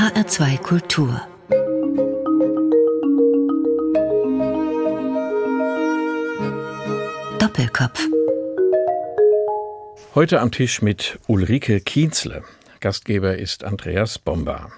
HR2 0.00 0.56
Kultur 0.62 1.20
Doppelkopf 7.38 8.08
Heute 10.14 10.40
am 10.40 10.52
Tisch 10.52 10.80
mit 10.80 11.18
Ulrike 11.26 11.80
Kienzle. 11.80 12.44
Gastgeber 12.80 13.36
ist 13.36 13.62
Andreas 13.62 14.18
Bomba. 14.18 14.72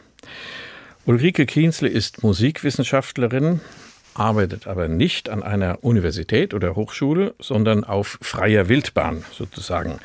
Ulrike 1.06 1.46
Kienzle 1.46 1.88
ist 1.88 2.24
Musikwissenschaftlerin, 2.24 3.60
arbeitet 4.14 4.66
aber 4.66 4.88
nicht 4.88 5.28
an 5.28 5.44
einer 5.44 5.84
Universität 5.84 6.52
oder 6.52 6.74
Hochschule, 6.74 7.36
sondern 7.38 7.84
auf 7.84 8.18
freier 8.20 8.68
Wildbahn 8.68 9.24
sozusagen. 9.30 10.00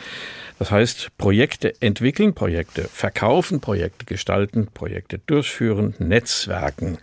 Das 0.60 0.72
heißt, 0.72 1.18
Projekte 1.18 1.80
entwickeln, 1.82 2.34
Projekte 2.34 2.84
verkaufen, 2.84 3.60
Projekte 3.60 4.06
gestalten, 4.06 4.68
Projekte 4.74 5.20
durchführen, 5.20 5.94
Netzwerken. 6.00 6.98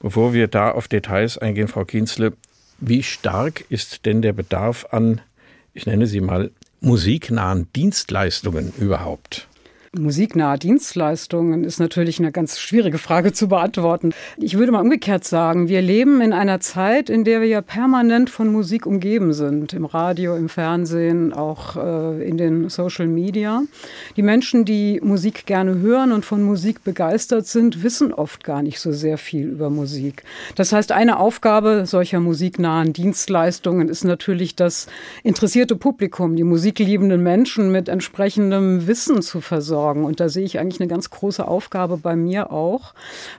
Bevor 0.00 0.32
wir 0.32 0.48
da 0.48 0.72
auf 0.72 0.88
Details 0.88 1.38
eingehen, 1.38 1.68
Frau 1.68 1.84
Kienzle, 1.84 2.32
wie 2.78 3.02
stark 3.02 3.64
ist 3.68 4.06
denn 4.06 4.22
der 4.22 4.32
Bedarf 4.32 4.86
an, 4.90 5.20
ich 5.74 5.86
nenne 5.86 6.06
sie 6.06 6.20
mal, 6.20 6.50
musiknahen 6.80 7.68
Dienstleistungen 7.74 8.72
überhaupt? 8.78 9.49
Musiknahe 9.98 10.56
Dienstleistungen 10.56 11.64
ist 11.64 11.80
natürlich 11.80 12.20
eine 12.20 12.30
ganz 12.30 12.60
schwierige 12.60 12.96
Frage 12.96 13.32
zu 13.32 13.48
beantworten. 13.48 14.12
Ich 14.36 14.56
würde 14.56 14.70
mal 14.70 14.82
umgekehrt 14.82 15.24
sagen, 15.24 15.66
wir 15.66 15.82
leben 15.82 16.20
in 16.20 16.32
einer 16.32 16.60
Zeit, 16.60 17.10
in 17.10 17.24
der 17.24 17.40
wir 17.40 17.48
ja 17.48 17.60
permanent 17.60 18.30
von 18.30 18.52
Musik 18.52 18.86
umgeben 18.86 19.32
sind. 19.32 19.72
Im 19.72 19.84
Radio, 19.84 20.36
im 20.36 20.48
Fernsehen, 20.48 21.32
auch 21.32 21.74
äh, 21.74 22.24
in 22.24 22.38
den 22.38 22.68
Social 22.68 23.08
Media. 23.08 23.64
Die 24.16 24.22
Menschen, 24.22 24.64
die 24.64 25.00
Musik 25.02 25.44
gerne 25.44 25.80
hören 25.80 26.12
und 26.12 26.24
von 26.24 26.44
Musik 26.44 26.84
begeistert 26.84 27.48
sind, 27.48 27.82
wissen 27.82 28.14
oft 28.14 28.44
gar 28.44 28.62
nicht 28.62 28.78
so 28.78 28.92
sehr 28.92 29.18
viel 29.18 29.48
über 29.48 29.70
Musik. 29.70 30.22
Das 30.54 30.72
heißt, 30.72 30.92
eine 30.92 31.18
Aufgabe 31.18 31.82
solcher 31.84 32.20
musiknahen 32.20 32.92
Dienstleistungen 32.92 33.88
ist 33.88 34.04
natürlich 34.04 34.54
das 34.54 34.86
interessierte 35.24 35.74
Publikum, 35.74 36.36
die 36.36 36.44
musikliebenden 36.44 37.24
Menschen 37.24 37.72
mit 37.72 37.88
entsprechendem 37.88 38.86
Wissen 38.86 39.20
zu 39.20 39.40
versorgen 39.40 39.79
sorgen. 39.80 40.04
Und 40.04 40.20
da 40.20 40.28
sehe 40.28 40.44
ich 40.44 40.58
eigentlich 40.58 40.80
eine 40.80 40.88
ganz 40.88 41.08
große 41.08 41.46
Aufgabe 41.46 41.96
bei 41.96 42.14
mir 42.14 42.52
auch, 42.52 42.92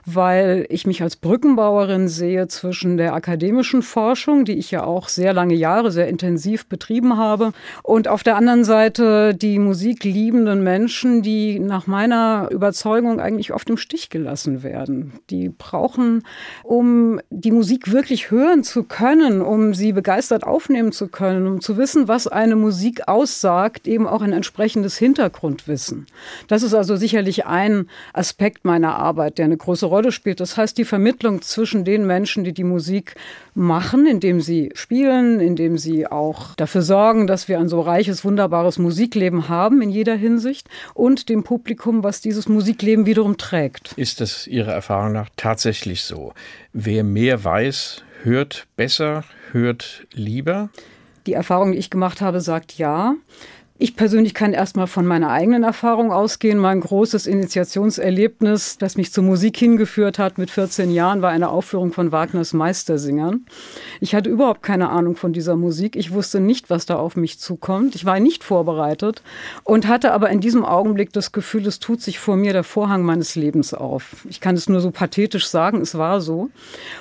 weil 0.04 0.66
ich 0.70 0.86
mich 0.86 1.02
als 1.02 1.14
Brückenbauerin 1.16 2.08
sehe 2.08 2.48
zwischen 2.48 2.96
der 2.96 3.14
akademischen 3.14 3.82
Forschung, 3.82 4.44
die 4.44 4.58
ich 4.58 4.70
ja 4.70 4.82
auch 4.84 5.08
sehr 5.08 5.32
lange 5.32 5.54
Jahre 5.54 5.92
sehr 5.92 6.08
intensiv 6.08 6.66
betrieben 6.66 7.16
habe, 7.16 7.52
und 7.82 8.08
auf 8.08 8.22
der 8.22 8.36
anderen 8.36 8.64
Seite 8.64 9.34
die 9.34 9.58
musikliebenden 9.58 10.62
Menschen, 10.64 11.22
die 11.22 11.60
nach 11.60 11.86
meiner 11.86 12.48
Überzeugung 12.50 13.20
eigentlich 13.20 13.52
oft 13.52 13.70
im 13.70 13.76
Stich 13.76 14.10
gelassen 14.10 14.62
werden. 14.62 15.12
Die 15.30 15.48
brauchen, 15.48 16.24
um 16.64 17.20
die 17.30 17.52
Musik 17.52 17.92
wirklich 17.92 18.30
hören 18.30 18.64
zu 18.64 18.82
können, 18.82 19.42
um 19.42 19.74
sie 19.74 19.92
begeistert 19.92 20.44
aufnehmen 20.44 20.92
zu 20.92 21.08
können, 21.08 21.46
um 21.46 21.60
zu 21.60 21.76
wissen, 21.76 22.08
was 22.08 22.26
eine 22.26 22.56
Musik 22.56 23.06
aussagt, 23.06 23.86
eben 23.86 24.06
auch 24.06 24.22
ein 24.22 24.32
entsprechendes 24.32 24.96
Hintergrundwissen. 24.98 26.06
Das 26.48 26.62
ist 26.62 26.74
also 26.74 26.96
sicherlich 26.96 27.46
ein 27.46 27.88
Aspekt 28.12 28.64
meiner 28.64 28.96
Arbeit, 28.96 29.38
der 29.38 29.46
eine 29.46 29.56
große 29.56 29.86
Rolle 29.86 30.12
spielt. 30.12 30.40
Das 30.40 30.56
heißt, 30.56 30.76
die 30.78 30.84
Vermittlung 30.84 31.42
zwischen 31.42 31.84
den 31.84 32.06
Menschen, 32.06 32.44
die 32.44 32.52
die 32.52 32.64
Musik 32.64 33.14
machen, 33.54 34.06
indem 34.06 34.40
sie 34.40 34.70
spielen, 34.74 35.40
indem 35.40 35.78
sie 35.78 36.06
auch 36.06 36.54
dafür 36.54 36.82
sorgen, 36.82 37.26
dass 37.26 37.48
wir 37.48 37.58
ein 37.58 37.68
so 37.68 37.80
reiches, 37.80 38.24
wunderbares 38.24 38.78
Musikleben 38.78 39.48
haben 39.48 39.82
in 39.82 39.90
jeder 39.90 40.14
Hinsicht 40.14 40.68
und 40.94 41.28
dem 41.28 41.44
Publikum, 41.44 42.02
was 42.02 42.20
dieses 42.20 42.48
Musikleben 42.48 43.06
wiederum 43.06 43.36
trägt. 43.36 43.92
Ist 43.96 44.20
das 44.20 44.46
Ihrer 44.46 44.72
Erfahrung 44.72 45.12
nach 45.12 45.28
tatsächlich 45.36 46.02
so? 46.02 46.32
Wer 46.72 47.04
mehr 47.04 47.44
weiß, 47.44 48.02
hört 48.22 48.66
besser, 48.76 49.24
hört 49.52 50.06
lieber? 50.12 50.70
Die 51.26 51.34
Erfahrung, 51.34 51.72
die 51.72 51.78
ich 51.78 51.90
gemacht 51.90 52.20
habe, 52.20 52.40
sagt 52.40 52.78
ja. 52.78 53.14
Ich 53.82 53.96
persönlich 53.96 54.32
kann 54.32 54.52
erstmal 54.52 54.86
von 54.86 55.04
meiner 55.04 55.30
eigenen 55.30 55.64
Erfahrung 55.64 56.12
ausgehen. 56.12 56.56
Mein 56.56 56.78
großes 56.78 57.26
Initiationserlebnis, 57.26 58.78
das 58.78 58.96
mich 58.96 59.12
zur 59.12 59.24
Musik 59.24 59.56
hingeführt 59.56 60.20
hat 60.20 60.38
mit 60.38 60.52
14 60.52 60.92
Jahren, 60.92 61.20
war 61.20 61.30
eine 61.30 61.48
Aufführung 61.48 61.92
von 61.92 62.12
Wagners 62.12 62.52
Meistersingern. 62.52 63.44
Ich 64.00 64.14
hatte 64.14 64.30
überhaupt 64.30 64.62
keine 64.62 64.90
Ahnung 64.90 65.16
von 65.16 65.32
dieser 65.32 65.56
Musik. 65.56 65.96
Ich 65.96 66.12
wusste 66.12 66.38
nicht, 66.38 66.70
was 66.70 66.86
da 66.86 66.94
auf 66.94 67.16
mich 67.16 67.40
zukommt. 67.40 67.96
Ich 67.96 68.04
war 68.04 68.20
nicht 68.20 68.44
vorbereitet 68.44 69.24
und 69.64 69.88
hatte 69.88 70.12
aber 70.12 70.30
in 70.30 70.40
diesem 70.40 70.64
Augenblick 70.64 71.12
das 71.12 71.32
Gefühl, 71.32 71.66
es 71.66 71.80
tut 71.80 72.02
sich 72.02 72.20
vor 72.20 72.36
mir 72.36 72.52
der 72.52 72.62
Vorhang 72.62 73.02
meines 73.02 73.34
Lebens 73.34 73.74
auf. 73.74 74.24
Ich 74.30 74.40
kann 74.40 74.54
es 74.54 74.68
nur 74.68 74.80
so 74.80 74.92
pathetisch 74.92 75.48
sagen, 75.48 75.80
es 75.80 75.98
war 75.98 76.20
so. 76.20 76.50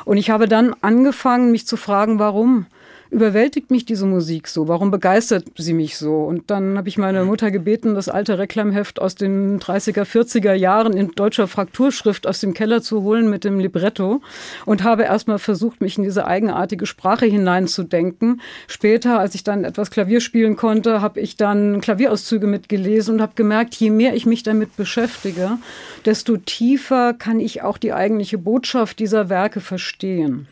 Und 0.03 0.17
ich 0.17 0.31
habe 0.31 0.47
dann 0.47 0.75
angefangen, 0.81 1.51
mich 1.51 1.67
zu 1.67 1.77
fragen, 1.77 2.17
warum 2.17 2.65
überwältigt 3.11 3.71
mich 3.71 3.83
diese 3.83 4.05
Musik 4.05 4.47
so? 4.47 4.69
Warum 4.69 4.89
begeistert 4.89 5.45
sie 5.57 5.73
mich 5.73 5.97
so? 5.97 6.23
Und 6.23 6.49
dann 6.49 6.77
habe 6.77 6.87
ich 6.87 6.97
meine 6.97 7.25
Mutter 7.25 7.51
gebeten, 7.51 7.93
das 7.93 8.07
alte 8.07 8.39
Reklamheft 8.39 9.01
aus 9.01 9.15
den 9.15 9.59
30er, 9.59 10.03
40er 10.03 10.53
Jahren 10.53 10.93
in 10.93 11.11
deutscher 11.11 11.47
Frakturschrift 11.47 12.25
aus 12.25 12.39
dem 12.39 12.53
Keller 12.53 12.81
zu 12.81 13.03
holen 13.03 13.29
mit 13.29 13.43
dem 13.43 13.59
Libretto 13.59 14.21
und 14.65 14.83
habe 14.83 15.03
erstmal 15.03 15.39
versucht, 15.39 15.81
mich 15.81 15.97
in 15.97 16.05
diese 16.05 16.25
eigenartige 16.25 16.85
Sprache 16.85 17.25
hineinzudenken. 17.25 18.41
Später, 18.67 19.19
als 19.19 19.35
ich 19.35 19.43
dann 19.43 19.65
etwas 19.65 19.91
Klavier 19.91 20.21
spielen 20.21 20.55
konnte, 20.55 21.01
habe 21.01 21.19
ich 21.19 21.35
dann 21.35 21.81
Klavierauszüge 21.81 22.47
mitgelesen 22.47 23.15
und 23.15 23.21
habe 23.21 23.33
gemerkt, 23.35 23.75
je 23.75 23.89
mehr 23.89 24.15
ich 24.15 24.25
mich 24.25 24.43
damit 24.43 24.77
beschäftige, 24.77 25.57
desto 26.05 26.37
tiefer 26.37 27.13
kann 27.13 27.41
ich 27.41 27.61
auch 27.61 27.77
die 27.77 27.91
eigentliche 27.91 28.37
Botschaft 28.37 28.99
dieser 28.99 29.27
Werke 29.27 29.59
verstehen. 29.59 30.47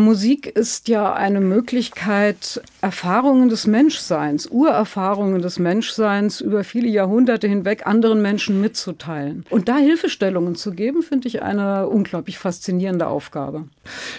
Musik 0.00 0.46
ist 0.46 0.88
ja 0.88 1.12
eine 1.12 1.40
Möglichkeit, 1.40 2.60
Erfahrungen 2.80 3.48
des 3.48 3.66
Menschseins, 3.66 4.46
Urerfahrungen 4.46 5.40
des 5.42 5.58
Menschseins 5.58 6.40
über 6.40 6.64
viele 6.64 6.88
Jahrhunderte 6.88 7.46
hinweg 7.46 7.86
anderen 7.86 8.22
Menschen 8.22 8.60
mitzuteilen. 8.60 9.44
Und 9.50 9.68
da 9.68 9.76
Hilfestellungen 9.76 10.56
zu 10.56 10.72
geben, 10.72 11.02
finde 11.02 11.28
ich 11.28 11.42
eine 11.42 11.86
unglaublich 11.88 12.38
faszinierende 12.38 13.06
Aufgabe. 13.06 13.68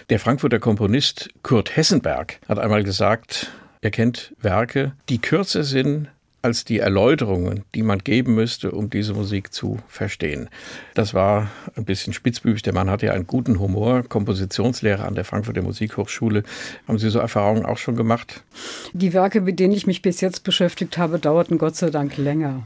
Der 0.09 0.19
Frankfurter 0.19 0.59
Komponist 0.59 1.29
Kurt 1.43 1.75
Hessenberg 1.75 2.39
hat 2.47 2.59
einmal 2.59 2.83
gesagt, 2.83 3.51
er 3.81 3.91
kennt 3.91 4.33
Werke, 4.39 4.93
die 5.09 5.19
kürzer 5.19 5.63
sind 5.63 6.07
als 6.41 6.65
die 6.65 6.79
Erläuterungen, 6.79 7.63
die 7.75 7.83
man 7.83 7.99
geben 7.99 8.35
müsste, 8.35 8.71
um 8.71 8.89
diese 8.89 9.13
Musik 9.13 9.53
zu 9.53 9.77
verstehen. 9.87 10.49
Das 10.93 11.13
war 11.13 11.51
ein 11.75 11.85
bisschen 11.85 12.13
spitzbübig. 12.13 12.61
Der 12.63 12.73
Mann 12.73 12.89
hatte 12.89 13.07
ja 13.07 13.13
einen 13.13 13.27
guten 13.27 13.59
Humor, 13.59 14.03
Kompositionslehrer 14.03 15.05
an 15.05 15.15
der 15.15 15.25
Frankfurter 15.25 15.61
Musikhochschule. 15.61 16.43
Haben 16.87 16.97
Sie 16.97 17.09
so 17.09 17.19
Erfahrungen 17.19 17.65
auch 17.65 17.77
schon 17.77 17.95
gemacht? 17.95 18.43
Die 18.93 19.13
Werke, 19.13 19.41
mit 19.41 19.59
denen 19.59 19.73
ich 19.73 19.87
mich 19.87 20.01
bis 20.01 20.21
jetzt 20.21 20.43
beschäftigt 20.43 20.97
habe, 20.97 21.19
dauerten 21.19 21.57
Gott 21.57 21.75
sei 21.75 21.89
Dank 21.89 22.17
länger. 22.17 22.63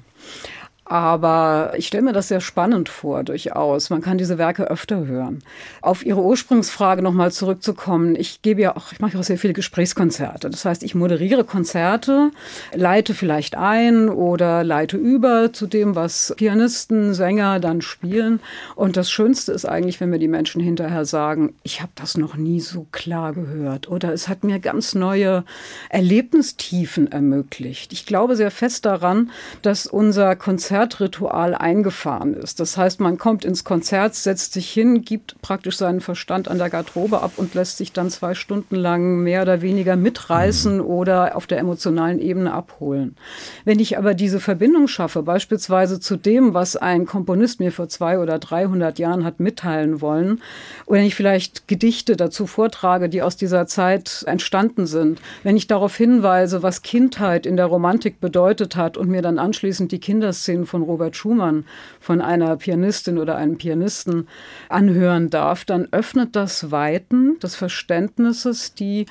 Aber 0.87 1.73
ich 1.75 1.87
stelle 1.87 2.03
mir 2.03 2.13
das 2.13 2.27
sehr 2.27 2.41
spannend 2.41 2.89
vor, 2.89 3.23
durchaus. 3.23 3.89
Man 3.89 4.03
kann 4.03 4.19
diese 4.19 4.37
Werke 4.37 4.69
öfter 4.69 5.07
hören. 5.07 5.41
Auf 5.81 6.05
Ihre 6.05 6.21
Ursprungsfrage 6.21 7.01
nochmal 7.01 7.31
zurückzukommen. 7.31 8.15
Ich 8.15 8.43
gebe 8.43 8.61
ja 8.61 8.77
auch, 8.77 8.91
ich 8.91 8.99
mache 8.99 9.17
auch 9.17 9.23
sehr 9.23 9.39
viele 9.39 9.53
Gesprächskonzerte. 9.53 10.47
Das 10.51 10.63
heißt, 10.63 10.83
ich 10.83 10.93
moderiere 10.93 11.43
Konzerte, 11.43 12.29
leite 12.75 13.15
vielleicht 13.15 13.57
ein 13.57 14.09
oder 14.09 14.63
leite 14.63 14.95
über 14.97 15.51
zu 15.51 15.65
dem, 15.65 15.95
was 15.95 16.35
Pianisten, 16.37 17.15
Sänger 17.15 17.59
dann 17.59 17.81
spielen. 17.81 18.39
Und 18.75 18.95
das 18.95 19.09
Schönste 19.09 19.53
ist 19.53 19.65
eigentlich, 19.65 19.99
wenn 19.99 20.11
mir 20.11 20.19
die 20.19 20.27
Menschen 20.27 20.61
hinterher 20.61 21.05
sagen, 21.05 21.55
ich 21.63 21.81
habe 21.81 21.93
das 21.95 22.15
noch 22.15 22.35
nie 22.35 22.59
so 22.59 22.85
klar 22.91 23.33
gehört 23.33 23.89
oder 23.89 24.13
es 24.13 24.27
hat 24.27 24.43
mir 24.43 24.59
ganz 24.59 24.93
neue 24.93 25.45
Erlebnistiefen 25.89 27.11
ermöglicht. 27.11 27.91
Ich 27.91 28.05
glaube 28.05 28.35
sehr 28.35 28.51
fest 28.51 28.85
daran, 28.85 29.31
dass 29.63 29.87
unser 29.87 30.35
Konzert 30.35 30.74
Konzertritual 30.75 31.55
eingefahren 31.55 32.33
ist. 32.33 32.59
Das 32.59 32.75
heißt, 32.75 32.99
man 32.99 33.17
kommt 33.17 33.45
ins 33.45 33.63
Konzert, 33.63 34.13
setzt 34.13 34.51
sich 34.51 34.69
hin, 34.69 35.03
gibt 35.03 35.41
praktisch 35.41 35.77
seinen 35.77 36.01
Verstand 36.01 36.49
an 36.49 36.57
der 36.57 36.69
Garderobe 36.69 37.21
ab 37.21 37.31
und 37.37 37.53
lässt 37.53 37.77
sich 37.77 37.93
dann 37.93 38.09
zwei 38.09 38.33
Stunden 38.33 38.75
lang 38.75 39.23
mehr 39.23 39.43
oder 39.43 39.61
weniger 39.61 39.95
mitreißen 39.95 40.77
mhm. 40.77 40.85
oder 40.85 41.37
auf 41.37 41.47
der 41.47 41.59
emotionalen 41.59 42.19
Ebene 42.19 42.51
abholen. 42.51 43.15
Wenn 43.63 43.79
ich 43.79 43.97
aber 43.97 44.15
diese 44.15 44.41
Verbindung 44.41 44.89
schaffe, 44.89 45.23
beispielsweise 45.23 46.01
zu 46.01 46.17
dem, 46.17 46.53
was 46.53 46.75
ein 46.75 47.05
Komponist 47.05 47.61
mir 47.61 47.71
vor 47.71 47.87
zwei 47.87 48.19
oder 48.19 48.37
dreihundert 48.37 48.99
Jahren 48.99 49.23
hat 49.23 49.39
mitteilen 49.39 50.01
wollen, 50.01 50.41
oder 50.87 50.99
wenn 50.99 51.07
ich 51.07 51.15
vielleicht 51.15 51.69
Gedichte 51.69 52.17
dazu 52.17 52.47
vortrage, 52.47 53.07
die 53.07 53.21
aus 53.21 53.37
dieser 53.37 53.65
Zeit 53.65 54.23
entstanden 54.27 54.87
sind, 54.87 55.21
wenn 55.43 55.55
ich 55.55 55.67
darauf 55.67 55.95
hinweise, 55.95 56.63
was 56.63 56.81
Kindheit 56.81 57.45
in 57.45 57.55
der 57.55 57.67
Romantik 57.67 58.19
bedeutet 58.19 58.75
hat 58.75 58.97
und 58.97 59.07
mir 59.07 59.21
dann 59.21 59.39
anschließend 59.39 59.93
die 59.93 59.99
Kinderszenen 59.99 60.64
Sonaten 60.65 60.67
von 60.67 60.81
Robert 60.83 61.15
Schumann 61.15 61.65
von 61.99 62.21
einer 62.21 62.57
Pianistin 62.57 63.17
oder 63.17 63.37
einem 63.37 63.57
Pianisten 63.57 64.27
anhören 64.69 65.29
darf, 65.29 65.65
dann 65.65 65.87
öffnet 65.91 66.35
das 66.35 66.71
Weiten 66.71 67.39
des 67.39 67.55
Verständnisses, 67.55 68.73
die 68.73 69.05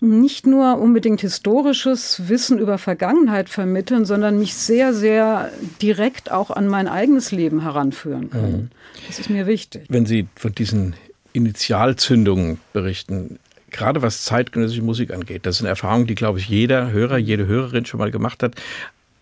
nicht 0.00 0.46
nur 0.46 0.78
unbedingt 0.78 1.20
historisches 1.20 2.28
Wissen 2.28 2.58
über 2.58 2.78
Vergangenheit 2.78 3.48
vermitteln, 3.48 4.04
sondern 4.04 4.38
mich 4.38 4.54
sehr, 4.54 4.94
sehr 4.94 5.50
direkt 5.82 6.30
auch 6.30 6.50
an 6.50 6.68
mein 6.68 6.86
eigenes 6.86 7.32
Leben 7.32 7.62
heranführen 7.62 8.30
können. 8.30 8.70
Mhm. 8.70 9.06
Das 9.08 9.18
ist 9.18 9.30
mir 9.30 9.46
wichtig. 9.46 9.86
Wenn 9.88 10.06
Sie 10.06 10.28
von 10.36 10.54
diesen 10.54 10.94
Initialzündungen 11.32 12.58
berichten, 12.72 13.38
gerade 13.70 14.02
was 14.02 14.24
zeitgenössische 14.24 14.82
Musik 14.82 15.12
angeht, 15.12 15.46
das 15.46 15.58
sind 15.58 15.66
Erfahrungen, 15.66 16.06
die, 16.06 16.14
glaube 16.14 16.38
ich, 16.38 16.48
jeder 16.48 16.90
Hörer, 16.90 17.18
jede 17.18 17.46
Hörerin 17.46 17.84
schon 17.84 17.98
mal 17.98 18.10
gemacht 18.10 18.42
hat. 18.42 18.54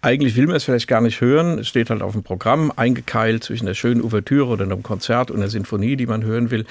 Eigentlich 0.02 0.36
will 0.36 0.46
man 0.46 0.56
es 0.56 0.64
vielleicht 0.64 0.88
gar 0.88 1.00
nicht 1.00 1.20
hören. 1.20 1.58
Es 1.58 1.68
steht 1.68 1.90
halt 1.90 2.02
auf 2.02 2.12
dem 2.12 2.22
Programm, 2.22 2.72
eingekeilt 2.74 3.44
zwischen 3.44 3.66
der 3.66 3.74
schönen 3.74 4.02
Ouvertüre 4.02 4.46
oder 4.46 4.64
einem 4.64 4.82
Konzert 4.82 5.30
und 5.30 5.40
der 5.40 5.48
Sinfonie, 5.48 5.96
die 5.96 6.06
man 6.06 6.24
hören 6.24 6.50
will. 6.50 6.64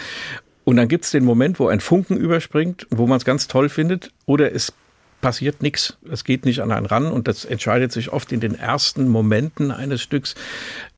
Und 0.64 0.78
dann 0.78 0.88
gibt 0.88 1.06
es 1.06 1.12
den 1.12 1.26
Moment, 1.26 1.60
wo 1.60 1.68
ein 1.68 1.80
Funken 1.80 2.18
überspringt, 2.18 2.88
wo 2.90 3.08
man 3.08 3.18
es 3.18 3.26
ganz 3.26 3.48
toll 3.48 3.70
findet, 3.70 4.12
oder 4.26 4.54
es 4.54 4.74
passiert 5.22 5.64
nichts. 5.64 5.98
Es 6.12 6.24
geht 6.24 6.46
nicht 6.46 6.62
an 6.62 6.72
einen 6.72 6.86
ran 6.86 7.08
und 7.08 7.28
das 7.28 7.46
entscheidet 7.46 7.92
sich 7.92 8.14
oft 8.14 8.32
in 8.32 8.40
den 8.40 8.54
ersten 8.54 9.08
Momenten 9.08 9.72
eines 9.72 10.02
Stücks. 10.02 10.36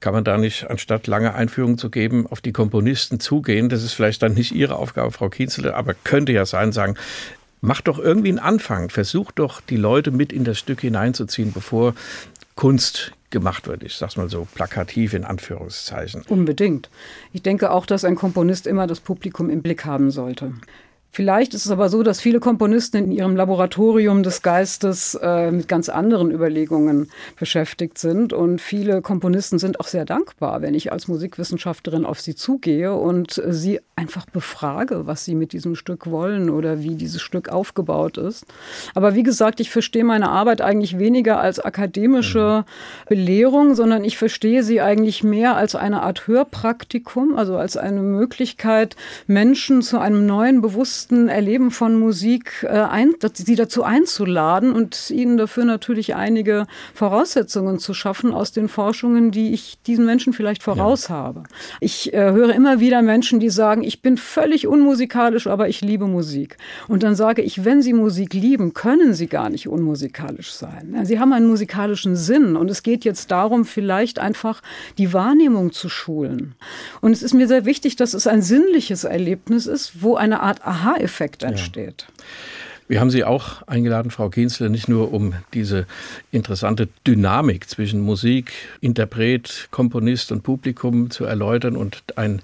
Kann 0.01 0.13
man 0.13 0.25
da 0.25 0.37
nicht, 0.37 0.69
anstatt 0.69 1.07
lange 1.07 1.33
Einführungen 1.33 1.77
zu 1.77 1.89
geben, 1.89 2.27
auf 2.27 2.41
die 2.41 2.51
Komponisten 2.51 3.21
zugehen? 3.21 3.69
Das 3.69 3.83
ist 3.83 3.93
vielleicht 3.93 4.21
dann 4.21 4.33
nicht 4.33 4.51
Ihre 4.51 4.75
Aufgabe, 4.75 5.11
Frau 5.11 5.29
Kienzle, 5.29 5.73
aber 5.75 5.93
könnte 5.93 6.33
ja 6.33 6.45
sein, 6.45 6.73
sagen, 6.73 6.95
Macht 7.61 7.87
doch 7.87 7.99
irgendwie 7.99 8.29
einen 8.29 8.39
Anfang. 8.39 8.89
Versucht 8.89 9.39
doch, 9.39 9.61
die 9.61 9.77
Leute 9.77 10.11
mit 10.11 10.31
in 10.31 10.43
das 10.43 10.59
Stück 10.59 10.81
hineinzuziehen, 10.81 11.53
bevor 11.53 11.95
Kunst 12.55 13.13
gemacht 13.29 13.67
wird. 13.67 13.83
Ich 13.83 13.95
sag's 13.95 14.17
mal 14.17 14.29
so 14.29 14.47
plakativ 14.53 15.13
in 15.13 15.23
Anführungszeichen. 15.23 16.23
Unbedingt. 16.27 16.89
Ich 17.33 17.41
denke 17.41 17.71
auch, 17.71 17.85
dass 17.85 18.05
ein 18.05 18.15
Komponist 18.15 18.67
immer 18.67 18.87
das 18.87 18.99
Publikum 18.99 19.49
im 19.49 19.61
Blick 19.61 19.85
haben 19.85 20.11
sollte. 20.11 20.53
Vielleicht 21.11 21.55
ist 21.55 21.65
es 21.65 21.71
aber 21.71 21.89
so, 21.89 22.03
dass 22.03 22.21
viele 22.21 22.39
Komponisten 22.39 22.97
in 22.97 23.11
ihrem 23.11 23.35
Laboratorium 23.35 24.21
des 24.21 24.43
Geistes 24.43 25.17
äh, 25.19 25.49
mit 25.49 25.67
ganz 25.67 25.89
anderen 25.89 26.29
Überlegungen 26.29 27.09
beschäftigt 27.39 27.97
sind. 27.97 28.33
Und 28.33 28.61
viele 28.61 29.01
Komponisten 29.01 29.57
sind 29.57 29.79
auch 29.79 29.87
sehr 29.87 30.05
dankbar, 30.05 30.61
wenn 30.61 30.75
ich 30.75 30.91
als 30.91 31.07
Musikwissenschaftlerin 31.07 32.05
auf 32.05 32.19
sie 32.19 32.35
zugehe 32.35 32.93
und 32.93 33.41
sie 33.47 33.79
einfach 33.95 34.27
befrage, 34.27 35.07
was 35.07 35.25
sie 35.25 35.33
mit 35.33 35.53
diesem 35.53 35.75
Stück 35.75 36.05
wollen 36.05 36.51
oder 36.51 36.83
wie 36.83 36.95
dieses 36.95 37.21
Stück 37.21 37.49
aufgebaut 37.49 38.17
ist. 38.19 38.45
Aber 38.93 39.15
wie 39.15 39.23
gesagt, 39.23 39.59
ich 39.59 39.71
verstehe 39.71 40.03
meine 40.03 40.29
Arbeit 40.29 40.61
eigentlich 40.61 40.99
weniger 40.99 41.39
als 41.39 41.59
akademische 41.59 42.63
mhm. 42.65 43.09
Belehrung, 43.09 43.73
sondern 43.73 44.03
ich 44.03 44.17
verstehe 44.19 44.61
sie 44.61 44.81
eigentlich 44.81 45.23
mehr 45.23 45.55
als 45.55 45.73
eine 45.73 46.03
Art 46.03 46.27
Hörpraktikum, 46.27 47.35
also 47.35 47.57
als 47.57 47.75
eine 47.75 48.01
Möglichkeit, 48.01 48.95
Menschen 49.25 49.81
zu 49.81 49.97
einem 49.97 50.27
neuen 50.27 50.61
Bewusstsein 50.61 50.96
bewussten 50.97 51.29
Erleben 51.29 51.69
von 51.69 51.99
Musik 51.99 52.63
äh, 52.63 52.69
ein, 52.69 53.13
sie 53.33 53.55
dazu 53.55 53.83
einzuladen 53.83 54.73
und 54.73 55.11
ihnen 55.11 55.37
dafür 55.37 55.63
natürlich 55.63 56.15
einige 56.15 56.65
Voraussetzungen 56.95 57.77
zu 57.77 57.93
schaffen 57.93 58.33
aus 58.33 58.51
den 58.51 58.67
Forschungen, 58.67 59.29
die 59.29 59.53
ich 59.53 59.77
diesen 59.85 60.07
Menschen 60.07 60.33
vielleicht 60.33 60.63
voraus 60.63 61.09
ja. 61.09 61.15
habe. 61.15 61.43
Ich 61.81 62.15
äh, 62.15 62.31
höre 62.31 62.55
immer 62.55 62.79
wieder 62.79 63.03
Menschen, 63.03 63.39
die 63.39 63.51
sagen, 63.51 63.83
ich 63.83 64.01
bin 64.01 64.17
völlig 64.17 64.65
unmusikalisch, 64.65 65.45
aber 65.45 65.69
ich 65.69 65.81
liebe 65.81 66.07
Musik. 66.07 66.57
Und 66.87 67.03
dann 67.03 67.15
sage 67.15 67.43
ich, 67.43 67.63
wenn 67.63 67.83
Sie 67.83 67.93
Musik 67.93 68.33
lieben, 68.33 68.73
können 68.73 69.13
Sie 69.13 69.27
gar 69.27 69.51
nicht 69.51 69.67
unmusikalisch 69.67 70.51
sein. 70.51 70.99
Sie 71.03 71.19
haben 71.19 71.31
einen 71.31 71.47
musikalischen 71.47 72.15
Sinn 72.15 72.55
und 72.55 72.71
es 72.71 72.81
geht 72.81 73.05
jetzt 73.05 73.29
darum, 73.29 73.65
vielleicht 73.65 74.17
einfach 74.17 74.63
die 74.97 75.13
Wahrnehmung 75.13 75.71
zu 75.73 75.89
schulen. 75.89 76.55
Und 77.01 77.11
es 77.11 77.21
ist 77.21 77.35
mir 77.35 77.47
sehr 77.47 77.65
wichtig, 77.65 77.97
dass 77.97 78.15
es 78.15 78.25
ein 78.25 78.41
sinnliches 78.41 79.03
Erlebnis 79.03 79.67
ist, 79.67 80.01
wo 80.01 80.15
eine 80.15 80.39
Art 80.39 80.65
Aha 80.65 80.86
Aha-Effekt 80.87 81.43
entsteht. 81.43 82.05
Ja. 82.07 82.23
Wir 82.89 83.01
haben 83.01 83.09
Sie 83.09 83.25
auch 83.25 83.63
eingeladen, 83.63 84.11
Frau 84.11 84.29
Kienzle, 84.29 84.69
nicht 84.69 84.87
nur 84.87 85.11
um 85.11 85.33
diese 85.53 85.85
interessante 86.31 86.87
Dynamik 87.05 87.69
zwischen 87.69 87.99
Musik, 87.99 88.53
Interpret, 88.79 89.67
Komponist 89.71 90.31
und 90.31 90.43
Publikum 90.43 91.09
zu 91.11 91.25
erläutern 91.25 91.75
und 91.75 92.03
ein 92.15 92.41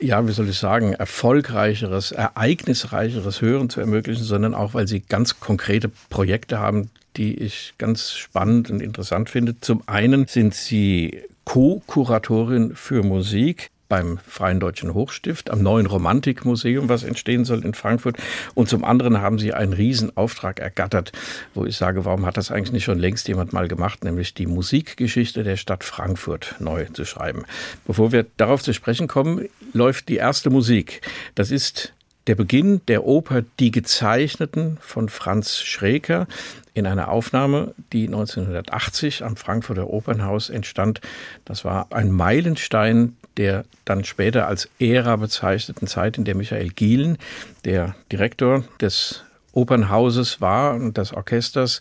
ja, 0.00 0.28
wie 0.28 0.32
soll 0.32 0.48
ich 0.48 0.58
sagen, 0.58 0.92
erfolgreicheres, 0.92 2.12
ereignisreicheres 2.12 3.40
Hören 3.40 3.68
zu 3.68 3.80
ermöglichen, 3.80 4.22
sondern 4.22 4.54
auch, 4.54 4.72
weil 4.72 4.86
sie 4.86 5.00
ganz 5.00 5.40
konkrete 5.40 5.90
Projekte 6.08 6.60
haben, 6.60 6.90
die 7.16 7.34
ich 7.34 7.74
ganz 7.78 8.12
spannend 8.12 8.70
und 8.70 8.80
interessant 8.80 9.28
finde. 9.28 9.60
Zum 9.60 9.82
einen 9.86 10.28
sind 10.28 10.54
sie 10.54 11.20
Co-Kuratorin 11.44 12.76
für 12.76 13.02
Musik 13.02 13.70
beim 13.88 14.18
Freien 14.26 14.60
Deutschen 14.60 14.94
Hochstift, 14.94 15.50
am 15.50 15.62
neuen 15.62 15.86
Romantikmuseum, 15.86 16.88
was 16.88 17.04
entstehen 17.04 17.44
soll 17.44 17.64
in 17.64 17.74
Frankfurt. 17.74 18.16
Und 18.54 18.68
zum 18.68 18.84
anderen 18.84 19.20
haben 19.20 19.38
sie 19.38 19.54
einen 19.54 19.72
Riesenauftrag 19.72 20.60
ergattert, 20.60 21.12
wo 21.54 21.64
ich 21.64 21.76
sage, 21.76 22.04
warum 22.04 22.26
hat 22.26 22.36
das 22.36 22.50
eigentlich 22.50 22.72
nicht 22.72 22.84
schon 22.84 22.98
längst 22.98 23.28
jemand 23.28 23.52
mal 23.52 23.68
gemacht, 23.68 24.04
nämlich 24.04 24.34
die 24.34 24.46
Musikgeschichte 24.46 25.42
der 25.42 25.56
Stadt 25.56 25.84
Frankfurt 25.84 26.56
neu 26.58 26.86
zu 26.92 27.04
schreiben. 27.04 27.44
Bevor 27.86 28.12
wir 28.12 28.26
darauf 28.36 28.62
zu 28.62 28.74
sprechen 28.74 29.08
kommen, 29.08 29.48
läuft 29.72 30.08
die 30.08 30.16
erste 30.16 30.50
Musik. 30.50 31.00
Das 31.34 31.50
ist 31.50 31.94
der 32.28 32.34
Beginn 32.34 32.82
der 32.88 33.06
Oper 33.06 33.42
Die 33.58 33.70
Gezeichneten 33.70 34.76
von 34.82 35.08
Franz 35.08 35.60
Schreker 35.60 36.26
in 36.74 36.86
einer 36.86 37.08
Aufnahme, 37.08 37.74
die 37.92 38.06
1980 38.06 39.24
am 39.24 39.36
Frankfurter 39.36 39.88
Opernhaus 39.88 40.50
entstand. 40.50 41.00
Das 41.46 41.64
war 41.64 41.86
ein 41.90 42.10
Meilenstein 42.10 43.16
der 43.38 43.64
dann 43.84 44.04
später 44.04 44.46
als 44.46 44.68
Ära 44.78 45.16
bezeichneten 45.16 45.86
Zeit, 45.86 46.18
in 46.18 46.24
der 46.24 46.34
Michael 46.34 46.68
Gielen, 46.70 47.16
der 47.64 47.94
Direktor 48.12 48.64
des 48.80 49.22
Opernhauses 49.52 50.40
war 50.40 50.74
und 50.74 50.98
des 50.98 51.12
Orchesters. 51.12 51.80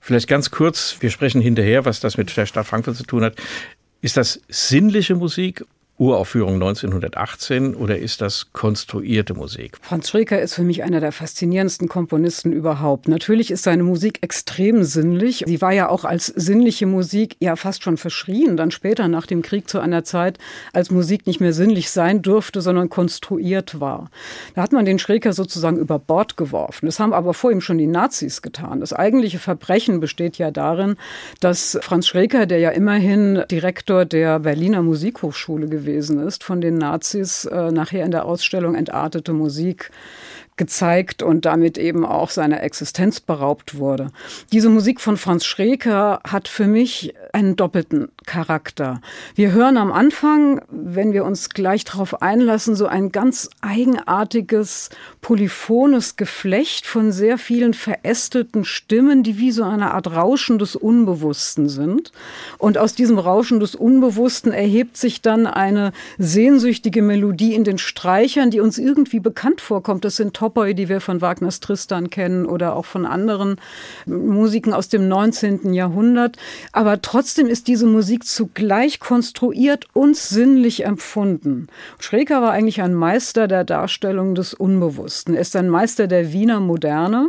Vielleicht 0.00 0.28
ganz 0.28 0.50
kurz, 0.50 0.96
wir 1.00 1.10
sprechen 1.10 1.40
hinterher, 1.40 1.84
was 1.84 2.00
das 2.00 2.16
mit 2.16 2.34
der 2.36 2.46
Stadt 2.46 2.66
Frankfurt 2.66 2.96
zu 2.96 3.04
tun 3.04 3.22
hat. 3.22 3.36
Ist 4.00 4.16
das 4.16 4.40
sinnliche 4.48 5.14
Musik 5.14 5.64
Uraufführung 6.02 6.54
1918 6.54 7.76
oder 7.76 7.96
ist 7.96 8.20
das 8.20 8.52
konstruierte 8.52 9.34
Musik? 9.34 9.78
Franz 9.82 10.08
Schreker 10.08 10.42
ist 10.42 10.54
für 10.54 10.64
mich 10.64 10.82
einer 10.82 10.98
der 10.98 11.12
faszinierendsten 11.12 11.86
Komponisten 11.86 12.52
überhaupt. 12.52 13.06
Natürlich 13.06 13.52
ist 13.52 13.62
seine 13.62 13.84
Musik 13.84 14.18
extrem 14.20 14.82
sinnlich. 14.82 15.44
Sie 15.46 15.62
war 15.62 15.70
ja 15.70 15.88
auch 15.88 16.04
als 16.04 16.26
sinnliche 16.26 16.86
Musik 16.86 17.36
ja 17.38 17.54
fast 17.54 17.84
schon 17.84 17.98
verschrien, 17.98 18.56
dann 18.56 18.72
später 18.72 19.06
nach 19.06 19.26
dem 19.26 19.42
Krieg 19.42 19.68
zu 19.68 19.78
einer 19.78 20.02
Zeit, 20.02 20.38
als 20.72 20.90
Musik 20.90 21.28
nicht 21.28 21.38
mehr 21.38 21.52
sinnlich 21.52 21.90
sein 21.90 22.20
durfte, 22.20 22.62
sondern 22.62 22.88
konstruiert 22.88 23.78
war. 23.78 24.10
Da 24.56 24.62
hat 24.62 24.72
man 24.72 24.84
den 24.84 24.98
Schreker 24.98 25.32
sozusagen 25.32 25.76
über 25.76 26.00
Bord 26.00 26.36
geworfen. 26.36 26.86
Das 26.86 26.98
haben 26.98 27.12
aber 27.12 27.32
vor 27.32 27.52
ihm 27.52 27.60
schon 27.60 27.78
die 27.78 27.86
Nazis 27.86 28.42
getan. 28.42 28.80
Das 28.80 28.92
eigentliche 28.92 29.38
Verbrechen 29.38 30.00
besteht 30.00 30.36
ja 30.36 30.50
darin, 30.50 30.96
dass 31.38 31.78
Franz 31.80 32.08
Schreker, 32.08 32.46
der 32.46 32.58
ja 32.58 32.70
immerhin 32.70 33.44
Direktor 33.48 34.04
der 34.04 34.40
Berliner 34.40 34.82
Musikhochschule 34.82 35.68
gewesen 35.68 35.91
gewesen 35.92 36.26
ist, 36.26 36.42
von 36.42 36.60
den 36.60 36.76
Nazis 36.76 37.44
äh, 37.44 37.70
nachher 37.70 38.04
in 38.04 38.10
der 38.10 38.24
Ausstellung 38.24 38.74
entartete 38.74 39.32
Musik 39.32 39.90
gezeigt 40.56 41.22
und 41.22 41.44
damit 41.44 41.78
eben 41.78 42.04
auch 42.04 42.30
seiner 42.30 42.62
Existenz 42.62 43.20
beraubt 43.20 43.76
wurde. 43.76 44.08
Diese 44.52 44.68
Musik 44.68 45.00
von 45.00 45.16
Franz 45.16 45.44
Schreker 45.44 46.20
hat 46.24 46.48
für 46.48 46.66
mich 46.66 47.14
einen 47.32 47.56
doppelten 47.56 48.08
Charakter. 48.26 49.00
Wir 49.34 49.52
hören 49.52 49.78
am 49.78 49.90
Anfang, 49.90 50.60
wenn 50.70 51.14
wir 51.14 51.24
uns 51.24 51.48
gleich 51.48 51.84
darauf 51.84 52.20
einlassen, 52.20 52.76
so 52.76 52.86
ein 52.86 53.10
ganz 53.10 53.48
eigenartiges, 53.62 54.90
polyphones 55.22 56.16
Geflecht 56.16 56.86
von 56.86 57.10
sehr 57.10 57.38
vielen 57.38 57.72
verästelten 57.72 58.66
Stimmen, 58.66 59.22
die 59.22 59.38
wie 59.38 59.50
so 59.50 59.64
eine 59.64 59.94
Art 59.94 60.14
Rauschen 60.14 60.58
des 60.58 60.76
Unbewussten 60.76 61.70
sind. 61.70 62.12
Und 62.58 62.76
aus 62.76 62.94
diesem 62.94 63.18
Rauschen 63.18 63.60
des 63.60 63.74
Unbewussten 63.74 64.52
erhebt 64.52 64.98
sich 64.98 65.22
dann 65.22 65.46
eine 65.46 65.92
sehnsüchtige 66.18 67.00
Melodie 67.00 67.54
in 67.54 67.64
den 67.64 67.78
Streichern, 67.78 68.50
die 68.50 68.60
uns 68.60 68.76
irgendwie 68.76 69.20
bekannt 69.20 69.62
vorkommt. 69.62 70.04
Das 70.04 70.16
sind 70.16 70.34
Topoi, 70.34 70.74
die 70.74 70.90
wir 70.90 71.00
von 71.00 71.22
Wagners 71.22 71.60
Tristan 71.60 72.10
kennen 72.10 72.44
oder 72.44 72.76
auch 72.76 72.84
von 72.84 73.06
anderen 73.06 73.56
Musiken 74.04 74.74
aus 74.74 74.90
dem 74.90 75.08
19. 75.08 75.72
Jahrhundert. 75.72 76.36
Aber 76.72 77.00
trotzdem 77.00 77.21
ist 77.22 77.68
diese 77.68 77.86
Musik 77.86 78.24
zugleich 78.24 78.98
konstruiert 78.98 79.86
und 79.92 80.16
sinnlich 80.16 80.84
empfunden. 80.84 81.68
Schreker 81.98 82.42
war 82.42 82.52
eigentlich 82.52 82.82
ein 82.82 82.94
Meister 82.94 83.48
der 83.48 83.64
Darstellung 83.64 84.34
des 84.34 84.54
Unbewussten. 84.54 85.34
Er 85.34 85.40
ist 85.40 85.54
ein 85.54 85.68
Meister 85.68 86.06
der 86.06 86.32
Wiener 86.32 86.60
Moderne. 86.60 87.28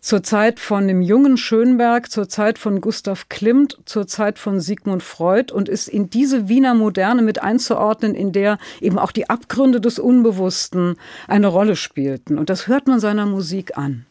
Zur 0.00 0.22
Zeit 0.22 0.60
von 0.60 0.86
dem 0.86 1.00
jungen 1.00 1.36
Schönberg, 1.36 2.10
zur 2.10 2.28
Zeit 2.28 2.58
von 2.58 2.80
Gustav 2.80 3.28
Klimt, 3.28 3.78
zur 3.86 4.06
Zeit 4.06 4.38
von 4.38 4.60
Sigmund 4.60 5.02
Freud 5.02 5.52
und 5.52 5.68
ist 5.68 5.88
in 5.88 6.10
diese 6.10 6.48
Wiener 6.48 6.74
Moderne 6.74 7.22
mit 7.22 7.42
einzuordnen, 7.42 8.14
in 8.14 8.32
der 8.32 8.58
eben 8.80 8.98
auch 8.98 9.12
die 9.12 9.30
Abgründe 9.30 9.80
des 9.80 9.98
Unbewussten 9.98 10.96
eine 11.26 11.46
Rolle 11.46 11.76
spielten. 11.76 12.38
Und 12.38 12.50
das 12.50 12.66
hört 12.66 12.86
man 12.86 13.00
seiner 13.00 13.26
Musik 13.26 13.78
an. 13.78 14.04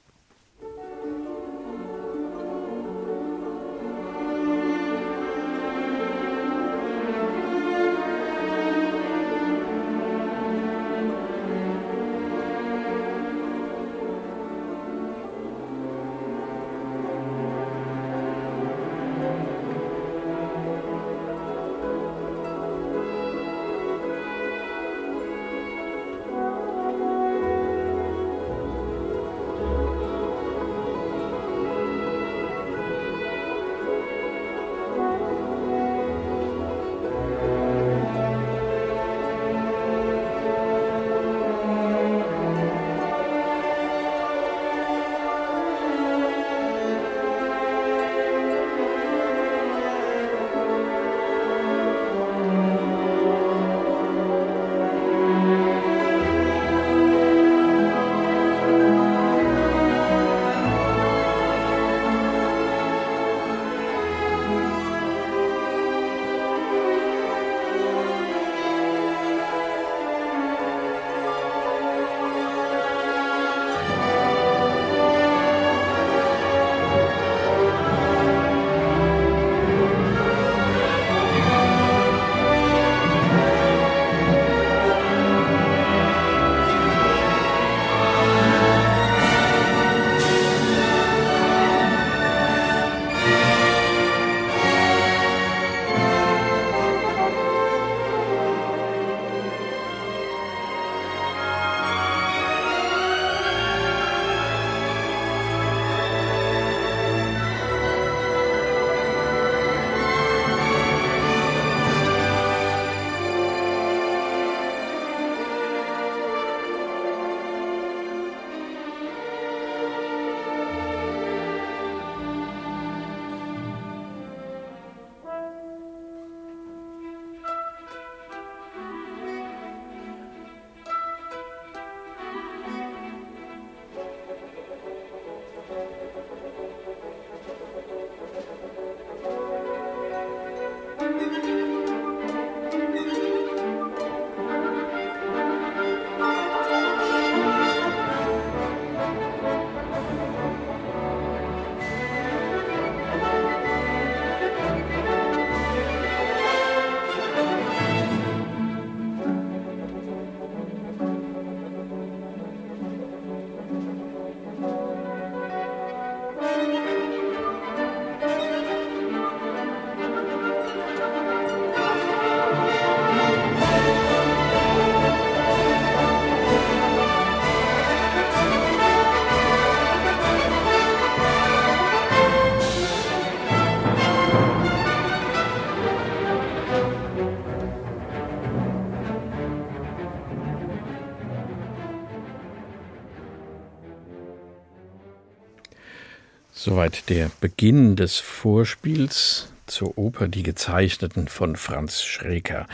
Soweit 196.82 197.10
der 197.12 197.30
Beginn 197.40 197.96
des 197.96 198.18
Vorspiels 198.18 199.54
zur 199.68 200.00
Oper 200.00 200.28
Die 200.28 200.42
Gezeichneten 200.42 201.28
von 201.28 201.56
Franz 201.56 202.02
Schreker. 202.02 202.66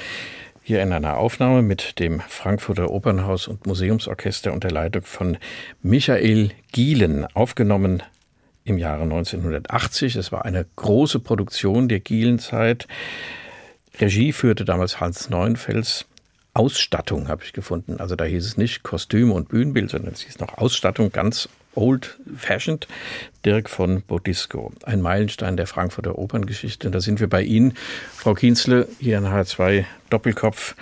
Hier 0.64 0.82
in 0.82 0.94
einer 0.94 1.18
Aufnahme 1.18 1.62
mit 1.62 2.00
dem 2.00 2.22
Frankfurter 2.22 2.90
Opernhaus 2.90 3.50
und 3.50 3.68
Museumsorchester 3.68 4.54
unter 4.54 4.72
Leitung 4.72 5.02
von 5.04 5.38
Michael 5.82 6.52
Gielen, 6.72 7.26
aufgenommen 7.36 8.02
im 8.64 8.78
Jahre 8.78 9.04
1980. 9.04 10.16
Es 10.16 10.32
war 10.32 10.46
eine 10.46 10.66
große 10.78 11.20
Produktion 11.20 11.90
der 11.90 12.00
Gielenzeit. 12.00 12.88
Regie 14.00 14.32
führte 14.32 14.64
damals 14.64 15.02
Hans 15.02 15.30
Neuenfels. 15.30 16.06
Ausstattung 16.54 17.28
habe 17.28 17.44
ich 17.44 17.52
gefunden. 17.52 18.00
Also 18.00 18.16
da 18.16 18.24
hieß 18.24 18.46
es 18.46 18.56
nicht 18.56 18.84
Kostüm 18.84 19.34
und 19.34 19.50
Bühnenbild, 19.50 19.90
sondern 19.90 20.14
es 20.14 20.22
hieß 20.22 20.40
noch 20.40 20.58
Ausstattung, 20.60 21.12
ganz 21.12 21.50
old-fashioned. 21.78 22.88
Dirk 23.46 23.70
von 23.70 24.02
Bodisco, 24.02 24.74
ein 24.84 25.00
Meilenstein 25.00 25.56
der 25.56 25.68
Frankfurter 25.68 26.18
Operngeschichte. 26.18 26.88
Und 26.88 26.94
da 26.94 27.00
sind 27.00 27.22
wir 27.22 27.30
bei 27.30 27.44
Ihnen, 27.44 27.76
Frau 28.14 28.34
Kienzle, 28.34 28.90
hier 29.00 29.18
in 29.18 29.26
H2 29.26 29.86
Doppelkopf, 30.10 30.76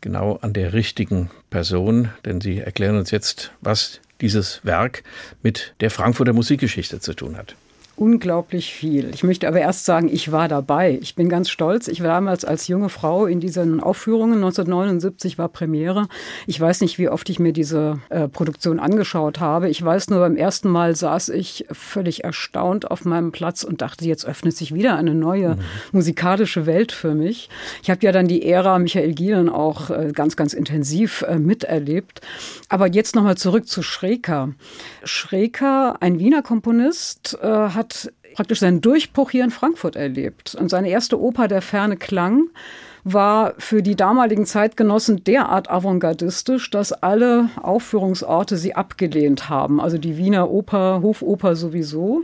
genau 0.00 0.38
an 0.42 0.52
der 0.52 0.72
richtigen 0.74 1.30
Person, 1.50 2.10
denn 2.24 2.40
Sie 2.40 2.60
erklären 2.60 2.96
uns 2.96 3.10
jetzt, 3.10 3.52
was 3.62 4.00
dieses 4.20 4.60
Werk 4.64 5.02
mit 5.42 5.74
der 5.80 5.90
Frankfurter 5.90 6.32
Musikgeschichte 6.32 7.00
zu 7.00 7.14
tun 7.14 7.36
hat 7.36 7.56
unglaublich 7.96 8.72
viel. 8.72 9.10
Ich 9.14 9.22
möchte 9.22 9.46
aber 9.46 9.60
erst 9.60 9.84
sagen, 9.84 10.08
ich 10.12 10.32
war 10.32 10.48
dabei. 10.48 10.98
Ich 11.00 11.14
bin 11.14 11.28
ganz 11.28 11.48
stolz. 11.48 11.88
Ich 11.88 12.02
war 12.02 12.08
damals 12.08 12.44
als 12.44 12.68
junge 12.68 12.88
Frau 12.88 13.26
in 13.26 13.40
diesen 13.40 13.80
Aufführungen. 13.80 14.36
1979 14.36 15.38
war 15.38 15.48
Premiere. 15.48 16.08
Ich 16.46 16.60
weiß 16.60 16.80
nicht, 16.80 16.98
wie 16.98 17.08
oft 17.08 17.28
ich 17.30 17.38
mir 17.38 17.52
diese 17.52 18.00
äh, 18.08 18.28
Produktion 18.28 18.80
angeschaut 18.80 19.40
habe. 19.40 19.68
Ich 19.68 19.82
weiß 19.84 20.10
nur, 20.10 20.20
beim 20.20 20.36
ersten 20.36 20.68
Mal 20.68 20.96
saß 20.96 21.28
ich 21.30 21.66
völlig 21.70 22.24
erstaunt 22.24 22.90
auf 22.90 23.04
meinem 23.04 23.32
Platz 23.32 23.64
und 23.64 23.80
dachte, 23.80 24.04
jetzt 24.06 24.26
öffnet 24.26 24.56
sich 24.56 24.74
wieder 24.74 24.96
eine 24.96 25.14
neue 25.14 25.56
mhm. 25.56 25.60
musikalische 25.92 26.66
Welt 26.66 26.92
für 26.92 27.14
mich. 27.14 27.48
Ich 27.82 27.90
habe 27.90 28.04
ja 28.04 28.12
dann 28.12 28.26
die 28.26 28.44
Ära 28.48 28.78
Michael 28.78 29.12
Gielen 29.12 29.48
auch 29.48 29.90
äh, 29.90 30.10
ganz, 30.12 30.36
ganz 30.36 30.52
intensiv 30.52 31.22
äh, 31.22 31.38
miterlebt. 31.38 32.20
Aber 32.68 32.88
jetzt 32.88 33.14
nochmal 33.14 33.36
zurück 33.36 33.68
zu 33.68 33.82
Schreker. 33.82 34.50
Schreker, 35.04 35.96
ein 36.00 36.18
Wiener 36.18 36.42
Komponist, 36.42 37.38
äh, 37.42 37.46
hat 37.46 37.83
hat 37.84 38.12
praktisch 38.34 38.60
seinen 38.60 38.80
Durchbruch 38.80 39.30
hier 39.30 39.44
in 39.44 39.50
Frankfurt 39.50 39.96
erlebt. 39.96 40.54
Und 40.54 40.68
seine 40.68 40.88
erste 40.88 41.20
Oper, 41.20 41.48
Der 41.48 41.62
ferne 41.62 41.96
Klang, 41.96 42.48
war 43.04 43.52
für 43.58 43.82
die 43.82 43.96
damaligen 43.96 44.46
Zeitgenossen 44.46 45.22
derart 45.24 45.70
avantgardistisch, 45.70 46.70
dass 46.70 46.92
alle 46.92 47.50
Aufführungsorte 47.60 48.56
sie 48.56 48.74
abgelehnt 48.74 49.50
haben. 49.50 49.78
Also 49.78 49.98
die 49.98 50.16
Wiener 50.16 50.50
Oper, 50.50 51.00
Hofoper 51.02 51.54
sowieso. 51.54 52.22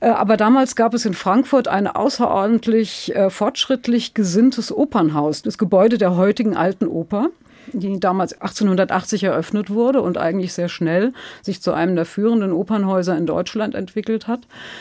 Äh, 0.00 0.08
aber 0.08 0.36
damals 0.36 0.74
gab 0.74 0.94
es 0.94 1.06
in 1.06 1.14
Frankfurt 1.14 1.68
ein 1.68 1.86
außerordentlich 1.86 3.14
äh, 3.14 3.30
fortschrittlich 3.30 4.14
gesinntes 4.14 4.72
Opernhaus, 4.72 5.42
das 5.42 5.58
Gebäude 5.58 5.96
der 5.96 6.16
heutigen 6.16 6.56
Alten 6.56 6.88
Oper 6.88 7.30
die 7.72 8.00
damals 8.00 8.32
1880 8.40 9.24
eröffnet 9.24 9.70
wurde 9.70 10.00
und 10.00 10.18
eigentlich 10.18 10.52
sehr 10.52 10.68
schnell 10.68 11.12
sich 11.42 11.62
zu 11.62 11.72
einem 11.72 11.96
der 11.96 12.04
führenden 12.04 12.52
Opernhäuser 12.52 13.16
in 13.16 13.26
Deutschland 13.26 13.74
entwickelt 13.74 14.26
hat. 14.26 14.40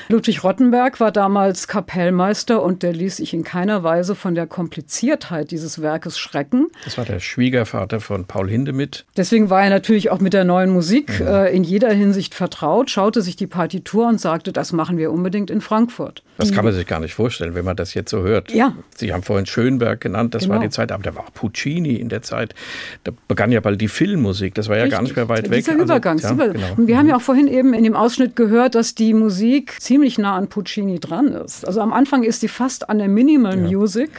Ludwig 0.09 0.43
Rottenberg 0.43 0.99
war 0.99 1.11
damals 1.11 1.67
Kapellmeister 1.67 2.61
und 2.61 2.83
der 2.83 2.93
ließ 2.93 3.17
sich 3.17 3.33
in 3.33 3.43
keiner 3.43 3.83
Weise 3.83 4.15
von 4.15 4.35
der 4.35 4.47
Kompliziertheit 4.47 5.51
dieses 5.51 5.81
Werkes 5.81 6.17
schrecken. 6.17 6.67
Das 6.83 6.97
war 6.97 7.05
der 7.05 7.19
Schwiegervater 7.19 7.99
von 7.99 8.25
Paul 8.25 8.49
Hindemith. 8.49 9.05
Deswegen 9.17 9.49
war 9.49 9.63
er 9.63 9.69
natürlich 9.69 10.11
auch 10.11 10.19
mit 10.19 10.33
der 10.33 10.43
neuen 10.43 10.69
Musik 10.69 11.19
mhm. 11.19 11.27
äh, 11.27 11.49
in 11.49 11.63
jeder 11.63 11.91
Hinsicht 11.91 12.35
vertraut, 12.35 12.89
schaute 12.89 13.21
sich 13.21 13.35
die 13.35 13.47
Partitur 13.47 14.07
und 14.07 14.19
sagte, 14.19 14.51
das 14.51 14.73
machen 14.73 14.97
wir 14.97 15.11
unbedingt 15.11 15.49
in 15.49 15.61
Frankfurt. 15.61 16.23
Das 16.37 16.51
kann 16.51 16.65
man 16.65 16.73
sich 16.73 16.85
gar 16.85 16.99
nicht 16.99 17.13
vorstellen, 17.13 17.55
wenn 17.55 17.63
man 17.63 17.77
das 17.77 17.93
jetzt 17.93 18.11
so 18.11 18.21
hört. 18.23 18.51
Ja. 18.51 18.75
Sie 18.95 19.13
haben 19.13 19.23
vorhin 19.23 19.45
Schönberg 19.45 20.01
genannt, 20.01 20.33
das 20.35 20.43
genau. 20.43 20.55
war 20.55 20.61
die 20.61 20.69
Zeit, 20.69 20.91
aber 20.91 21.03
da 21.03 21.15
war 21.15 21.23
auch 21.23 21.33
Puccini 21.33 21.95
in 21.95 22.09
der 22.09 22.21
Zeit 22.21 22.53
da 23.03 23.11
begann 23.27 23.51
ja 23.51 23.59
bald 23.59 23.79
die 23.81 23.87
Filmmusik, 23.87 24.53
das 24.55 24.69
war 24.69 24.77
ja 24.77 24.83
Richtig. 24.83 24.97
gar 24.97 25.03
nicht 25.03 25.15
mehr 25.15 25.29
weit 25.29 25.49
weg. 25.49 25.57
Dieser 25.57 25.73
also, 25.73 25.83
Übergang. 25.83 26.17
Ja, 26.17 26.31
genau. 26.31 26.67
Und 26.77 26.87
wir 26.87 26.97
haben 26.97 27.07
ja 27.07 27.15
auch 27.15 27.21
vorhin 27.21 27.47
eben 27.47 27.73
in 27.73 27.83
dem 27.83 27.95
Ausschnitt 27.95 28.35
gehört, 28.35 28.75
dass 28.75 28.95
die 28.95 29.13
Musik 29.13 29.81
ziemlich 29.81 30.17
nah 30.17 30.35
an 30.35 30.47
Puccini 30.47 30.99
dran 30.99 31.27
ist. 31.27 31.65
Also 31.65 31.81
am 31.81 31.93
Anfang 31.93 32.23
ist 32.23 32.41
sie 32.41 32.47
fast 32.47 32.89
an 32.89 32.97
der 32.97 33.07
Minimal 33.07 33.57
ja. 33.57 33.63
Music 33.63 34.09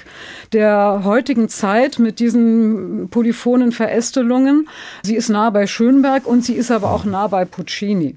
der 0.53 1.03
heutigen 1.05 1.49
Zeit 1.49 1.99
mit 1.99 2.21
diesen 2.21 3.09
polyphonen 3.11 3.73
Verästelungen. 3.73 4.69
Sie 5.03 5.17
ist 5.17 5.29
nah 5.29 5.51
bei 5.51 5.67
Schönberg 5.67 6.27
und 6.27 6.45
sie 6.45 6.55
ist 6.55 6.71
aber 6.71 6.93
auch 6.93 7.05
nah 7.05 7.27
bei 7.27 7.45
Puccini. 7.45 8.15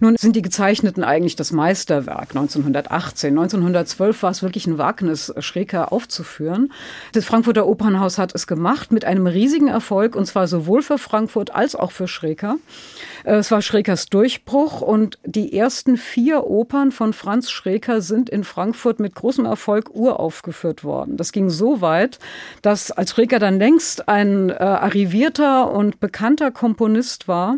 Nun 0.00 0.16
sind 0.16 0.36
die 0.36 0.42
Gezeichneten 0.42 1.04
eigentlich 1.04 1.36
das 1.36 1.52
Meisterwerk 1.52 2.30
1918. 2.30 3.30
1912 3.30 4.22
war 4.22 4.30
es 4.30 4.42
wirklich 4.42 4.66
ein 4.66 4.78
Wagnis, 4.78 5.32
Schreker 5.38 5.92
aufzuführen. 5.92 6.72
Das 7.12 7.24
Frankfurter 7.24 7.66
Opernhaus 7.66 8.18
hat 8.18 8.34
es 8.34 8.46
gemacht 8.46 8.92
mit 8.92 9.04
einem 9.04 9.26
riesigen 9.26 9.68
Erfolg 9.78 10.16
und 10.16 10.26
zwar 10.26 10.48
sowohl 10.48 10.82
für 10.82 10.98
Frankfurt 10.98 11.54
als 11.54 11.76
auch 11.76 11.92
für 11.92 12.08
Schreker. 12.08 12.56
Äh, 13.24 13.36
es 13.36 13.50
war 13.50 13.62
Schrekers 13.62 14.06
Durchbruch 14.06 14.80
und 14.80 15.18
die 15.24 15.56
ersten 15.56 15.96
vier 15.96 16.46
Opern 16.46 16.92
von 16.92 17.12
Franz 17.12 17.50
Schreker 17.50 18.00
sind 18.00 18.30
in 18.30 18.44
Frankfurt 18.44 19.00
mit 19.00 19.14
großem 19.14 19.44
Erfolg 19.44 19.90
uraufgeführt 19.94 20.84
worden. 20.84 21.16
Das 21.16 21.32
ging 21.32 21.50
so 21.50 21.80
weit, 21.80 22.18
dass 22.62 22.90
als 22.90 23.10
Schreker 23.10 23.38
dann 23.38 23.58
längst 23.58 24.08
ein 24.08 24.50
äh, 24.50 24.54
arrivierter 24.54 25.70
und 25.70 26.00
bekannter 26.00 26.50
Komponist 26.50 27.28
war, 27.28 27.56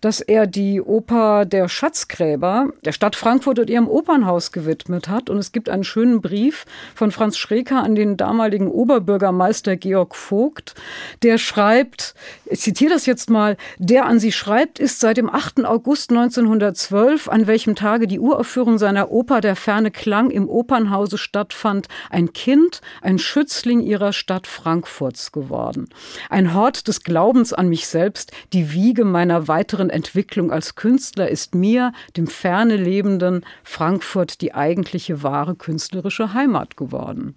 dass 0.00 0.20
er 0.20 0.46
die 0.46 0.80
Oper 0.80 1.44
Der 1.44 1.68
Schatzgräber 1.68 2.70
der 2.84 2.92
Stadt 2.92 3.16
Frankfurt 3.16 3.58
und 3.58 3.70
ihrem 3.70 3.88
Opernhaus 3.88 4.52
gewidmet 4.52 5.08
hat. 5.08 5.30
Und 5.30 5.38
es 5.38 5.52
gibt 5.52 5.68
einen 5.68 5.84
schönen 5.84 6.20
Brief 6.20 6.64
von 6.94 7.10
Franz 7.10 7.36
Schreker 7.36 7.82
an 7.82 7.94
den 7.94 8.16
damaligen 8.16 8.68
Oberbürgermeister 8.68 9.76
Georg 9.76 10.14
Vogt, 10.14 10.74
der 11.22 11.38
schreibt, 11.38 12.14
ich 12.46 12.60
zitiere 12.60 12.92
das 12.92 13.06
jetzt 13.06 13.30
mal, 13.30 13.56
der 13.78 14.06
an 14.06 14.18
sie 14.18 14.32
schreibt, 14.32 14.78
ist 14.78 15.01
seit 15.02 15.18
dem 15.18 15.28
8. 15.28 15.66
August 15.66 16.10
1912, 16.10 17.28
an 17.28 17.46
welchem 17.46 17.74
Tage 17.74 18.06
die 18.06 18.20
Uraufführung 18.20 18.78
seiner 18.78 19.10
Oper 19.10 19.42
Der 19.42 19.56
ferne 19.56 19.90
Klang 19.90 20.30
im 20.30 20.48
Opernhause 20.48 21.18
stattfand, 21.18 21.88
ein 22.08 22.32
Kind, 22.32 22.80
ein 23.02 23.18
Schützling 23.18 23.80
ihrer 23.80 24.14
Stadt 24.14 24.46
Frankfurts 24.46 25.32
geworden. 25.32 25.88
Ein 26.30 26.54
Hort 26.54 26.86
des 26.86 27.02
Glaubens 27.02 27.52
an 27.52 27.68
mich 27.68 27.88
selbst, 27.88 28.32
die 28.52 28.72
Wiege 28.72 29.04
meiner 29.04 29.48
weiteren 29.48 29.90
Entwicklung 29.90 30.52
als 30.52 30.76
Künstler 30.76 31.28
ist 31.28 31.54
mir, 31.54 31.92
dem 32.16 32.28
ferne 32.28 32.76
lebenden 32.76 33.44
Frankfurt, 33.64 34.40
die 34.40 34.54
eigentliche 34.54 35.24
wahre 35.24 35.56
künstlerische 35.56 36.32
Heimat 36.32 36.76
geworden. 36.76 37.34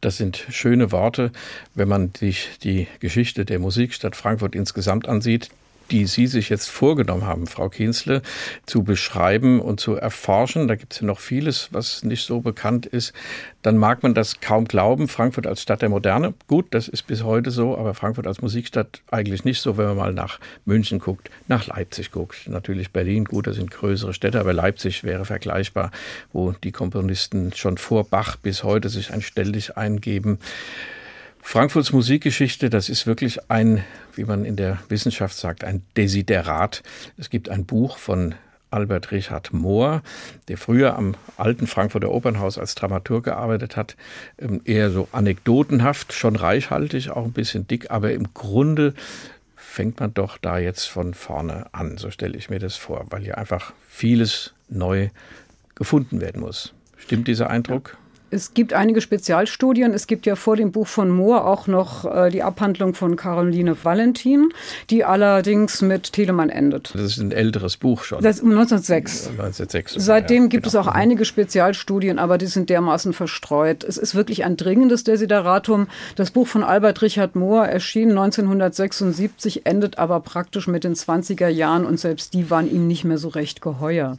Das 0.00 0.16
sind 0.16 0.44
schöne 0.50 0.90
Worte, 0.90 1.30
wenn 1.76 1.88
man 1.88 2.10
sich 2.18 2.58
die 2.64 2.88
Geschichte 2.98 3.44
der 3.44 3.60
Musikstadt 3.60 4.16
Frankfurt 4.16 4.56
insgesamt 4.56 5.08
ansieht 5.08 5.50
die 5.92 6.06
Sie 6.06 6.26
sich 6.26 6.48
jetzt 6.48 6.70
vorgenommen 6.70 7.26
haben, 7.26 7.46
Frau 7.46 7.68
Kienzle, 7.68 8.22
zu 8.66 8.82
beschreiben 8.82 9.60
und 9.60 9.78
zu 9.78 9.94
erforschen. 9.94 10.66
Da 10.66 10.74
gibt 10.74 10.94
es 10.94 11.00
ja 11.00 11.06
noch 11.06 11.20
vieles, 11.20 11.68
was 11.70 12.02
nicht 12.02 12.24
so 12.24 12.40
bekannt 12.40 12.86
ist. 12.86 13.12
Dann 13.60 13.76
mag 13.76 14.02
man 14.02 14.14
das 14.14 14.40
kaum 14.40 14.64
glauben. 14.64 15.06
Frankfurt 15.06 15.46
als 15.46 15.62
Stadt 15.62 15.82
der 15.82 15.90
Moderne. 15.90 16.34
Gut, 16.48 16.66
das 16.70 16.88
ist 16.88 17.06
bis 17.06 17.22
heute 17.22 17.50
so, 17.50 17.76
aber 17.76 17.94
Frankfurt 17.94 18.26
als 18.26 18.40
Musikstadt 18.40 19.02
eigentlich 19.10 19.44
nicht 19.44 19.60
so, 19.60 19.76
wenn 19.76 19.86
man 19.86 19.96
mal 19.96 20.12
nach 20.14 20.40
München 20.64 20.98
guckt, 20.98 21.30
nach 21.46 21.66
Leipzig 21.66 22.10
guckt. 22.10 22.48
Natürlich 22.48 22.90
Berlin, 22.90 23.26
gut, 23.26 23.46
das 23.46 23.56
sind 23.56 23.70
größere 23.70 24.14
Städte, 24.14 24.40
aber 24.40 24.54
Leipzig 24.54 25.04
wäre 25.04 25.26
vergleichbar, 25.26 25.90
wo 26.32 26.52
die 26.52 26.72
Komponisten 26.72 27.52
schon 27.54 27.76
vor 27.76 28.04
Bach 28.04 28.36
bis 28.36 28.64
heute 28.64 28.88
sich 28.88 29.12
ein 29.12 29.22
Stelldig 29.22 29.76
eingeben. 29.76 30.38
Frankfurts 31.44 31.92
Musikgeschichte, 31.92 32.70
das 32.70 32.88
ist 32.88 33.06
wirklich 33.06 33.50
ein, 33.50 33.84
wie 34.14 34.24
man 34.24 34.46
in 34.46 34.56
der 34.56 34.78
Wissenschaft 34.88 35.36
sagt, 35.36 35.64
ein 35.64 35.82
Desiderat. 35.98 36.82
Es 37.18 37.28
gibt 37.28 37.50
ein 37.50 37.66
Buch 37.66 37.98
von 37.98 38.36
Albert 38.70 39.10
Richard 39.10 39.52
Mohr, 39.52 40.02
der 40.48 40.56
früher 40.56 40.96
am 40.96 41.14
alten 41.36 41.66
Frankfurter 41.66 42.10
Opernhaus 42.10 42.56
als 42.56 42.74
Dramaturg 42.74 43.24
gearbeitet 43.24 43.76
hat, 43.76 43.96
ähm, 44.38 44.62
eher 44.64 44.90
so 44.90 45.08
anekdotenhaft, 45.12 46.14
schon 46.14 46.36
reichhaltig, 46.36 47.10
auch 47.10 47.26
ein 47.26 47.32
bisschen 47.32 47.66
dick, 47.66 47.90
aber 47.90 48.12
im 48.12 48.32
Grunde 48.32 48.94
fängt 49.54 50.00
man 50.00 50.14
doch 50.14 50.38
da 50.38 50.58
jetzt 50.58 50.86
von 50.86 51.12
vorne 51.12 51.66
an, 51.72 51.98
so 51.98 52.10
stelle 52.10 52.38
ich 52.38 52.48
mir 52.48 52.60
das 52.60 52.76
vor, 52.76 53.04
weil 53.10 53.22
hier 53.22 53.36
einfach 53.36 53.74
vieles 53.88 54.54
neu 54.70 55.10
gefunden 55.74 56.22
werden 56.22 56.40
muss. 56.40 56.72
Stimmt 56.96 57.28
dieser 57.28 57.50
Eindruck? 57.50 57.98
Es 58.32 58.54
gibt 58.54 58.72
einige 58.72 59.02
Spezialstudien. 59.02 59.92
Es 59.92 60.06
gibt 60.06 60.24
ja 60.24 60.36
vor 60.36 60.56
dem 60.56 60.72
Buch 60.72 60.86
von 60.86 61.10
Mohr 61.10 61.46
auch 61.46 61.66
noch 61.66 62.04
äh, 62.04 62.30
die 62.30 62.42
Abhandlung 62.42 62.94
von 62.94 63.16
Caroline 63.16 63.76
Valentin, 63.84 64.48
die 64.88 65.04
allerdings 65.04 65.82
mit 65.82 66.14
Telemann 66.14 66.48
endet. 66.48 66.92
Das 66.94 67.02
ist 67.02 67.18
ein 67.18 67.30
älteres 67.30 67.76
Buch 67.76 68.04
schon. 68.04 68.22
Das 68.22 68.36
ist 68.36 68.44
1906. 68.44 69.28
1906. 69.32 69.94
Seitdem 69.98 70.44
ja, 70.44 70.48
gibt 70.48 70.64
genau. 70.64 70.80
es 70.80 70.86
auch 70.86 70.90
einige 70.90 71.26
Spezialstudien, 71.26 72.18
aber 72.18 72.38
die 72.38 72.46
sind 72.46 72.70
dermaßen 72.70 73.12
verstreut. 73.12 73.84
Es 73.84 73.98
ist 73.98 74.14
wirklich 74.14 74.46
ein 74.46 74.56
dringendes 74.56 75.04
Desideratum. 75.04 75.88
Das 76.16 76.30
Buch 76.30 76.46
von 76.46 76.64
Albert 76.64 77.02
Richard 77.02 77.36
Mohr 77.36 77.66
erschien 77.66 78.12
1976, 78.12 79.66
endet 79.66 79.98
aber 79.98 80.20
praktisch 80.20 80.68
mit 80.68 80.84
den 80.84 80.94
20er 80.94 81.48
Jahren 81.48 81.84
und 81.84 82.00
selbst 82.00 82.32
die 82.32 82.48
waren 82.48 82.70
ihm 82.70 82.86
nicht 82.86 83.04
mehr 83.04 83.18
so 83.18 83.28
recht 83.28 83.60
geheuer. 83.60 84.16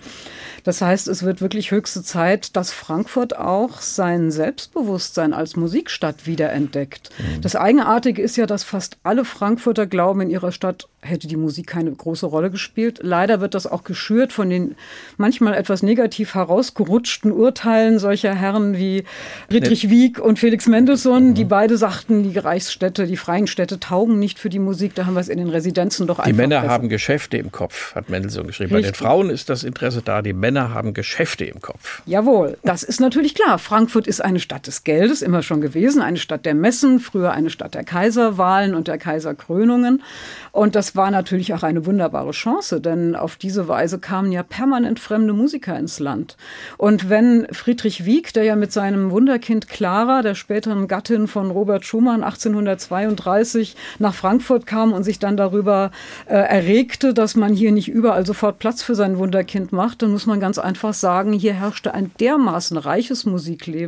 Das 0.64 0.82
heißt, 0.82 1.08
es 1.08 1.24
wird 1.24 1.42
wirklich 1.42 1.72
höchste 1.72 2.04
Zeit, 2.04 2.56
dass 2.56 2.72
Frankfurt 2.72 3.36
auch 3.36 3.82
sein 3.82 4.03
Selbstbewusstsein 4.32 5.34
als 5.34 5.56
Musikstadt 5.56 6.26
wiederentdeckt. 6.26 7.10
Mhm. 7.18 7.42
Das 7.42 7.56
Eigenartige 7.56 8.22
ist 8.22 8.38
ja, 8.38 8.46
dass 8.46 8.64
fast 8.64 8.98
alle 9.04 9.26
Frankfurter 9.26 9.86
glauben, 9.86 10.22
in 10.22 10.30
ihrer 10.30 10.52
Stadt 10.52 10.88
hätte 11.02 11.28
die 11.28 11.36
Musik 11.36 11.68
keine 11.68 11.92
große 11.92 12.26
Rolle 12.26 12.50
gespielt. 12.50 13.00
Leider 13.02 13.42
wird 13.42 13.56
das 13.56 13.68
auch 13.68 13.84
geschürt 13.84 14.32
von 14.32 14.50
den 14.50 14.76
manchmal 15.18 15.54
etwas 15.54 15.84
negativ 15.84 16.34
herausgerutschten 16.34 17.32
Urteilen 17.32 18.00
solcher 18.00 18.34
Herren 18.34 18.78
wie 18.78 19.04
Friedrich 19.50 19.90
Wieck 19.90 20.20
und 20.20 20.40
Felix 20.40 20.66
Mendelssohn, 20.68 21.30
mhm. 21.30 21.34
die 21.34 21.44
beide 21.44 21.78
sagten, 21.78 22.24
die 22.24 22.38
Reichsstädte, 22.38 23.06
die 23.06 23.18
freien 23.18 23.48
Städte 23.48 23.82
taugen 23.82 24.18
nicht 24.18 24.40
für 24.40 24.50
die 24.50 24.60
Musik. 24.60 24.96
Da 24.96 25.06
haben 25.06 25.16
wir 25.16 25.20
es 25.20 25.28
in 25.28 25.40
den 25.40 25.50
Residenzen 25.50 26.08
doch 26.08 26.20
einfach. 26.20 26.32
Die 26.32 26.34
Männer 26.34 26.62
besser. 26.62 26.74
haben 26.74 26.88
Geschäfte 26.88 27.38
im 27.38 27.52
Kopf, 27.52 27.96
hat 27.96 28.10
Mendelssohn 28.10 28.48
geschrieben. 28.48 28.74
Richtig. 28.74 28.94
Bei 28.94 28.98
den 28.98 29.06
Frauen 29.06 29.30
ist 29.30 29.50
das 29.50 29.66
Interesse 29.66 30.02
da, 30.02 30.22
die 30.22 30.32
Männer 30.32 30.54
Männer 30.54 30.74
haben 30.74 30.94
Geschäfte 30.94 31.46
im 31.46 31.62
Kopf. 31.62 32.02
Jawohl, 32.06 32.58
das 32.64 32.84
ist 32.84 33.00
natürlich 33.00 33.34
klar. 33.34 33.58
Frankfurt 33.58 33.93
ist 34.08 34.24
eine 34.24 34.40
Stadt 34.40 34.68
des 34.68 34.84
Geldes, 34.84 35.22
immer 35.22 35.44
schon 35.44 35.62
gewesen, 35.62 36.02
eine 36.02 36.18
Stadt 36.18 36.46
der 36.46 36.56
Messen, 36.56 37.00
früher 37.00 37.32
eine 37.32 37.50
Stadt 37.50 37.74
der 37.76 37.84
Kaiserwahlen 37.84 38.76
und 38.76 38.88
der 38.88 38.98
Kaiserkrönungen. 38.98 40.02
Und 40.52 40.76
das 40.76 40.96
war 40.96 41.12
natürlich 41.12 41.54
auch 41.54 41.64
eine 41.64 41.86
wunderbare 41.86 42.32
Chance, 42.32 42.82
denn 42.82 43.16
auf 43.16 43.36
diese 43.36 43.68
Weise 43.68 44.00
kamen 44.00 44.32
ja 44.32 44.44
permanent 44.44 45.00
fremde 45.00 45.34
Musiker 45.34 45.78
ins 45.78 46.00
Land. 46.00 46.38
Und 46.78 47.10
wenn 47.10 47.48
Friedrich 47.52 48.06
Wieck, 48.06 48.34
der 48.34 48.44
ja 48.44 48.56
mit 48.56 48.72
seinem 48.72 49.12
Wunderkind 49.12 49.68
Clara, 49.68 50.22
der 50.22 50.36
späteren 50.36 50.88
Gattin 50.88 51.28
von 51.28 51.52
Robert 51.52 51.86
Schumann 51.86 52.24
1832 52.24 53.76
nach 54.00 54.14
Frankfurt 54.14 54.66
kam 54.66 54.94
und 54.94 55.04
sich 55.04 55.20
dann 55.20 55.38
darüber 55.38 55.92
äh, 56.26 56.36
erregte, 56.36 57.14
dass 57.14 57.36
man 57.36 57.54
hier 57.54 57.72
nicht 57.72 57.90
überall 57.90 58.26
sofort 58.26 58.60
Platz 58.60 58.84
für 58.84 58.96
sein 58.96 59.18
Wunderkind 59.18 59.72
macht, 59.72 60.02
dann 60.02 60.12
muss 60.12 60.26
man 60.26 60.40
ganz 60.40 60.58
einfach 60.58 60.94
sagen, 60.94 61.34
hier 61.34 61.54
herrschte 61.54 61.94
ein 61.94 62.12
dermaßen 62.20 62.78
reiches 62.78 63.26
Musikleben. 63.26 63.83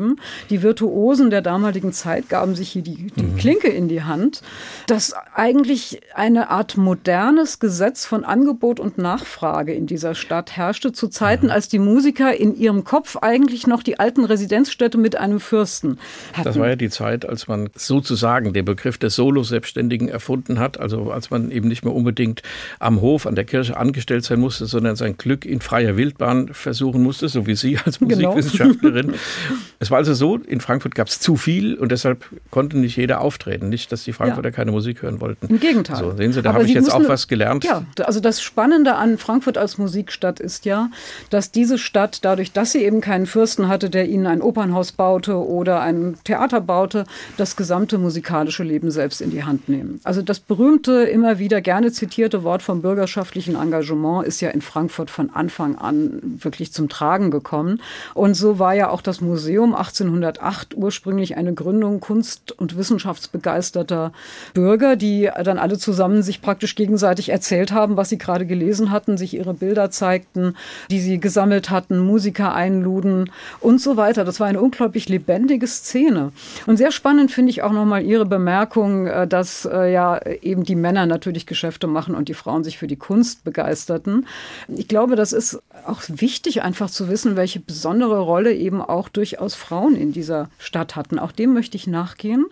Die 0.50 0.62
Virtuosen 0.62 1.30
der 1.30 1.42
damaligen 1.42 1.94
Zeit 1.94 2.30
gaben 2.30 2.56
sich 2.56 2.70
hier 2.70 2.82
die, 2.82 3.08
die 3.16 3.24
mhm. 3.24 3.38
Klinke 3.38 3.68
in 3.68 3.88
die 3.88 4.04
Hand, 4.04 4.42
dass 4.88 5.14
eigentlich 5.34 6.02
eine 6.14 6.50
Art 6.50 6.78
modernes 6.78 7.60
Gesetz 7.60 8.06
von 8.06 8.24
Angebot 8.24 8.80
und 8.80 8.98
Nachfrage 8.98 9.74
in 9.74 9.88
dieser 9.88 10.16
Stadt 10.16 10.56
herrschte, 10.58 10.92
zu 10.92 11.08
Zeiten, 11.08 11.50
als 11.50 11.68
die 11.68 11.80
Musiker 11.80 12.36
in 12.36 12.56
ihrem 12.56 12.84
Kopf 12.84 13.18
eigentlich 13.18 13.68
noch 13.68 13.84
die 13.84 14.00
alten 14.00 14.26
Residenzstädte 14.26 14.98
mit 14.98 15.16
einem 15.16 15.40
Fürsten 15.40 15.98
hatten. 16.34 16.44
Das 16.44 16.60
war 16.60 16.68
ja 16.68 16.76
die 16.76 16.90
Zeit, 16.90 17.28
als 17.28 17.48
man 17.48 17.70
sozusagen 17.76 18.54
den 18.54 18.66
Begriff 18.66 18.98
des 18.98 19.16
Solo-Selbstständigen 19.16 20.08
erfunden 20.08 20.60
hat, 20.60 20.80
also 20.80 21.12
als 21.12 21.30
man 21.30 21.52
eben 21.52 21.68
nicht 21.68 21.84
mehr 21.84 21.94
unbedingt 21.94 22.42
am 22.80 23.02
Hof, 23.02 23.26
an 23.26 23.36
der 23.36 23.46
Kirche 23.46 23.78
angestellt 23.78 24.24
sein 24.24 24.40
musste, 24.40 24.66
sondern 24.66 24.96
sein 24.96 25.18
Glück 25.18 25.46
in 25.46 25.62
freier 25.62 25.98
Wildbahn 25.98 26.50
versuchen 26.54 27.04
musste, 27.04 27.30
so 27.30 27.48
wie 27.48 27.56
Sie 27.56 27.78
als 27.78 28.00
genau. 28.00 28.16
Musikwissenschaftlerin. 28.16 29.08
Genau. 29.08 29.18
es 29.80 29.92
war 29.92 29.98
also 29.98 30.14
so, 30.14 30.38
in 30.38 30.62
Frankfurt 30.62 30.96
gab 30.96 31.08
es 31.08 31.20
zu 31.20 31.36
viel 31.36 31.76
und 31.76 31.92
deshalb 31.92 32.26
konnte 32.50 32.78
nicht 32.78 32.96
jeder 32.96 33.22
auftreten. 33.22 33.70
Nicht, 33.70 33.92
dass 33.92 34.04
die 34.04 34.14
Frankfurter 34.14 34.50
ja. 34.50 34.56
keine 34.56 34.72
Musik 34.72 35.02
hören 35.02 35.22
wollten. 35.22 35.48
Im 35.48 35.60
Gegenteil. 35.60 35.98
So, 35.98 36.16
sehen 36.16 36.34
Sie, 36.34 36.42
da 36.42 36.54
habe 36.54 36.66
ich 36.66 36.74
jetzt 36.74 36.94
auch 36.94 37.08
was 37.08 37.28
gelernt. 37.28 37.64
Ja, 37.64 37.84
also 38.04 38.20
das 38.20 38.42
Spannende 38.42 38.96
an 38.96 39.18
Frankfurt 39.18 39.58
als 39.58 39.78
Musikstadt 39.78 40.40
ist 40.40 40.66
ja, 40.66 40.90
dass 41.30 41.52
diese 41.52 41.78
Stadt 41.78 42.24
dadurch, 42.24 42.52
dass 42.52 42.72
sie 42.72 42.84
eben 42.84 43.02
keinen 43.02 43.26
Fürsten 43.26 43.68
hatte, 43.68 43.90
der 43.90 44.08
ihnen 44.08 44.28
ein 44.28 44.42
Opernhaus 44.42 44.92
baute 44.92 45.36
oder 45.38 45.82
ein 45.82 46.18
Theater 46.24 46.62
baute, 46.62 47.06
das 47.38 47.56
gesamte 47.56 47.98
musikalische 47.98 48.64
Leben 48.64 48.92
selbst 48.92 49.22
in 49.22 49.32
die 49.32 49.44
Hand 49.44 49.68
nehmen. 49.68 50.00
Also 50.04 50.22
das 50.22 50.40
berühmte, 50.40 51.04
immer 51.04 51.40
wieder 51.40 51.62
gerne 51.62 51.92
zitierte 51.92 52.44
Wort 52.44 52.62
vom 52.62 52.82
bürgerschaftlichen 52.82 53.56
Engagement 53.56 54.26
ist 54.26 54.42
ja 54.42 54.50
in 54.50 54.62
Frankfurt 54.62 55.10
von 55.10 55.30
Anfang 55.32 55.76
an 55.76 56.22
wirklich 56.24 56.72
zum 56.72 56.90
Tragen 56.90 57.32
gekommen. 57.32 57.82
Und 58.14 58.36
so 58.36 58.60
war 58.60 58.74
ja 58.74 58.90
auch 58.90 59.02
das 59.02 59.22
Museum 59.22 59.65
1808 59.74 60.76
ursprünglich 60.76 61.38
eine 61.38 61.54
Gründung 61.54 62.00
kunst- 62.00 62.52
und 62.52 62.78
wissenschaftsbegeisterter 62.78 64.12
Bürger, 64.54 64.96
die 64.96 65.30
dann 65.44 65.58
alle 65.58 65.78
zusammen 65.78 66.22
sich 66.22 66.42
praktisch 66.42 66.76
gegenseitig 66.76 67.30
erzählt 67.30 67.72
haben, 67.72 67.98
was 67.98 68.10
sie 68.10 68.18
gerade 68.18 68.46
gelesen 68.46 68.92
hatten, 68.92 69.18
sich 69.18 69.34
ihre 69.34 69.54
Bilder 69.54 69.90
zeigten, 69.90 70.56
die 70.92 71.00
sie 71.00 71.20
gesammelt 71.20 71.70
hatten, 71.70 72.00
Musiker 72.00 72.54
einluden 72.54 73.32
und 73.60 73.82
so 73.82 73.98
weiter. 73.98 74.26
Das 74.26 74.40
war 74.40 74.48
eine 74.48 74.62
unglaublich 74.62 75.10
lebendige 75.10 75.68
Szene. 75.68 76.32
Und 76.66 76.78
sehr 76.78 76.92
spannend 76.92 77.32
finde 77.32 77.50
ich 77.52 77.64
auch 77.64 77.72
nochmal 77.72 78.04
Ihre 78.04 78.26
Bemerkung, 78.26 79.08
äh, 79.08 79.28
dass 79.28 79.66
äh, 79.66 79.92
ja 79.92 80.20
eben 80.42 80.64
die 80.64 80.76
Männer 80.76 81.06
natürlich 81.06 81.46
Geschäfte 81.46 81.88
machen 81.88 82.16
und 82.16 82.30
die 82.30 82.34
Frauen 82.34 82.64
sich 82.64 82.78
für 82.78 82.88
die 82.88 82.96
Kunst 82.96 83.44
begeisterten. 83.44 84.28
Ich 84.68 84.88
glaube, 84.88 85.16
das 85.16 85.34
ist 85.34 85.60
auch 85.86 86.02
wichtig, 86.08 86.62
einfach 86.62 86.90
zu 86.90 87.10
wissen, 87.10 87.36
welche 87.36 87.60
besondere 87.60 88.20
Rolle 88.20 88.54
eben 88.54 88.82
auch 88.82 89.10
durchaus 89.10 89.55
Frauen 89.56 89.96
in 89.96 90.12
dieser 90.12 90.50
Stadt 90.58 90.96
hatten. 90.96 91.20
Auch 91.20 91.32
dem 91.32 91.54
möchte 91.54 91.78
ich 91.78 91.88
nachgehen. 91.88 92.46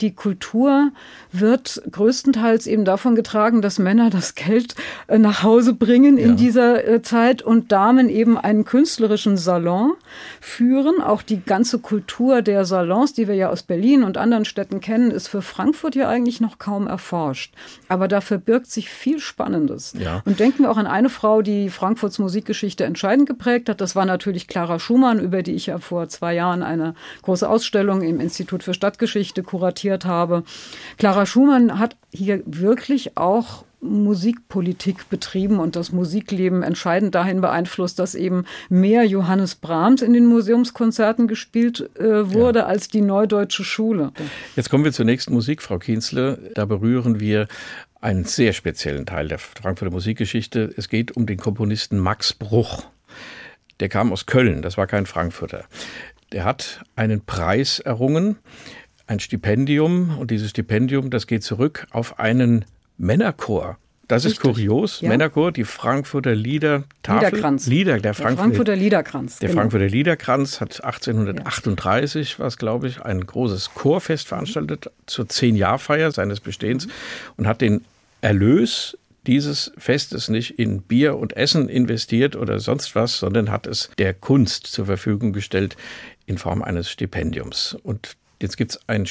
Die 0.00 0.14
Kultur 0.14 0.90
wird 1.32 1.82
größtenteils 1.90 2.66
eben 2.66 2.84
davon 2.84 3.14
getragen, 3.14 3.62
dass 3.62 3.78
Männer 3.78 4.10
das 4.10 4.34
Geld 4.34 4.74
äh, 5.06 5.18
nach 5.18 5.42
Hause 5.42 5.74
bringen 5.74 6.18
in 6.18 6.30
ja. 6.30 6.34
dieser 6.36 6.86
äh, 6.86 7.02
Zeit 7.02 7.42
und 7.42 7.72
Damen 7.72 8.08
eben 8.08 8.38
einen 8.38 8.64
künstlerischen 8.64 9.36
Salon 9.36 9.92
führen. 10.40 11.00
Auch 11.00 11.22
die 11.22 11.42
ganze 11.42 11.78
Kultur 11.78 12.42
der 12.42 12.64
Salons, 12.64 13.12
die 13.12 13.28
wir 13.28 13.34
ja 13.34 13.48
aus 13.48 13.62
Berlin 13.62 14.02
und 14.02 14.16
anderen 14.16 14.44
Städten 14.44 14.80
kennen, 14.80 15.10
ist 15.10 15.28
für 15.28 15.42
Frankfurt 15.42 15.94
ja 15.94 16.08
eigentlich 16.08 16.40
noch 16.40 16.58
kaum 16.58 16.86
erforscht. 16.86 17.54
Aber 17.88 18.08
da 18.08 18.20
verbirgt 18.20 18.70
sich 18.70 18.90
viel 18.90 19.18
Spannendes. 19.18 19.94
Ja. 19.98 20.22
Und 20.24 20.40
denken 20.40 20.62
wir 20.62 20.70
auch 20.70 20.76
an 20.76 20.86
eine 20.86 21.10
Frau, 21.10 21.42
die 21.42 21.70
Frankfurts 21.70 22.18
Musikgeschichte 22.18 22.84
entscheidend 22.84 23.28
geprägt 23.28 23.68
hat. 23.68 23.80
Das 23.80 23.94
war 23.94 24.04
natürlich 24.04 24.48
Clara 24.48 24.78
Schumann, 24.78 25.20
über 25.20 25.42
die 25.42 25.52
ich 25.52 25.66
ja 25.66 25.78
vor 25.78 26.08
zwei 26.08 26.34
Jahren 26.34 26.47
eine 26.48 26.94
große 27.22 27.48
Ausstellung 27.48 28.02
im 28.02 28.20
Institut 28.20 28.62
für 28.62 28.74
Stadtgeschichte 28.74 29.42
kuratiert 29.42 30.04
habe. 30.04 30.44
Clara 30.96 31.26
Schumann 31.26 31.78
hat 31.78 31.96
hier 32.10 32.42
wirklich 32.46 33.16
auch 33.16 33.64
Musikpolitik 33.80 35.08
betrieben 35.08 35.60
und 35.60 35.76
das 35.76 35.92
Musikleben 35.92 36.62
entscheidend 36.62 37.14
dahin 37.14 37.40
beeinflusst, 37.40 37.98
dass 37.98 38.14
eben 38.14 38.44
mehr 38.68 39.04
Johannes 39.04 39.54
Brahms 39.54 40.02
in 40.02 40.12
den 40.12 40.26
Museumskonzerten 40.26 41.28
gespielt 41.28 41.88
äh, 41.96 42.32
wurde 42.32 42.60
ja. 42.60 42.66
als 42.66 42.88
die 42.88 43.02
Neudeutsche 43.02 43.62
Schule. 43.62 44.12
Jetzt 44.56 44.70
kommen 44.70 44.84
wir 44.84 44.92
zur 44.92 45.04
nächsten 45.04 45.32
Musik, 45.32 45.62
Frau 45.62 45.78
Kienzle. 45.78 46.50
Da 46.54 46.64
berühren 46.64 47.20
wir 47.20 47.46
einen 48.00 48.24
sehr 48.24 48.52
speziellen 48.52 49.06
Teil 49.06 49.28
der 49.28 49.38
Frankfurter 49.38 49.92
Musikgeschichte. 49.92 50.72
Es 50.76 50.88
geht 50.88 51.16
um 51.16 51.26
den 51.26 51.38
Komponisten 51.38 51.98
Max 51.98 52.32
Bruch. 52.32 52.84
Der 53.78 53.88
kam 53.88 54.12
aus 54.12 54.26
Köln, 54.26 54.60
das 54.62 54.76
war 54.76 54.88
kein 54.88 55.06
Frankfurter. 55.06 55.64
Der 56.32 56.44
hat 56.44 56.84
einen 56.96 57.22
Preis 57.22 57.78
errungen, 57.78 58.36
ein 59.06 59.20
Stipendium, 59.20 60.18
und 60.18 60.30
dieses 60.30 60.50
Stipendium, 60.50 61.10
das 61.10 61.26
geht 61.26 61.42
zurück 61.42 61.86
auf 61.90 62.18
einen 62.18 62.64
Männerchor. 62.98 63.78
Das 64.08 64.24
Richtig. 64.24 64.38
ist 64.38 64.42
kurios. 64.42 65.00
Ja. 65.02 65.10
Männerchor, 65.10 65.52
die 65.52 65.64
Frankfurter 65.64 66.34
Liedertafel. 66.34 67.26
Liederkranz. 67.26 67.66
Lieder, 67.66 68.00
der, 68.00 68.14
Frankfurter, 68.14 68.28
der 68.30 68.36
Frankfurter 68.36 68.76
Liederkranz. 68.76 69.38
Der 69.38 69.48
genau. 69.50 69.60
Frankfurter 69.60 69.88
Liederkranz 69.88 70.60
hat 70.62 70.82
1838, 70.82 72.32
ja. 72.32 72.44
was 72.44 72.56
glaube 72.56 72.88
ich, 72.88 73.02
ein 73.02 73.26
großes 73.26 73.74
Chorfest 73.74 74.28
veranstaltet 74.28 74.90
zur 75.06 75.28
Zehn-Jahr-Feier 75.28 76.10
seines 76.10 76.40
Bestehens 76.40 76.86
mhm. 76.86 76.92
und 77.36 77.46
hat 77.46 77.60
den 77.60 77.84
Erlös 78.22 78.96
dieses 79.28 79.70
Festes 79.76 80.28
nicht 80.28 80.58
in 80.58 80.82
Bier 80.82 81.16
und 81.16 81.36
Essen 81.36 81.68
investiert 81.68 82.34
oder 82.34 82.58
sonst 82.58 82.94
was, 82.94 83.18
sondern 83.18 83.50
hat 83.50 83.66
es 83.66 83.90
der 83.98 84.14
Kunst 84.14 84.66
zur 84.66 84.86
Verfügung 84.86 85.32
gestellt 85.32 85.76
in 86.26 86.38
Form 86.38 86.62
eines 86.62 86.90
Stipendiums. 86.90 87.76
Und 87.82 88.16
Jetzt 88.40 88.56
gibt 88.56 88.70
es 88.70 88.80
ein 88.86 89.04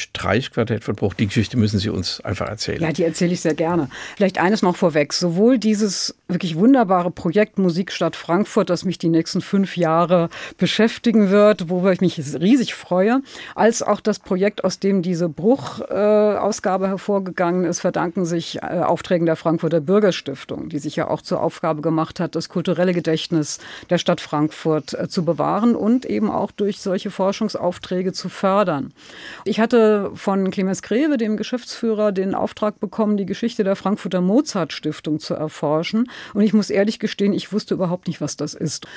Bruch. 0.95 1.13
Die 1.13 1.27
Geschichte 1.27 1.57
müssen 1.57 1.79
Sie 1.79 1.89
uns 1.89 2.21
einfach 2.21 2.47
erzählen. 2.47 2.81
Ja, 2.81 2.93
die 2.93 3.03
erzähle 3.03 3.33
ich 3.33 3.41
sehr 3.41 3.55
gerne. 3.55 3.89
Vielleicht 4.15 4.39
eines 4.39 4.61
noch 4.61 4.77
vorweg. 4.77 5.11
Sowohl 5.11 5.57
dieses 5.57 6.15
wirklich 6.29 6.55
wunderbare 6.55 7.11
Projekt 7.11 7.57
Musikstadt 7.57 8.15
Frankfurt, 8.15 8.69
das 8.69 8.85
mich 8.85 8.97
die 8.97 9.09
nächsten 9.09 9.41
fünf 9.41 9.75
Jahre 9.75 10.29
beschäftigen 10.57 11.29
wird, 11.29 11.69
worüber 11.69 11.91
ich 11.91 11.99
mich 11.99 12.17
riesig 12.39 12.73
freue, 12.73 13.21
als 13.53 13.81
auch 13.81 13.99
das 13.99 14.19
Projekt, 14.19 14.63
aus 14.63 14.79
dem 14.79 15.01
diese 15.01 15.27
Bruch-Ausgabe 15.27 16.85
äh, 16.85 16.89
hervorgegangen 16.89 17.65
ist, 17.65 17.81
verdanken 17.81 18.25
sich 18.25 18.57
äh, 18.57 18.79
Aufträgen 18.79 19.25
der 19.25 19.35
Frankfurter 19.35 19.81
Bürgerstiftung, 19.81 20.69
die 20.69 20.79
sich 20.79 20.95
ja 20.95 21.09
auch 21.09 21.21
zur 21.21 21.41
Aufgabe 21.41 21.81
gemacht 21.81 22.21
hat, 22.21 22.35
das 22.35 22.47
kulturelle 22.47 22.93
Gedächtnis 22.93 23.59
der 23.89 23.97
Stadt 23.97 24.21
Frankfurt 24.21 24.93
äh, 24.93 25.09
zu 25.09 25.25
bewahren 25.25 25.75
und 25.75 26.05
eben 26.05 26.31
auch 26.31 26.51
durch 26.51 26.79
solche 26.79 27.11
Forschungsaufträge 27.11 28.13
zu 28.13 28.29
fördern. 28.29 28.93
Ich 29.45 29.59
hatte 29.59 30.11
von 30.13 30.51
Clemens 30.51 30.81
Greve, 30.81 31.17
dem 31.17 31.37
Geschäftsführer, 31.37 32.11
den 32.11 32.35
Auftrag 32.35 32.79
bekommen, 32.79 33.17
die 33.17 33.25
Geschichte 33.25 33.63
der 33.63 33.75
Frankfurter 33.75 34.21
Mozart 34.21 34.73
Stiftung 34.73 35.19
zu 35.19 35.33
erforschen. 35.33 36.09
Und 36.33 36.41
ich 36.41 36.53
muss 36.53 36.69
ehrlich 36.69 36.99
gestehen, 36.99 37.33
ich 37.33 37.51
wusste 37.53 37.73
überhaupt 37.73 38.07
nicht, 38.07 38.21
was 38.21 38.37
das 38.37 38.53
ist. 38.53 38.87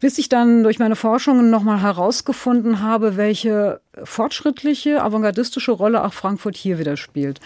Bis 0.00 0.18
ich 0.18 0.28
dann 0.28 0.62
durch 0.62 0.78
meine 0.78 0.96
Forschungen 0.96 1.50
nochmal 1.50 1.82
herausgefunden 1.82 2.82
habe, 2.82 3.16
welche 3.16 3.80
fortschrittliche, 4.04 5.02
avantgardistische 5.02 5.72
Rolle 5.72 6.04
auch 6.04 6.12
Frankfurt 6.12 6.56
hier 6.56 6.78
wieder 6.78 6.96
spielt. 6.96 7.40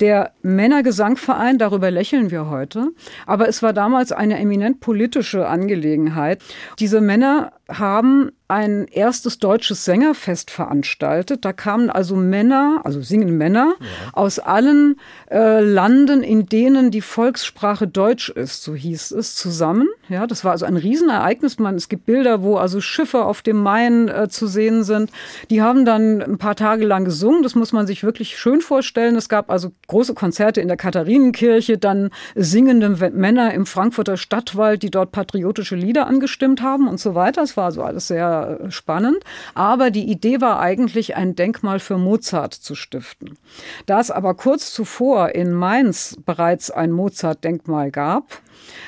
Der 0.00 0.32
Männergesangverein, 0.42 1.58
darüber 1.58 1.90
lächeln 1.90 2.30
wir 2.30 2.50
heute, 2.50 2.90
aber 3.24 3.48
es 3.48 3.62
war 3.62 3.72
damals 3.72 4.12
eine 4.12 4.38
eminent 4.38 4.80
politische 4.80 5.48
Angelegenheit. 5.48 6.42
Diese 6.78 7.00
Männer 7.00 7.52
haben 7.68 8.30
ein 8.48 8.86
erstes 8.86 9.40
deutsches 9.40 9.84
Sängerfest 9.84 10.52
veranstaltet. 10.52 11.44
Da 11.44 11.52
kamen 11.52 11.90
also 11.90 12.14
Männer, 12.14 12.80
also 12.84 13.02
singen 13.02 13.36
Männer 13.36 13.74
ja. 13.80 13.86
aus 14.12 14.38
allen 14.38 15.00
äh, 15.30 15.60
Landen, 15.60 16.22
in 16.22 16.46
denen 16.46 16.92
die 16.92 17.00
Volkssprache 17.00 17.88
Deutsch 17.88 18.28
ist, 18.28 18.62
so 18.62 18.76
hieß 18.76 19.10
es, 19.10 19.34
zusammen. 19.34 19.88
Ja, 20.08 20.28
das 20.28 20.44
war 20.44 20.52
also 20.52 20.64
ein 20.64 20.76
Riesenereignis. 20.76 21.58
Man, 21.58 21.74
es 21.74 21.88
gibt 21.88 22.06
Bilder, 22.06 22.42
wo 22.42 22.56
also 22.56 22.80
Schiffe 22.80 23.24
auf 23.24 23.42
dem 23.42 23.56
Main 23.56 24.08
äh, 24.08 24.28
zu 24.28 24.46
sehen 24.46 24.84
sind. 24.84 25.10
Die 25.50 25.60
haben 25.60 25.84
dann 25.84 26.22
ein 26.22 26.38
paar 26.38 26.54
Tage 26.54 26.86
lang 26.86 27.04
gesungen. 27.04 27.42
Das 27.42 27.56
muss 27.56 27.72
man 27.72 27.88
sich 27.88 28.04
wirklich 28.04 28.38
schön 28.38 28.60
vorstellen. 28.60 29.16
Es 29.16 29.28
gab 29.28 29.50
also 29.50 29.72
große 29.88 30.14
Konzerte 30.14 30.60
in 30.60 30.68
der 30.68 30.76
Katharinenkirche, 30.76 31.78
dann 31.78 32.10
singende 32.36 32.90
Männer 33.10 33.52
im 33.54 33.66
Frankfurter 33.66 34.16
Stadtwald, 34.16 34.84
die 34.84 34.90
dort 34.92 35.10
patriotische 35.10 35.74
Lieder 35.74 36.06
angestimmt 36.06 36.62
haben 36.62 36.86
und 36.86 37.00
so 37.00 37.16
weiter. 37.16 37.42
Es 37.56 37.58
war 37.58 37.64
also 37.66 37.82
alles 37.82 38.08
sehr 38.08 38.58
spannend. 38.68 39.24
Aber 39.54 39.90
die 39.90 40.10
Idee 40.10 40.42
war 40.42 40.60
eigentlich, 40.60 41.16
ein 41.16 41.34
Denkmal 41.34 41.80
für 41.80 41.96
Mozart 41.96 42.52
zu 42.52 42.74
stiften. 42.74 43.38
Da 43.86 43.98
es 43.98 44.10
aber 44.10 44.34
kurz 44.34 44.72
zuvor 44.72 45.34
in 45.34 45.52
Mainz 45.52 46.16
bereits 46.26 46.70
ein 46.70 46.92
Mozart-Denkmal 46.92 47.90
gab, 47.90 48.24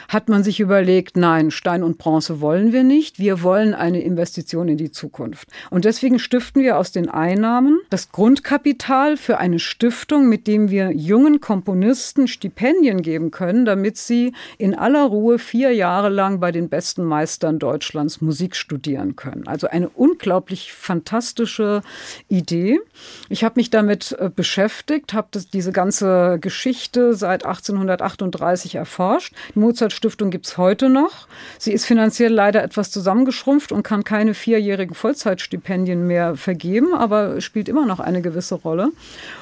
hat 0.09 0.29
man 0.29 0.43
sich 0.43 0.61
überlegt, 0.61 1.17
nein, 1.17 1.51
Stein 1.51 1.83
und 1.83 1.99
Bronze 1.99 2.41
wollen 2.41 2.73
wir 2.73 2.85
nicht, 2.85 3.19
wir 3.19 3.43
wollen 3.43 3.75
eine 3.75 4.01
Investition 4.01 4.69
in 4.69 4.77
die 4.77 4.91
Zukunft. 4.91 5.49
Und 5.71 5.85
deswegen 5.85 6.19
stiften 6.19 6.62
wir 6.62 6.79
aus 6.79 6.93
den 6.93 7.09
Einnahmen 7.09 7.81
das 7.91 8.11
Grundkapital 8.12 9.17
für 9.17 9.38
eine 9.38 9.59
Stiftung, 9.59 10.29
mit 10.29 10.47
dem 10.47 10.71
wir 10.71 10.93
jungen 10.93 11.41
Komponisten 11.41 12.29
Stipendien 12.29 13.03
geben 13.03 13.31
können, 13.31 13.64
damit 13.64 13.97
sie 13.97 14.33
in 14.59 14.75
aller 14.75 15.05
Ruhe 15.05 15.38
vier 15.38 15.73
Jahre 15.73 16.09
lang 16.09 16.41
bei 16.41 16.53
den 16.53 16.69
besten 16.69 17.05
Meistern 17.05 17.59
Deutschlands 17.59 18.21
Musik 18.21 18.57
studieren 18.57 19.17
können. 19.17 19.47
Also 19.47 19.69
eine 19.69 19.88
unglaublich 19.88 20.73
fantastische 20.73 21.83
Idee. 22.29 22.81
Ich 23.29 23.45
habe 23.45 23.55
mich 23.57 23.71
damit 23.71 24.12
äh, 24.19 24.31
beschäftigt, 24.35 25.12
habe 25.12 25.29
diese 25.53 25.73
ganze 25.73 26.38
Geschichte 26.41 27.14
seit 27.14 27.45
1838 27.45 28.75
erforscht. 28.75 29.35
Mozart-Stiftung 29.68 30.31
gibt 30.31 30.46
es 30.46 30.57
heute 30.57 30.88
noch. 30.88 31.28
Sie 31.59 31.72
ist 31.72 31.85
finanziell 31.85 32.33
leider 32.33 32.62
etwas 32.62 32.90
zusammengeschrumpft 32.90 33.70
und 33.70 33.83
kann 33.83 34.02
keine 34.02 34.33
vierjährigen 34.33 34.94
Vollzeitstipendien 34.94 36.07
mehr 36.07 36.37
vergeben, 36.37 36.94
aber 36.94 37.42
spielt 37.42 37.68
immer 37.68 37.85
noch 37.85 38.00
eine 38.00 38.22
gewisse 38.22 38.54
Rolle. 38.54 38.92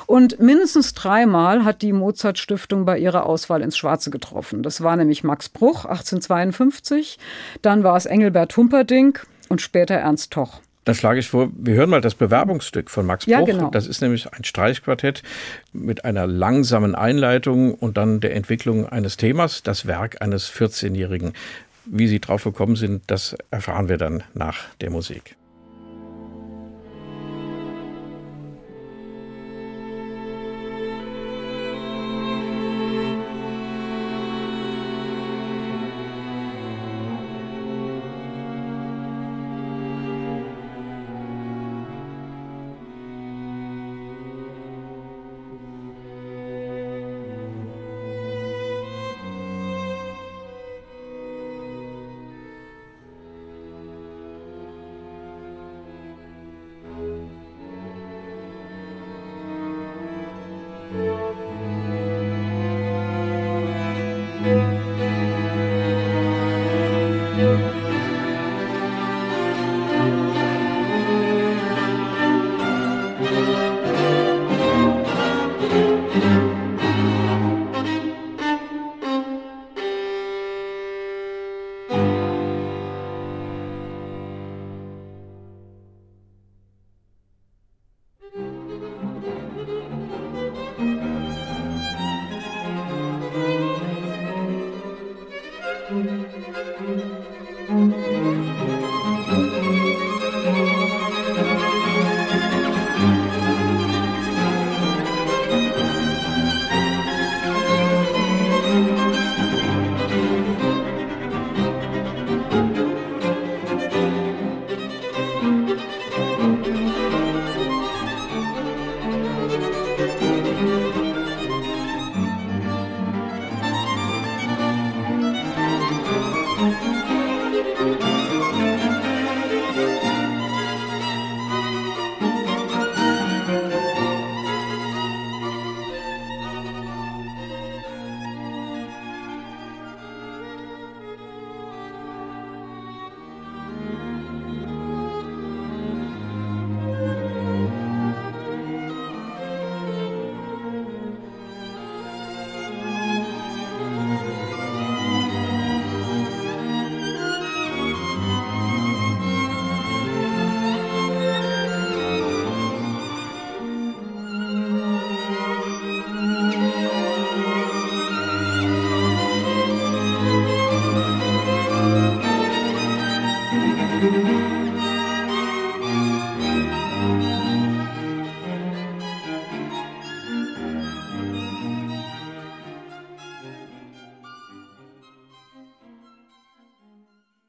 Und 0.07 0.41
mindestens 0.41 0.95
dreimal 0.95 1.65
hat 1.65 1.81
die 1.81 1.93
Mozart-Stiftung 1.93 2.85
bei 2.85 2.99
ihrer 2.99 3.27
Auswahl 3.27 3.63
ins 3.63 3.77
Schwarze 3.77 4.11
getroffen. 4.11 4.65
Das 4.65 4.81
war 4.81 4.97
nämlich 4.97 5.23
Max 5.23 5.49
Bruch 5.49 5.85
1852, 5.85 7.21
dann 7.63 7.85
war 7.85 7.97
es 7.97 8.07
Engelbert 8.07 8.57
Humperdinck 8.57 9.25
und 9.49 9.61
später 9.61 9.95
Ernst 9.95 10.33
Toch. 10.33 10.61
Dann 10.87 10.95
schlage 10.95 11.19
ich 11.19 11.29
vor, 11.29 11.51
wir 11.53 11.75
hören 11.75 11.91
mal 11.91 12.01
das 12.01 12.15
Bewerbungsstück 12.15 12.91
von 12.91 13.07
Max 13.07 13.27
Bruch. 13.27 13.33
Ja, 13.33 13.41
genau. 13.43 13.71
Das 13.71 13.89
ist 13.89 14.03
nämlich 14.03 14.33
ein 14.33 14.45
Streichquartett 14.45 15.25
mit 15.73 16.05
einer 16.05 16.29
langsamen 16.29 16.95
Einleitung 16.95 17.75
und 17.75 17.97
dann 17.97 18.21
der 18.21 18.37
Entwicklung 18.37 18.89
eines 18.89 19.17
Themas, 19.17 19.65
das 19.65 19.87
Werk 19.87 20.23
eines 20.23 20.49
14-Jährigen. 20.49 21.33
Wie 21.87 22.07
Sie 22.07 22.21
drauf 22.21 22.45
gekommen 22.45 22.77
sind, 22.77 23.03
das 23.09 23.37
erfahren 23.51 23.89
wir 23.89 23.99
dann 23.99 24.23
nach 24.33 24.59
der 24.81 24.91
Musik. 24.91 25.35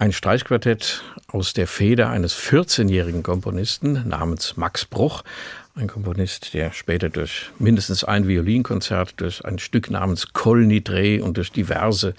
Ein 0.08 0.14
Streichquartett 0.14 1.04
aus 1.28 1.52
der 1.52 1.68
Feder 1.68 2.10
eines 2.10 2.34
14-jährigen 2.34 3.24
Komponisten 3.24 4.08
namens 4.08 4.56
Max 4.56 4.86
Bruch, 4.86 5.22
ein 5.76 5.88
Komponist, 5.88 6.54
der 6.54 6.72
später 6.72 7.10
durch 7.10 7.52
mindestens 7.60 8.06
ein 8.06 8.26
Violinkonzert, 8.26 9.20
durch 9.20 9.44
ein 9.44 9.60
Stück 9.60 9.92
namens 9.92 10.32
Kol 10.32 10.66
Nidre 10.66 11.22
und 11.22 11.36
durch 11.36 11.52
diverse 11.52 12.14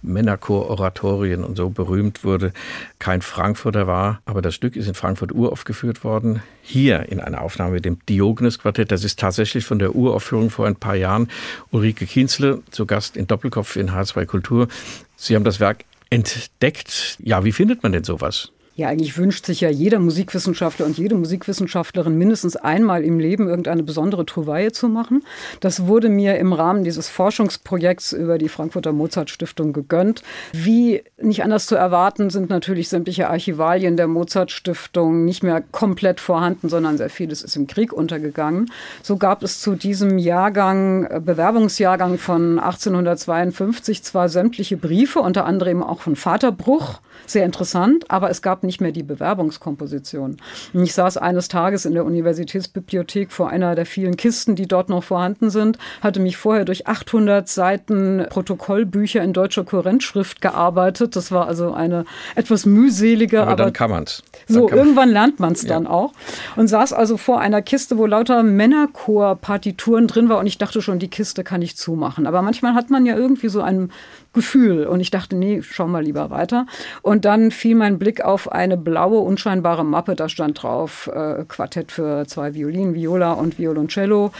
Männerchor-Oratorien 0.00 1.44
und 1.44 1.56
so 1.58 1.68
berühmt 1.68 2.24
wurde, 2.24 2.54
kein 2.98 3.20
Frankfurter 3.20 3.86
war, 3.86 4.22
aber 4.24 4.40
das 4.40 4.54
Stück 4.54 4.74
ist 4.74 4.88
in 4.88 4.94
Frankfurt 4.94 5.32
uraufgeführt 5.32 6.04
worden. 6.04 6.42
Hier 6.62 7.10
in 7.10 7.20
einer 7.20 7.42
Aufnahme 7.42 7.72
mit 7.72 7.84
dem 7.84 7.98
Diogenes-Quartett, 8.08 8.90
das 8.90 9.04
ist 9.04 9.18
tatsächlich 9.18 9.66
von 9.66 9.78
der 9.78 9.94
Uraufführung 9.94 10.48
vor 10.48 10.66
ein 10.66 10.76
paar 10.76 10.96
Jahren. 10.96 11.28
Ulrike 11.70 12.06
Kienzle, 12.06 12.62
zu 12.70 12.86
Gast 12.86 13.14
in 13.14 13.26
Doppelkopf 13.26 13.76
in 13.76 13.90
H2 13.90 14.24
Kultur. 14.24 14.68
Sie 15.16 15.34
haben 15.34 15.44
das 15.44 15.60
Werk 15.60 15.84
entdeckt. 16.10 17.18
Ja, 17.20 17.44
wie 17.44 17.52
findet 17.52 17.82
man 17.82 17.92
denn 17.92 18.04
sowas? 18.04 18.52
Ja, 18.76 18.88
eigentlich 18.88 19.16
wünscht 19.16 19.46
sich 19.46 19.62
ja 19.62 19.70
jeder 19.70 19.98
Musikwissenschaftler 19.98 20.84
und 20.84 20.98
jede 20.98 21.14
Musikwissenschaftlerin 21.14 22.18
mindestens 22.18 22.56
einmal 22.56 23.04
im 23.04 23.18
Leben 23.18 23.48
irgendeine 23.48 23.82
besondere 23.82 24.26
Trouvaille 24.26 24.70
zu 24.70 24.90
machen. 24.90 25.24
Das 25.60 25.86
wurde 25.86 26.10
mir 26.10 26.36
im 26.36 26.52
Rahmen 26.52 26.84
dieses 26.84 27.08
Forschungsprojekts 27.08 28.12
über 28.12 28.36
die 28.36 28.50
Frankfurter 28.50 28.92
Mozart 28.92 29.30
Stiftung 29.30 29.72
gegönnt. 29.72 30.22
Wie 30.52 31.02
nicht 31.18 31.42
anders 31.42 31.64
zu 31.64 31.74
erwarten, 31.74 32.28
sind 32.28 32.50
natürlich 32.50 32.90
sämtliche 32.90 33.30
Archivalien 33.30 33.96
der 33.96 34.08
Mozart 34.08 34.50
Stiftung 34.50 35.24
nicht 35.24 35.42
mehr 35.42 35.62
komplett 35.72 36.20
vorhanden, 36.20 36.68
sondern 36.68 36.98
sehr 36.98 37.08
vieles 37.08 37.40
ist 37.40 37.56
im 37.56 37.66
Krieg 37.66 37.94
untergegangen. 37.94 38.70
So 39.02 39.16
gab 39.16 39.42
es 39.42 39.58
zu 39.58 39.74
diesem 39.74 40.18
Jahrgang, 40.18 41.04
äh, 41.04 41.18
Bewerbungsjahrgang 41.24 42.18
von 42.18 42.58
1852 42.58 44.02
zwar 44.02 44.28
sämtliche 44.28 44.76
Briefe, 44.76 45.20
unter 45.20 45.46
anderem 45.46 45.82
auch 45.82 46.02
von 46.02 46.14
Vater 46.14 46.52
Bruch, 46.52 47.00
sehr 47.24 47.46
interessant, 47.46 48.10
aber 48.10 48.28
es 48.30 48.42
gab 48.42 48.62
nicht 48.66 48.80
mehr 48.80 48.92
die 48.92 49.02
Bewerbungskomposition. 49.02 50.36
Ich 50.74 50.94
saß 50.94 51.16
eines 51.16 51.48
Tages 51.48 51.84
in 51.84 51.94
der 51.94 52.04
Universitätsbibliothek 52.04 53.32
vor 53.32 53.50
einer 53.50 53.74
der 53.74 53.86
vielen 53.86 54.16
Kisten, 54.16 54.56
die 54.56 54.66
dort 54.66 54.88
noch 54.88 55.04
vorhanden 55.04 55.50
sind, 55.50 55.78
hatte 56.00 56.20
mich 56.20 56.36
vorher 56.36 56.64
durch 56.64 56.86
800 56.86 57.48
Seiten 57.48 58.26
Protokollbücher 58.28 59.22
in 59.22 59.32
deutscher 59.32 59.64
Kurrentschrift 59.64 60.40
gearbeitet. 60.40 61.16
Das 61.16 61.32
war 61.32 61.46
also 61.46 61.72
eine 61.72 62.04
etwas 62.34 62.66
mühselige, 62.66 63.42
aber, 63.42 63.52
aber 63.52 63.64
dann 63.64 63.72
kann 63.72 63.90
man's. 63.90 64.22
so, 64.46 64.66
kann 64.66 64.78
irgendwann 64.78 65.10
lernt 65.10 65.40
man 65.40 65.52
es 65.52 65.64
dann 65.64 65.84
ja. 65.84 65.90
auch. 65.90 66.12
Und 66.56 66.68
saß 66.68 66.92
also 66.92 67.16
vor 67.16 67.40
einer 67.40 67.62
Kiste, 67.62 67.98
wo 67.98 68.06
lauter 68.06 68.42
Männerchor-Partituren 68.42 70.06
drin 70.06 70.28
war 70.28 70.38
und 70.38 70.46
ich 70.46 70.58
dachte 70.58 70.82
schon, 70.82 70.98
die 70.98 71.08
Kiste 71.08 71.44
kann 71.44 71.62
ich 71.62 71.76
zumachen. 71.76 72.26
Aber 72.26 72.42
manchmal 72.42 72.74
hat 72.74 72.90
man 72.90 73.06
ja 73.06 73.16
irgendwie 73.16 73.48
so 73.48 73.60
ein 73.60 73.90
Gefühl. 74.36 74.86
Und 74.86 75.00
ich 75.00 75.10
dachte, 75.10 75.34
nee, 75.34 75.62
schau 75.62 75.88
mal 75.88 76.04
lieber 76.04 76.30
weiter. 76.30 76.66
Und 77.02 77.24
dann 77.24 77.50
fiel 77.50 77.74
mein 77.74 77.98
Blick 77.98 78.24
auf 78.24 78.52
eine 78.52 78.76
blaue, 78.76 79.18
unscheinbare 79.18 79.84
Mappe. 79.84 80.14
Da 80.14 80.28
stand 80.28 80.62
drauf 80.62 81.10
äh, 81.12 81.44
Quartett 81.48 81.90
für 81.90 82.24
zwei 82.28 82.54
Violinen, 82.54 82.94
Viola 82.94 83.32
und 83.32 83.58
Violoncello 83.58 84.30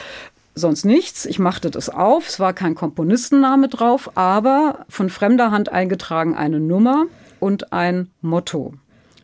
sonst 0.54 0.85
nichts. 0.85 1.26
Ich 1.26 1.38
machte 1.38 1.70
das 1.70 1.88
auf. 1.88 2.28
Es 2.28 2.38
war 2.38 2.52
kein 2.52 2.74
Komponistenname 2.74 3.68
drauf, 3.68 4.11
aber 4.14 4.87
von 4.88 5.11
fremder 5.11 5.50
Hand 5.50 5.70
eingetragen 5.72 6.37
eine 6.37 6.61
Nummer 6.61 7.06
und 7.40 7.72
ein 7.72 8.11
Motto. 8.20 8.74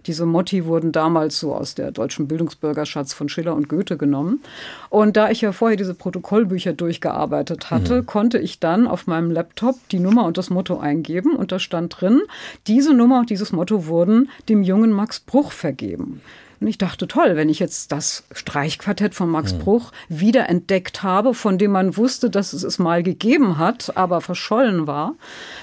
Diese 0.06 0.26
Motti 0.26 0.66
wurden 0.66 0.92
damals 0.92 1.38
so 1.38 1.54
aus 1.54 1.74
der 1.74 1.90
deutschen 1.90 2.28
Bildungsbürgerschatz 2.28 3.12
von 3.14 3.28
Schiller 3.28 3.54
und 3.54 3.68
Goethe 3.68 3.96
genommen. 3.96 4.42
Und 4.90 5.16
da 5.16 5.30
ich 5.30 5.40
ja 5.40 5.52
vorher 5.52 5.76
diese 5.76 5.94
Protokollbücher 5.94 6.72
durchgearbeitet 6.72 7.70
hatte, 7.70 8.02
mhm. 8.02 8.06
konnte 8.06 8.38
ich 8.38 8.58
dann 8.58 8.86
auf 8.86 9.06
meinem 9.06 9.30
Laptop 9.30 9.76
die 9.90 10.00
Nummer 10.00 10.24
und 10.24 10.38
das 10.38 10.50
Motto 10.50 10.78
eingeben. 10.78 11.36
Und 11.36 11.52
da 11.52 11.58
stand 11.58 12.00
drin, 12.00 12.22
diese 12.66 12.94
Nummer 12.94 13.20
und 13.20 13.30
dieses 13.30 13.52
Motto 13.52 13.86
wurden 13.86 14.28
dem 14.48 14.62
jungen 14.62 14.90
Max 14.90 15.20
Bruch 15.20 15.52
vergeben. 15.52 16.20
Und 16.62 16.68
ich 16.68 16.78
dachte, 16.78 17.08
toll, 17.08 17.34
wenn 17.34 17.48
ich 17.48 17.58
jetzt 17.58 17.90
das 17.90 18.22
Streichquartett 18.30 19.16
von 19.16 19.28
Max 19.28 19.52
Bruch 19.52 19.90
wiederentdeckt 20.08 21.02
habe, 21.02 21.34
von 21.34 21.58
dem 21.58 21.72
man 21.72 21.96
wusste, 21.96 22.30
dass 22.30 22.52
es 22.52 22.62
es 22.62 22.78
mal 22.78 23.02
gegeben 23.02 23.58
hat, 23.58 23.96
aber 23.96 24.20
verschollen 24.20 24.86
war, 24.86 25.16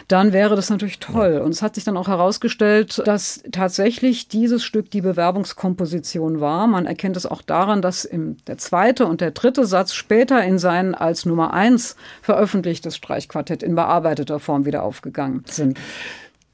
dann 0.09 0.33
wäre 0.33 0.57
das 0.57 0.69
natürlich 0.69 0.99
toll. 0.99 1.37
Und 1.37 1.51
es 1.51 1.61
hat 1.61 1.75
sich 1.75 1.85
dann 1.85 1.95
auch 1.95 2.09
herausgestellt, 2.09 3.01
dass 3.05 3.41
tatsächlich 3.49 4.27
dieses 4.27 4.61
Stück 4.61 4.91
die 4.91 4.99
Bewerbungskomposition 4.99 6.41
war. 6.41 6.67
Man 6.67 6.85
erkennt 6.85 7.15
es 7.15 7.25
auch 7.25 7.43
daran, 7.43 7.81
dass 7.81 8.03
im, 8.03 8.35
der 8.47 8.57
zweite 8.57 9.05
und 9.05 9.21
der 9.21 9.31
dritte 9.31 9.65
Satz 9.65 9.93
später 9.93 10.43
in 10.43 10.59
sein 10.59 10.95
als 10.95 11.25
Nummer 11.25 11.53
eins 11.53 11.95
veröffentlichtes 12.21 12.97
Streichquartett 12.97 13.63
in 13.63 13.73
bearbeiteter 13.73 14.41
Form 14.41 14.65
wieder 14.65 14.83
aufgegangen 14.83 15.45
sind. 15.47 15.79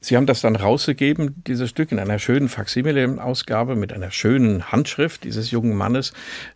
Sie 0.06 0.16
haben 0.16 0.26
das 0.26 0.40
dann 0.40 0.54
rausgegeben, 0.54 1.42
dieses 1.48 1.68
Stück, 1.68 1.90
in 1.90 1.98
einer 1.98 2.20
schönen 2.20 2.48
Faksimile-Ausgabe 2.48 3.74
mit 3.74 3.92
einer 3.92 4.12
schönen 4.12 4.70
Handschrift 4.70 5.24
dieses 5.24 5.50
jungen 5.50 5.74
Mannes. 5.74 6.12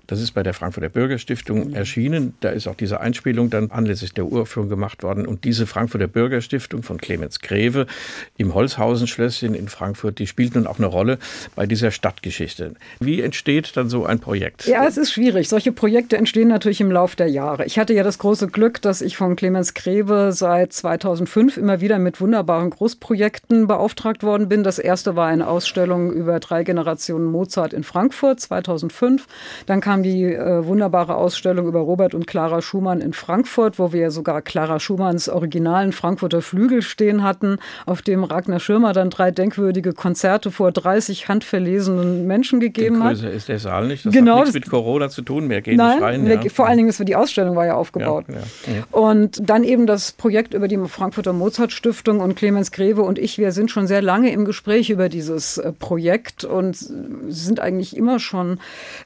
Das 0.06 0.20
ist 0.20 0.34
bei 0.34 0.44
der 0.44 0.54
Frankfurter 0.54 0.88
Bürgerstiftung 0.88 1.72
erschienen. 1.72 2.34
Da 2.38 2.50
ist 2.50 2.68
auch 2.68 2.76
diese 2.76 3.00
Einspielung 3.00 3.50
dann 3.50 3.72
anlässlich 3.72 4.14
der 4.14 4.26
Uraufführung 4.26 4.68
gemacht 4.68 5.02
worden. 5.02 5.26
Und 5.26 5.42
diese 5.42 5.66
Frankfurter 5.66 6.06
Bürgerstiftung 6.06 6.84
von 6.84 6.98
Clemens 6.98 7.40
Greve 7.40 7.88
im 8.36 8.54
Holzhausen-Schlösschen 8.54 9.54
in 9.54 9.66
Frankfurt, 9.66 10.20
die 10.20 10.28
spielt 10.28 10.54
nun 10.54 10.68
auch 10.68 10.78
eine 10.78 10.86
Rolle 10.86 11.18
bei 11.56 11.66
dieser 11.66 11.90
Stadtgeschichte. 11.90 12.74
Wie 13.00 13.20
entsteht 13.20 13.76
dann 13.76 13.88
so 13.88 14.06
ein 14.06 14.20
Projekt? 14.20 14.66
Ja, 14.66 14.86
es 14.86 14.96
ist 14.96 15.10
schwierig. 15.10 15.48
Solche 15.48 15.72
Projekte 15.72 16.16
entstehen 16.16 16.46
natürlich 16.46 16.80
im 16.80 16.92
Laufe 16.92 17.16
der 17.16 17.26
Jahre. 17.26 17.64
Ich 17.66 17.80
hatte 17.80 17.94
ja 17.94 18.04
das 18.04 18.20
große 18.20 18.46
Glück, 18.46 18.80
dass 18.80 19.00
ich 19.00 19.16
von 19.16 19.34
Clemens 19.34 19.74
Greve 19.74 20.30
seit 20.30 20.72
2005 20.72 21.56
immer 21.56 21.80
wieder 21.80 21.98
mit 21.98 22.20
wunderbaren 22.20 22.70
Großprojekten 22.70 23.39
Projekten 23.40 23.66
beauftragt 23.66 24.22
worden 24.22 24.48
bin. 24.48 24.62
Das 24.62 24.78
erste 24.78 25.16
war 25.16 25.26
eine 25.26 25.48
Ausstellung 25.48 26.12
über 26.12 26.40
drei 26.40 26.62
Generationen 26.64 27.26
Mozart 27.26 27.72
in 27.72 27.82
Frankfurt 27.82 28.40
2005. 28.40 29.26
Dann 29.66 29.80
kam 29.80 30.02
die 30.02 30.24
äh, 30.24 30.64
wunderbare 30.64 31.16
Ausstellung 31.16 31.66
über 31.66 31.80
Robert 31.80 32.14
und 32.14 32.26
Clara 32.26 32.62
Schumann 32.62 33.00
in 33.00 33.12
Frankfurt, 33.12 33.78
wo 33.78 33.92
wir 33.92 34.10
sogar 34.10 34.42
Clara 34.42 34.78
Schumanns 34.78 35.28
originalen 35.28 35.92
Frankfurter 35.92 36.42
Flügel 36.42 36.82
stehen 36.82 37.22
hatten, 37.22 37.58
auf 37.86 38.02
dem 38.02 38.24
Ragnar 38.24 38.60
Schirmer 38.60 38.92
dann 38.92 39.10
drei 39.10 39.30
denkwürdige 39.30 39.92
Konzerte 39.92 40.50
vor 40.50 40.72
30 40.72 41.28
handverlesenen 41.28 42.26
Menschen 42.26 42.60
gegeben 42.60 43.02
hat. 43.02 43.22
Ist 43.22 43.48
der 43.48 43.58
Saal 43.58 43.88
nicht. 43.88 44.06
Das 44.06 44.12
genau, 44.12 44.36
hat 44.36 44.40
nichts 44.44 44.54
mit 44.54 44.70
Corona 44.70 45.08
zu 45.08 45.22
tun. 45.22 45.48
Wir 45.50 45.60
gehen 45.60 45.76
nein, 45.76 45.94
nicht 45.94 46.02
rein. 46.02 46.26
Ja. 46.26 46.50
vor 46.50 46.66
allen 46.66 46.76
Dingen 46.76 46.88
ist 46.88 47.00
die 47.00 47.16
Ausstellung 47.16 47.56
war 47.56 47.66
ja 47.66 47.74
aufgebaut. 47.74 48.26
Ja, 48.28 48.34
ja. 48.72 48.84
Und 48.90 49.40
dann 49.48 49.64
eben 49.64 49.86
das 49.86 50.12
Projekt 50.12 50.54
über 50.54 50.68
die 50.68 50.78
Frankfurter 50.86 51.32
Mozart 51.32 51.72
Stiftung 51.72 52.20
und 52.20 52.36
Clemens 52.36 52.70
Greve 52.72 53.02
und 53.02 53.18
ich, 53.18 53.29
wir 53.38 53.52
sind 53.52 53.70
schon 53.70 53.86
sehr 53.86 54.02
lange 54.02 54.32
im 54.32 54.44
Gespräch 54.44 54.90
über 54.90 55.08
dieses 55.08 55.58
äh, 55.58 55.72
Projekt 55.72 56.44
und 56.44 56.76
sind 56.76 57.60
eigentlich 57.60 57.96
immer 57.96 58.18
schon 58.18 58.58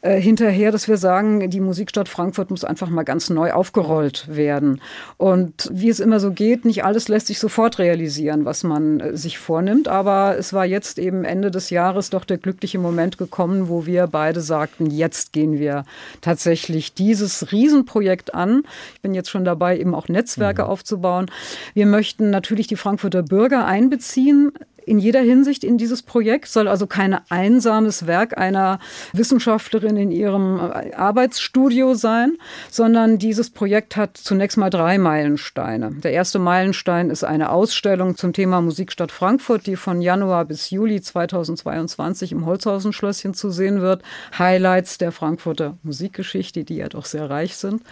äh, 0.03 0.21
hinterher, 0.21 0.71
dass 0.71 0.89
wir 0.89 0.97
sagen, 0.97 1.51
die 1.51 1.61
Musikstadt 1.61 2.09
Frankfurt 2.09 2.51
muss 2.51 2.65
einfach 2.65 2.89
mal 2.89 3.03
ganz 3.03 3.31
neu 3.31 3.53
aufgerollt 3.53 4.27
werden. 4.29 4.81
Und 5.17 5.69
wie 5.73 5.89
es 5.89 6.01
immer 6.01 6.21
so 6.21 6.31
geht, 6.31 6.65
nicht 6.65 6.85
alles 6.85 7.09
lässt 7.09 7.27
sich 7.27 7.39
sofort 7.39 7.79
realisieren, 7.79 8.45
was 8.45 8.63
man 8.63 9.01
äh, 9.01 9.17
sich 9.17 9.39
vornimmt. 9.39 9.89
Aber 9.89 10.37
es 10.39 10.53
war 10.53 10.65
jetzt 10.65 10.99
eben 10.99 11.25
Ende 11.25 11.51
des 11.51 11.71
Jahres 11.71 12.11
doch 12.11 12.25
der 12.25 12.39
glückliche 12.39 12.79
Moment 12.79 13.19
gekommen, 13.19 13.69
wo 13.69 13.87
wir 13.87 14.07
beide 14.07 14.41
sagten, 14.41 14.87
jetzt 14.87 15.33
gehen 15.33 15.59
wir 15.59 15.85
tatsächlich 16.21 16.95
dieses 16.95 17.53
Riesenprojekt 17.53 18.35
an. 18.35 18.63
Ich 18.95 19.01
bin 19.01 19.15
jetzt 19.15 19.31
schon 19.31 19.45
dabei, 19.45 19.79
eben 19.79 19.95
auch 19.95 20.09
Netzwerke 20.09 20.63
mhm. 20.63 20.69
aufzubauen. 20.69 21.27
Wir 21.75 21.87
möchten 21.87 22.31
natürlich 22.31 22.67
die 22.67 22.77
Frankfurter 22.77 23.23
Bürger 23.23 23.67
einbeziehen 23.67 24.04
einbeziehen 24.05 24.53
in 24.87 24.99
jeder 24.99 25.21
Hinsicht 25.21 25.65
in 25.65 25.79
dieses 25.79 26.03
Projekt, 26.03 26.49
soll 26.49 26.69
also 26.69 26.87
kein 26.87 27.19
einsames 27.29 28.07
Werk 28.07 28.39
einer 28.39 28.79
Wissenschaftlerin 29.13 29.97
in 29.97 30.11
ihrem 30.11 30.61
Arbeitsstudio 30.61 31.95
sein, 31.95 32.37
sondern 32.71 33.19
dieses 33.19 33.51
Projekt 33.51 33.97
hat 33.97 34.17
zunächst 34.17 34.59
mal 34.59 34.71
drei 34.71 34.99
Meilensteine. 34.99 35.93
Der 36.03 36.13
erste 36.13 36.39
Meilenstein 36.39 37.11
ist 37.11 37.25
eine 37.25 37.51
Ausstellung 37.51 38.17
zum 38.17 38.33
Thema 38.33 38.61
Musikstadt 38.61 39.13
Frankfurt, 39.13 39.67
die 39.67 39.77
von 39.77 40.03
Januar 40.03 40.45
bis 40.45 40.71
Juli 40.71 41.01
2022 41.01 42.33
im 42.33 42.47
Holzhausen-Schlösschen 42.47 43.35
zu 43.35 43.51
sehen 43.51 43.81
wird. 43.81 44.03
Highlights 44.39 44.99
der 44.99 45.13
Frankfurter 45.13 45.77
Musikgeschichte, 45.83 46.65
die 46.65 46.77
ja 46.77 46.89
doch 46.89 47.05
sehr 47.05 47.31
reich 47.31 47.57
sind. 47.57 47.83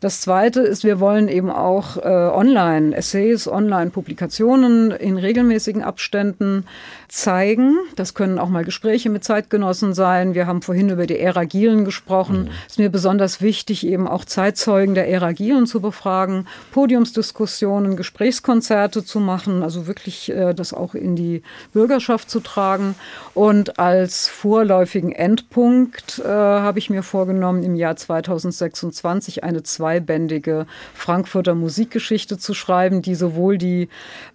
Das 0.00 0.20
zweite 0.20 0.60
ist, 0.60 0.84
wir 0.84 1.00
wollen 1.00 1.28
eben 1.28 1.50
auch 1.50 1.96
äh, 1.96 2.00
online 2.00 2.96
Essays, 2.96 3.48
online 3.48 3.90
Publikationen 3.90 4.90
in 4.90 5.16
regelmäßigen 5.16 5.82
Abständen 5.82 6.33
Studenten 6.34 6.64
zeigen. 7.08 7.76
Das 7.94 8.14
können 8.14 8.38
auch 8.38 8.48
mal 8.48 8.64
Gespräche 8.64 9.08
mit 9.08 9.22
Zeitgenossen 9.22 9.94
sein. 9.94 10.34
Wir 10.34 10.46
haben 10.46 10.62
vorhin 10.62 10.90
über 10.90 11.06
die 11.06 11.18
Ära 11.18 11.44
Gielen 11.44 11.84
gesprochen. 11.84 12.44
Mhm. 12.44 12.50
Es 12.66 12.72
ist 12.72 12.78
mir 12.78 12.90
besonders 12.90 13.40
wichtig, 13.40 13.86
eben 13.86 14.08
auch 14.08 14.24
Zeitzeugen 14.24 14.94
der 14.94 15.08
Ära 15.08 15.32
Gielen 15.32 15.66
zu 15.66 15.80
befragen, 15.80 16.46
Podiumsdiskussionen, 16.72 17.96
Gesprächskonzerte 17.96 19.04
zu 19.04 19.20
machen, 19.20 19.62
also 19.62 19.86
wirklich 19.86 20.30
äh, 20.30 20.54
das 20.54 20.72
auch 20.72 20.94
in 20.94 21.14
die 21.14 21.42
Bürgerschaft 21.72 22.28
zu 22.28 22.40
tragen. 22.40 22.96
Und 23.34 23.78
als 23.78 24.28
vorläufigen 24.28 25.12
Endpunkt 25.12 26.20
äh, 26.24 26.28
habe 26.28 26.80
ich 26.80 26.90
mir 26.90 27.04
vorgenommen, 27.04 27.62
im 27.62 27.76
Jahr 27.76 27.94
2026 27.94 29.44
eine 29.44 29.62
zweibändige 29.62 30.66
Frankfurter 30.94 31.54
Musikgeschichte 31.54 32.38
zu 32.38 32.54
schreiben, 32.54 33.02
die 33.02 33.14
sowohl 33.14 33.56
die 33.56 33.88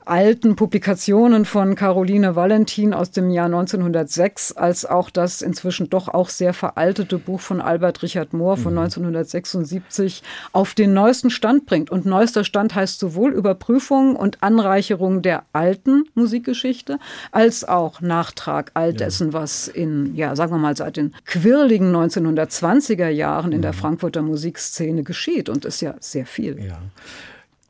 alten 0.05 0.55
Publikationen 0.55 1.45
von 1.45 1.75
Karl 1.75 1.88
Caroline 1.89 2.35
Valentin 2.35 2.93
aus 2.93 3.09
dem 3.09 3.31
Jahr 3.31 3.47
1906 3.47 4.51
als 4.51 4.85
auch 4.85 5.09
das 5.09 5.41
inzwischen 5.41 5.89
doch 5.89 6.07
auch 6.07 6.29
sehr 6.29 6.53
veraltete 6.53 7.17
Buch 7.17 7.39
von 7.39 7.61
Albert 7.61 8.03
Richard 8.03 8.31
Mohr 8.31 8.57
von 8.57 8.73
mhm. 8.73 8.81
1976 8.81 10.21
auf 10.51 10.75
den 10.75 10.93
neuesten 10.93 11.31
Stand 11.31 11.65
bringt. 11.65 11.89
Und 11.89 12.05
neuester 12.05 12.43
Stand 12.43 12.75
heißt 12.75 12.99
sowohl 12.99 13.33
Überprüfung 13.33 14.15
und 14.15 14.43
Anreicherung 14.43 15.23
der 15.23 15.45
alten 15.51 16.03
Musikgeschichte 16.13 16.99
als 17.31 17.67
auch 17.67 18.01
Nachtrag 18.01 18.69
all 18.75 18.93
dessen, 18.93 19.33
was 19.33 19.67
in, 19.67 20.13
ja, 20.13 20.35
sagen 20.35 20.51
wir 20.51 20.59
mal, 20.59 20.77
seit 20.77 20.95
den 20.95 21.15
quirligen 21.25 21.91
1920er 21.91 23.09
Jahren 23.09 23.51
in 23.51 23.63
der 23.63 23.71
mhm. 23.73 23.77
Frankfurter 23.77 24.21
Musikszene 24.21 25.01
geschieht. 25.01 25.49
Und 25.49 25.65
ist 25.65 25.81
ja 25.81 25.95
sehr 25.99 26.27
viel. 26.27 26.63
Ja. 26.63 26.77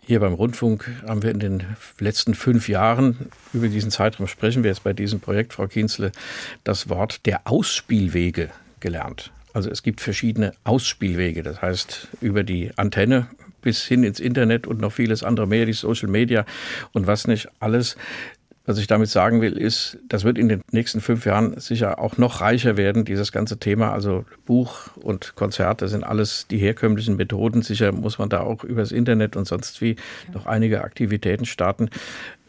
Hier 0.10 0.22
beim 0.22 0.34
Rundfunk 0.34 0.90
haben 1.08 1.22
wir 1.22 1.30
in 1.30 1.40
den 1.40 1.64
letzten 2.00 2.34
fünf 2.34 2.68
Jahren, 2.68 3.30
über 3.54 3.68
diesen 3.68 3.92
Zeitraum 3.92 4.26
sprechen 4.26 4.64
wir 4.64 4.72
jetzt 4.72 4.84
bei 4.84 4.92
diesem 4.92 5.20
Projekt, 5.20 5.54
Frau 5.54 5.68
Kienzle, 5.68 6.12
das 6.64 6.90
Wort 6.90 7.28
der 7.28 7.42
Ausspielwege 7.44 8.50
gelernt. 8.80 9.32
Also 9.54 9.70
es 9.70 9.84
gibt 9.84 10.02
verschiedene 10.02 10.54
Ausspielwege, 10.64 11.44
das 11.44 11.62
heißt 11.62 12.08
über 12.22 12.42
die 12.42 12.72
Antenne 12.76 13.28
bis 13.62 13.86
hin 13.86 14.04
ins 14.04 14.20
Internet 14.20 14.66
und 14.66 14.82
noch 14.82 14.94
vieles 14.94 15.22
andere 15.22 15.46
mehr, 15.46 15.68
die 15.68 15.74
Social 15.74 16.10
Media 16.10 16.44
und 16.92 17.06
was 17.06 17.28
nicht 17.28 17.48
alles. 17.60 17.96
Was 18.66 18.78
ich 18.78 18.88
damit 18.88 19.10
sagen 19.10 19.42
will, 19.42 19.54
ist, 19.54 19.98
das 20.08 20.24
wird 20.24 20.38
in 20.38 20.48
den 20.48 20.62
nächsten 20.72 21.02
fünf 21.02 21.26
Jahren 21.26 21.60
sicher 21.60 22.00
auch 22.00 22.18
noch 22.18 22.42
reicher 22.42 22.78
werden, 22.78 23.04
dieses 23.04 23.32
ganze 23.32 23.58
Thema. 23.58 23.92
Also 23.92 24.26
Buch 24.46 24.96
und 24.98 25.36
Konzerte 25.36 25.88
sind 25.88 26.04
alles 26.04 26.46
die 26.52 26.60
herkömmlichen 26.60 27.16
Methoden. 27.16 27.64
Sicher 27.64 27.92
muss 27.92 28.20
man 28.20 28.30
da 28.30 28.42
auch 28.42 28.64
übers 28.64 28.92
Internet 28.92 29.36
und 29.36 29.48
sonst 29.48 29.82
wie 29.82 29.96
noch 30.34 30.46
einige 30.46 30.84
Aktivitäten 30.84 31.46
starten. 31.46 31.90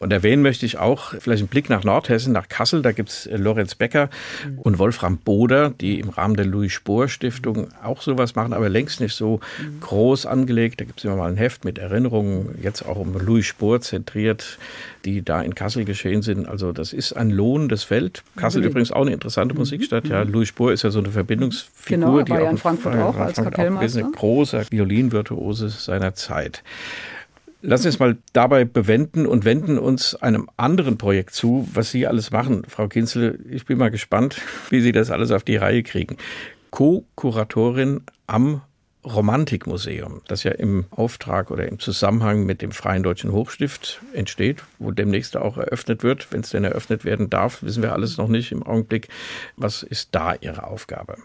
Und 0.01 0.11
erwähnen 0.11 0.41
möchte 0.41 0.65
ich 0.65 0.79
auch 0.79 1.13
vielleicht 1.19 1.41
einen 1.41 1.47
Blick 1.47 1.69
nach 1.69 1.83
Nordhessen, 1.83 2.33
nach 2.33 2.49
Kassel. 2.49 2.81
Da 2.81 2.91
gibt 2.91 3.09
es 3.09 3.27
äh, 3.27 3.37
Lorenz 3.37 3.75
Becker 3.75 4.09
mhm. 4.43 4.57
und 4.57 4.79
Wolfram 4.79 5.17
Boder, 5.17 5.69
die 5.69 5.99
im 5.99 6.09
Rahmen 6.09 6.35
der 6.35 6.47
Louis 6.47 6.73
Spohr 6.73 7.07
Stiftung 7.07 7.67
auch 7.83 8.01
sowas 8.01 8.33
machen, 8.33 8.53
aber 8.53 8.67
längst 8.67 8.99
nicht 8.99 9.13
so 9.13 9.39
mhm. 9.59 9.79
groß 9.79 10.25
angelegt. 10.25 10.81
Da 10.81 10.85
gibt 10.85 10.97
es 10.97 11.05
immer 11.05 11.17
mal 11.17 11.29
ein 11.29 11.37
Heft 11.37 11.65
mit 11.65 11.77
Erinnerungen, 11.77 12.57
jetzt 12.63 12.81
auch 12.81 12.95
um 12.95 13.13
Louis 13.13 13.45
Spohr 13.45 13.79
zentriert, 13.81 14.57
die 15.05 15.21
da 15.23 15.39
in 15.43 15.53
Kassel 15.53 15.85
geschehen 15.85 16.23
sind. 16.23 16.47
Also 16.47 16.71
das 16.71 16.93
ist 16.93 17.13
ein 17.13 17.29
lohnendes 17.29 17.83
Feld. 17.83 18.23
Kassel 18.37 18.61
mhm. 18.61 18.69
übrigens 18.69 18.91
auch 18.91 19.01
eine 19.01 19.13
interessante 19.13 19.53
mhm. 19.53 19.59
Musikstadt. 19.59 20.07
Ja, 20.07 20.25
mhm. 20.25 20.31
Louis 20.31 20.47
Spohr 20.47 20.73
ist 20.73 20.81
ja 20.81 20.89
so 20.89 20.97
eine 20.97 21.11
Verbindungsfigur. 21.11 21.85
Genau, 21.85 22.21
die 22.23 22.31
war 22.31 22.41
ja 22.41 22.49
in 22.49 22.57
Frankfurt 22.57 22.95
auch, 22.95 23.15
auch 23.15 23.17
als 23.17 23.35
Kapellmeister. 23.35 23.99
Ein 23.99 24.13
großer 24.13 24.63
Violinvirtuose 24.71 25.69
seiner 25.69 26.15
Zeit. 26.15 26.63
Lass 27.63 27.85
uns 27.85 27.99
mal 27.99 28.17
dabei 28.33 28.65
bewenden 28.65 29.27
und 29.27 29.45
wenden 29.45 29.77
uns 29.77 30.15
einem 30.15 30.49
anderen 30.57 30.97
Projekt 30.97 31.35
zu, 31.35 31.67
was 31.73 31.91
Sie 31.91 32.07
alles 32.07 32.31
machen, 32.31 32.63
Frau 32.67 32.87
Kinzel. 32.87 33.39
Ich 33.49 33.65
bin 33.65 33.77
mal 33.77 33.91
gespannt, 33.91 34.41
wie 34.69 34.81
Sie 34.81 34.91
das 34.91 35.11
alles 35.11 35.31
auf 35.31 35.43
die 35.43 35.57
Reihe 35.57 35.83
kriegen. 35.83 36.17
Co-Kuratorin 36.71 38.01
am 38.25 38.61
Romantikmuseum, 39.03 40.21
das 40.27 40.43
ja 40.43 40.51
im 40.51 40.85
Auftrag 40.91 41.51
oder 41.51 41.67
im 41.67 41.79
Zusammenhang 41.79 42.45
mit 42.45 42.61
dem 42.61 42.71
Freien 42.71 43.03
Deutschen 43.03 43.31
Hochstift 43.31 44.01
entsteht, 44.13 44.63
wo 44.79 44.91
demnächst 44.91 45.37
auch 45.37 45.57
eröffnet 45.57 46.03
wird. 46.03 46.31
Wenn 46.31 46.41
es 46.41 46.51
denn 46.51 46.63
eröffnet 46.63 47.05
werden 47.05 47.29
darf, 47.29 47.61
wissen 47.63 47.83
wir 47.83 47.93
alles 47.93 48.17
noch 48.17 48.27
nicht 48.27 48.51
im 48.51 48.63
Augenblick. 48.63 49.07
Was 49.55 49.83
ist 49.83 50.09
da 50.13 50.35
Ihre 50.35 50.67
Aufgabe? 50.67 51.17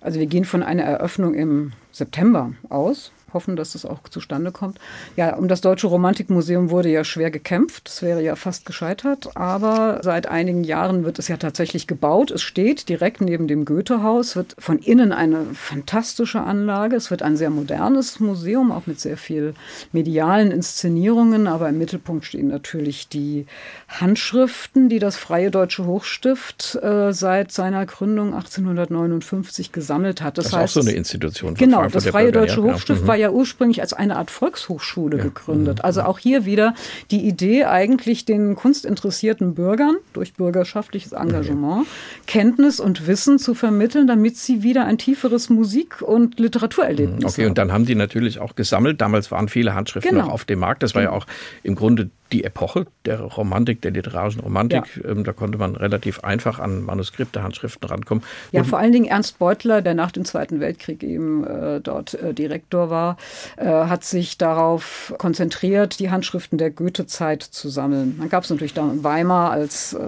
Also 0.00 0.18
wir 0.18 0.26
gehen 0.26 0.44
von 0.44 0.62
einer 0.62 0.82
Eröffnung 0.82 1.34
im 1.34 1.72
September 1.92 2.52
aus 2.68 3.12
hoffen, 3.34 3.56
dass 3.56 3.72
das 3.72 3.84
auch 3.84 4.00
zustande 4.08 4.52
kommt. 4.52 4.78
Ja, 5.16 5.36
um 5.36 5.48
das 5.48 5.60
Deutsche 5.60 5.86
Romantikmuseum 5.86 6.70
wurde 6.70 6.88
ja 6.88 7.04
schwer 7.04 7.30
gekämpft. 7.30 7.88
Es 7.88 8.02
wäre 8.02 8.22
ja 8.22 8.36
fast 8.36 8.66
gescheitert. 8.66 9.36
Aber 9.36 10.00
seit 10.02 10.26
einigen 10.26 10.64
Jahren 10.64 11.04
wird 11.04 11.18
es 11.18 11.28
ja 11.28 11.36
tatsächlich 11.36 11.86
gebaut. 11.86 12.30
Es 12.30 12.42
steht 12.42 12.88
direkt 12.88 13.20
neben 13.20 13.48
dem 13.48 13.64
Goethehaus, 13.64 14.36
wird 14.36 14.54
von 14.58 14.78
innen 14.78 15.12
eine 15.12 15.46
fantastische 15.54 16.40
Anlage. 16.40 16.96
Es 16.96 17.10
wird 17.10 17.22
ein 17.22 17.36
sehr 17.36 17.50
modernes 17.50 18.20
Museum, 18.20 18.72
auch 18.72 18.86
mit 18.86 19.00
sehr 19.00 19.16
viel 19.16 19.54
medialen 19.92 20.50
Inszenierungen. 20.50 21.46
Aber 21.46 21.68
im 21.68 21.78
Mittelpunkt 21.78 22.24
stehen 22.24 22.48
natürlich 22.48 23.08
die 23.08 23.46
Handschriften, 23.88 24.88
die 24.88 24.98
das 24.98 25.16
Freie 25.16 25.50
Deutsche 25.50 25.86
Hochstift 25.86 26.78
äh, 26.82 27.12
seit 27.12 27.52
seiner 27.52 27.86
Gründung 27.86 28.34
1859 28.34 29.72
gesammelt 29.72 30.22
hat. 30.22 30.38
Das, 30.38 30.44
das 30.44 30.52
ist 30.52 30.58
heißt, 30.58 30.78
auch 30.78 30.82
so 30.82 30.88
eine 30.88 30.96
Institution. 30.96 31.54
Genau, 31.54 31.86
das 31.88 32.06
Freie 32.06 32.32
Deutsche 32.32 32.62
Hochstift 32.62 33.02
mhm. 33.02 33.06
war 33.06 33.16
ja 33.22 33.30
ursprünglich 33.30 33.80
als 33.80 33.92
eine 33.92 34.16
Art 34.16 34.30
Volkshochschule 34.30 35.16
ja. 35.16 35.24
gegründet. 35.24 35.78
Mhm. 35.78 35.84
Also 35.84 36.02
auch 36.02 36.18
hier 36.18 36.44
wieder 36.44 36.74
die 37.10 37.26
Idee, 37.26 37.64
eigentlich 37.64 38.24
den 38.24 38.54
kunstinteressierten 38.54 39.54
Bürgern 39.54 39.96
durch 40.12 40.34
bürgerschaftliches 40.34 41.12
Engagement 41.12 41.86
ja. 41.86 41.92
Kenntnis 42.26 42.80
und 42.80 43.06
Wissen 43.06 43.38
zu 43.38 43.54
vermitteln, 43.54 44.06
damit 44.06 44.36
sie 44.36 44.62
wieder 44.62 44.84
ein 44.84 44.98
tieferes 44.98 45.48
Musik- 45.48 46.02
und 46.02 46.38
Literaturerlebnis 46.38 47.20
mhm. 47.20 47.26
Okay, 47.26 47.42
haben. 47.42 47.48
und 47.50 47.58
dann 47.58 47.72
haben 47.72 47.86
die 47.86 47.94
natürlich 47.94 48.38
auch 48.38 48.54
gesammelt. 48.54 49.00
Damals 49.00 49.30
waren 49.30 49.48
viele 49.48 49.74
Handschriften 49.74 50.10
genau. 50.10 50.26
noch 50.26 50.32
auf 50.32 50.44
dem 50.44 50.58
Markt. 50.58 50.82
Das 50.82 50.94
war 50.94 51.02
ja 51.02 51.10
auch 51.10 51.26
im 51.62 51.74
Grunde 51.74 52.10
die 52.32 52.44
Epoche 52.44 52.86
der 53.04 53.20
Romantik, 53.20 53.82
der 53.82 53.90
literarischen 53.90 54.40
Romantik. 54.40 54.84
Ja. 55.02 55.10
Ähm, 55.10 55.24
da 55.24 55.32
konnte 55.32 55.58
man 55.58 55.76
relativ 55.76 56.20
einfach 56.20 56.58
an 56.58 56.82
Manuskripte, 56.82 57.42
Handschriften 57.42 57.88
rankommen. 57.88 58.24
Ja, 58.50 58.60
Und 58.60 58.66
vor 58.66 58.78
allen 58.78 58.92
Dingen 58.92 59.06
Ernst 59.06 59.38
Beutler, 59.38 59.82
der 59.82 59.94
nach 59.94 60.12
dem 60.12 60.24
Zweiten 60.24 60.60
Weltkrieg 60.60 61.02
eben 61.02 61.44
äh, 61.44 61.80
dort 61.80 62.14
äh, 62.14 62.32
Direktor 62.32 62.90
war, 62.90 63.16
äh, 63.56 63.66
hat 63.66 64.04
sich 64.04 64.38
darauf 64.38 65.14
konzentriert, 65.18 65.98
die 65.98 66.10
Handschriften 66.10 66.58
der 66.58 66.70
Goethe-Zeit 66.70 67.42
zu 67.42 67.68
sammeln. 67.68 68.16
Dann 68.18 68.28
gab 68.28 68.44
es 68.44 68.50
natürlich 68.50 68.74
dann 68.74 69.04
Weimar 69.04 69.50
als 69.50 69.92
äh, 69.92 70.00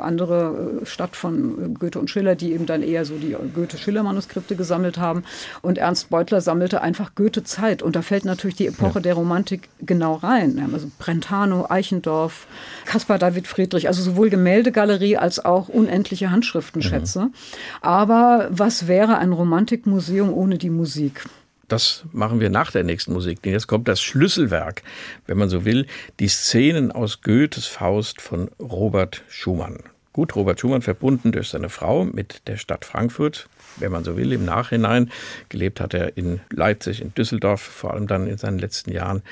andere 0.00 0.80
äh, 0.82 0.86
Stadt 0.86 1.16
von 1.16 1.74
Goethe 1.74 1.98
und 1.98 2.10
Schiller, 2.10 2.34
die 2.34 2.52
eben 2.52 2.66
dann 2.66 2.82
eher 2.82 3.04
so 3.04 3.16
die 3.16 3.36
Goethe-Schiller-Manuskripte 3.54 4.56
gesammelt 4.56 4.98
haben. 4.98 5.24
Und 5.62 5.78
Ernst 5.78 6.10
Beutler 6.10 6.40
sammelte 6.40 6.82
einfach 6.82 7.14
Goethe-Zeit. 7.14 7.82
Und 7.82 7.96
da 7.96 8.02
fällt 8.02 8.24
natürlich 8.24 8.56
die 8.56 8.66
Epoche 8.66 8.98
ja. 8.98 9.00
der 9.00 9.14
Romantik 9.14 9.68
genau 9.80 10.14
rein. 10.14 10.56
Wir 10.56 10.64
haben 10.64 10.74
also 10.74 10.90
Brentano, 10.98 11.66
Eichendorff, 11.70 12.46
Caspar 12.84 13.18
David 13.18 13.46
Friedrich, 13.46 13.88
also 13.88 14.02
sowohl 14.02 14.30
Gemäldegalerie 14.30 15.16
als 15.16 15.44
auch 15.44 15.68
unendliche 15.68 16.30
Handschriftenschätze. 16.30 17.26
Mhm. 17.26 17.34
Aber 17.80 18.48
was 18.50 18.86
wäre 18.88 19.18
ein 19.18 19.32
Romantikmuseum 19.32 20.32
ohne 20.32 20.58
die 20.58 20.70
Musik? 20.70 21.24
Das 21.70 22.04
machen 22.12 22.40
wir 22.40 22.50
nach 22.50 22.72
der 22.72 22.82
nächsten 22.82 23.12
Musik. 23.12 23.42
Denn 23.42 23.52
jetzt 23.52 23.68
kommt 23.68 23.86
das 23.86 24.00
Schlüsselwerk, 24.00 24.82
wenn 25.26 25.38
man 25.38 25.48
so 25.48 25.64
will, 25.64 25.86
die 26.18 26.26
Szenen 26.26 26.90
aus 26.90 27.22
Goethes 27.22 27.66
Faust 27.66 28.20
von 28.20 28.50
Robert 28.58 29.22
Schumann. 29.28 29.78
Gut, 30.12 30.34
Robert 30.34 30.58
Schumann 30.58 30.82
verbunden 30.82 31.30
durch 31.30 31.50
seine 31.50 31.68
Frau 31.68 32.04
mit 32.04 32.48
der 32.48 32.56
Stadt 32.56 32.84
Frankfurt, 32.84 33.48
wenn 33.76 33.92
man 33.92 34.02
so 34.02 34.16
will, 34.16 34.32
im 34.32 34.44
Nachhinein. 34.44 35.12
Gelebt 35.48 35.80
hat 35.80 35.94
er 35.94 36.16
in 36.16 36.40
Leipzig, 36.50 37.00
in 37.00 37.14
Düsseldorf, 37.14 37.60
vor 37.60 37.94
allem 37.94 38.08
dann 38.08 38.26
in 38.26 38.36
seinen 38.36 38.58
letzten 38.58 38.90
Jahren. 38.90 39.22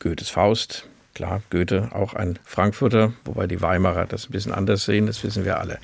Goethes 0.00 0.30
Faust, 0.30 0.88
Klar, 1.14 1.42
Goethe 1.50 1.90
auch 1.92 2.14
ein 2.14 2.38
Frankfurter, 2.44 3.12
wobei 3.24 3.46
die 3.46 3.62
Weimarer 3.62 4.06
das 4.06 4.28
ein 4.28 4.32
bisschen 4.32 4.52
anders 4.52 4.84
sehen, 4.84 5.06
das 5.06 5.22
wissen 5.22 5.44
wir 5.44 5.58
alle. 5.60 5.78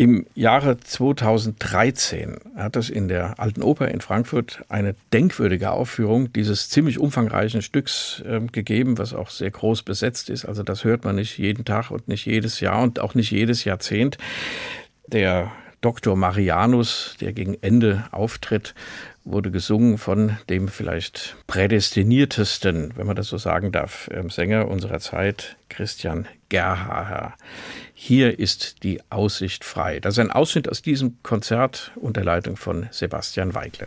Im 0.00 0.24
Jahre 0.34 0.80
2013 0.80 2.38
hat 2.56 2.76
es 2.76 2.88
in 2.88 3.08
der 3.08 3.38
Alten 3.38 3.62
Oper 3.62 3.88
in 3.88 4.00
Frankfurt 4.00 4.64
eine 4.70 4.94
denkwürdige 5.12 5.72
Aufführung 5.72 6.32
dieses 6.32 6.70
ziemlich 6.70 6.98
umfangreichen 6.98 7.60
Stücks 7.60 8.22
äh, 8.24 8.40
gegeben, 8.50 8.96
was 8.96 9.12
auch 9.12 9.28
sehr 9.28 9.50
groß 9.50 9.82
besetzt 9.82 10.30
ist. 10.30 10.46
Also 10.46 10.62
das 10.62 10.84
hört 10.84 11.04
man 11.04 11.16
nicht 11.16 11.36
jeden 11.36 11.66
Tag 11.66 11.90
und 11.90 12.08
nicht 12.08 12.24
jedes 12.24 12.60
Jahr 12.60 12.82
und 12.82 12.98
auch 12.98 13.14
nicht 13.14 13.30
jedes 13.30 13.64
Jahrzehnt. 13.64 14.16
Der 15.06 15.52
Dr. 15.82 16.16
Marianus, 16.16 17.16
der 17.20 17.34
gegen 17.34 17.58
Ende 17.60 18.04
auftritt, 18.10 18.74
wurde 19.24 19.50
gesungen 19.50 19.98
von 19.98 20.38
dem 20.48 20.68
vielleicht 20.68 21.36
prädestiniertesten, 21.46 22.92
wenn 22.96 23.06
man 23.06 23.16
das 23.16 23.28
so 23.28 23.38
sagen 23.38 23.72
darf, 23.72 24.08
ähm, 24.12 24.30
Sänger 24.30 24.68
unserer 24.68 25.00
Zeit, 25.00 25.56
Christian 25.68 26.26
Gerhaher. 26.48 27.34
Hier 27.94 28.38
ist 28.38 28.82
die 28.82 29.00
Aussicht 29.10 29.64
frei. 29.64 30.00
Das 30.00 30.14
ist 30.14 30.18
ein 30.18 30.30
Ausschnitt 30.30 30.68
aus 30.68 30.82
diesem 30.82 31.22
Konzert 31.22 31.92
unter 31.96 32.24
Leitung 32.24 32.56
von 32.56 32.88
Sebastian 32.90 33.54
Weigle. 33.54 33.86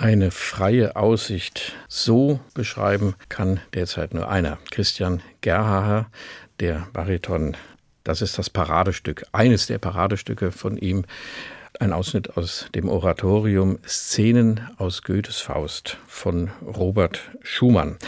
Eine 0.00 0.30
freie 0.30 0.96
Aussicht, 0.96 1.74
so 1.86 2.40
beschreiben 2.54 3.16
kann 3.28 3.60
derzeit 3.74 4.14
nur 4.14 4.30
einer. 4.30 4.56
Christian 4.70 5.20
Gerhaher, 5.42 6.06
der 6.58 6.88
Bariton. 6.94 7.54
Das 8.02 8.22
ist 8.22 8.38
das 8.38 8.48
Paradestück, 8.48 9.26
eines 9.32 9.66
der 9.66 9.76
Paradestücke 9.76 10.52
von 10.52 10.78
ihm. 10.78 11.04
Ein 11.80 11.92
Ausschnitt 11.92 12.38
aus 12.38 12.70
dem 12.74 12.88
Oratorium 12.88 13.78
Szenen 13.86 14.66
aus 14.78 15.02
Goethes 15.02 15.40
Faust 15.40 15.98
von 16.06 16.50
Robert 16.62 17.20
Schumann. 17.42 17.98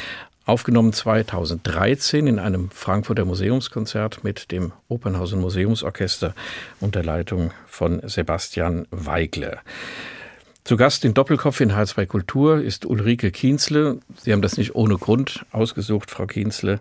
Aufgenommen 0.46 0.94
2013 0.94 2.26
in 2.26 2.38
einem 2.38 2.70
Frankfurter 2.70 3.26
Museumskonzert 3.26 4.24
mit 4.24 4.50
dem 4.50 4.72
Opernhausen 4.88 5.42
Museumsorchester 5.42 6.34
unter 6.80 7.02
Leitung 7.02 7.52
von 7.66 8.00
Sebastian 8.08 8.86
Weigler. 8.90 9.60
Zu 10.64 10.76
Gast 10.76 11.04
in 11.04 11.12
Doppelkopf 11.12 11.60
in 11.60 11.72
H2 11.72 12.06
Kultur 12.06 12.62
ist 12.62 12.86
Ulrike 12.86 13.32
Kienzle. 13.32 13.98
Sie 14.16 14.32
haben 14.32 14.42
das 14.42 14.58
nicht 14.58 14.76
ohne 14.76 14.96
Grund 14.96 15.44
ausgesucht, 15.50 16.08
Frau 16.08 16.26
Kienzle. 16.26 16.78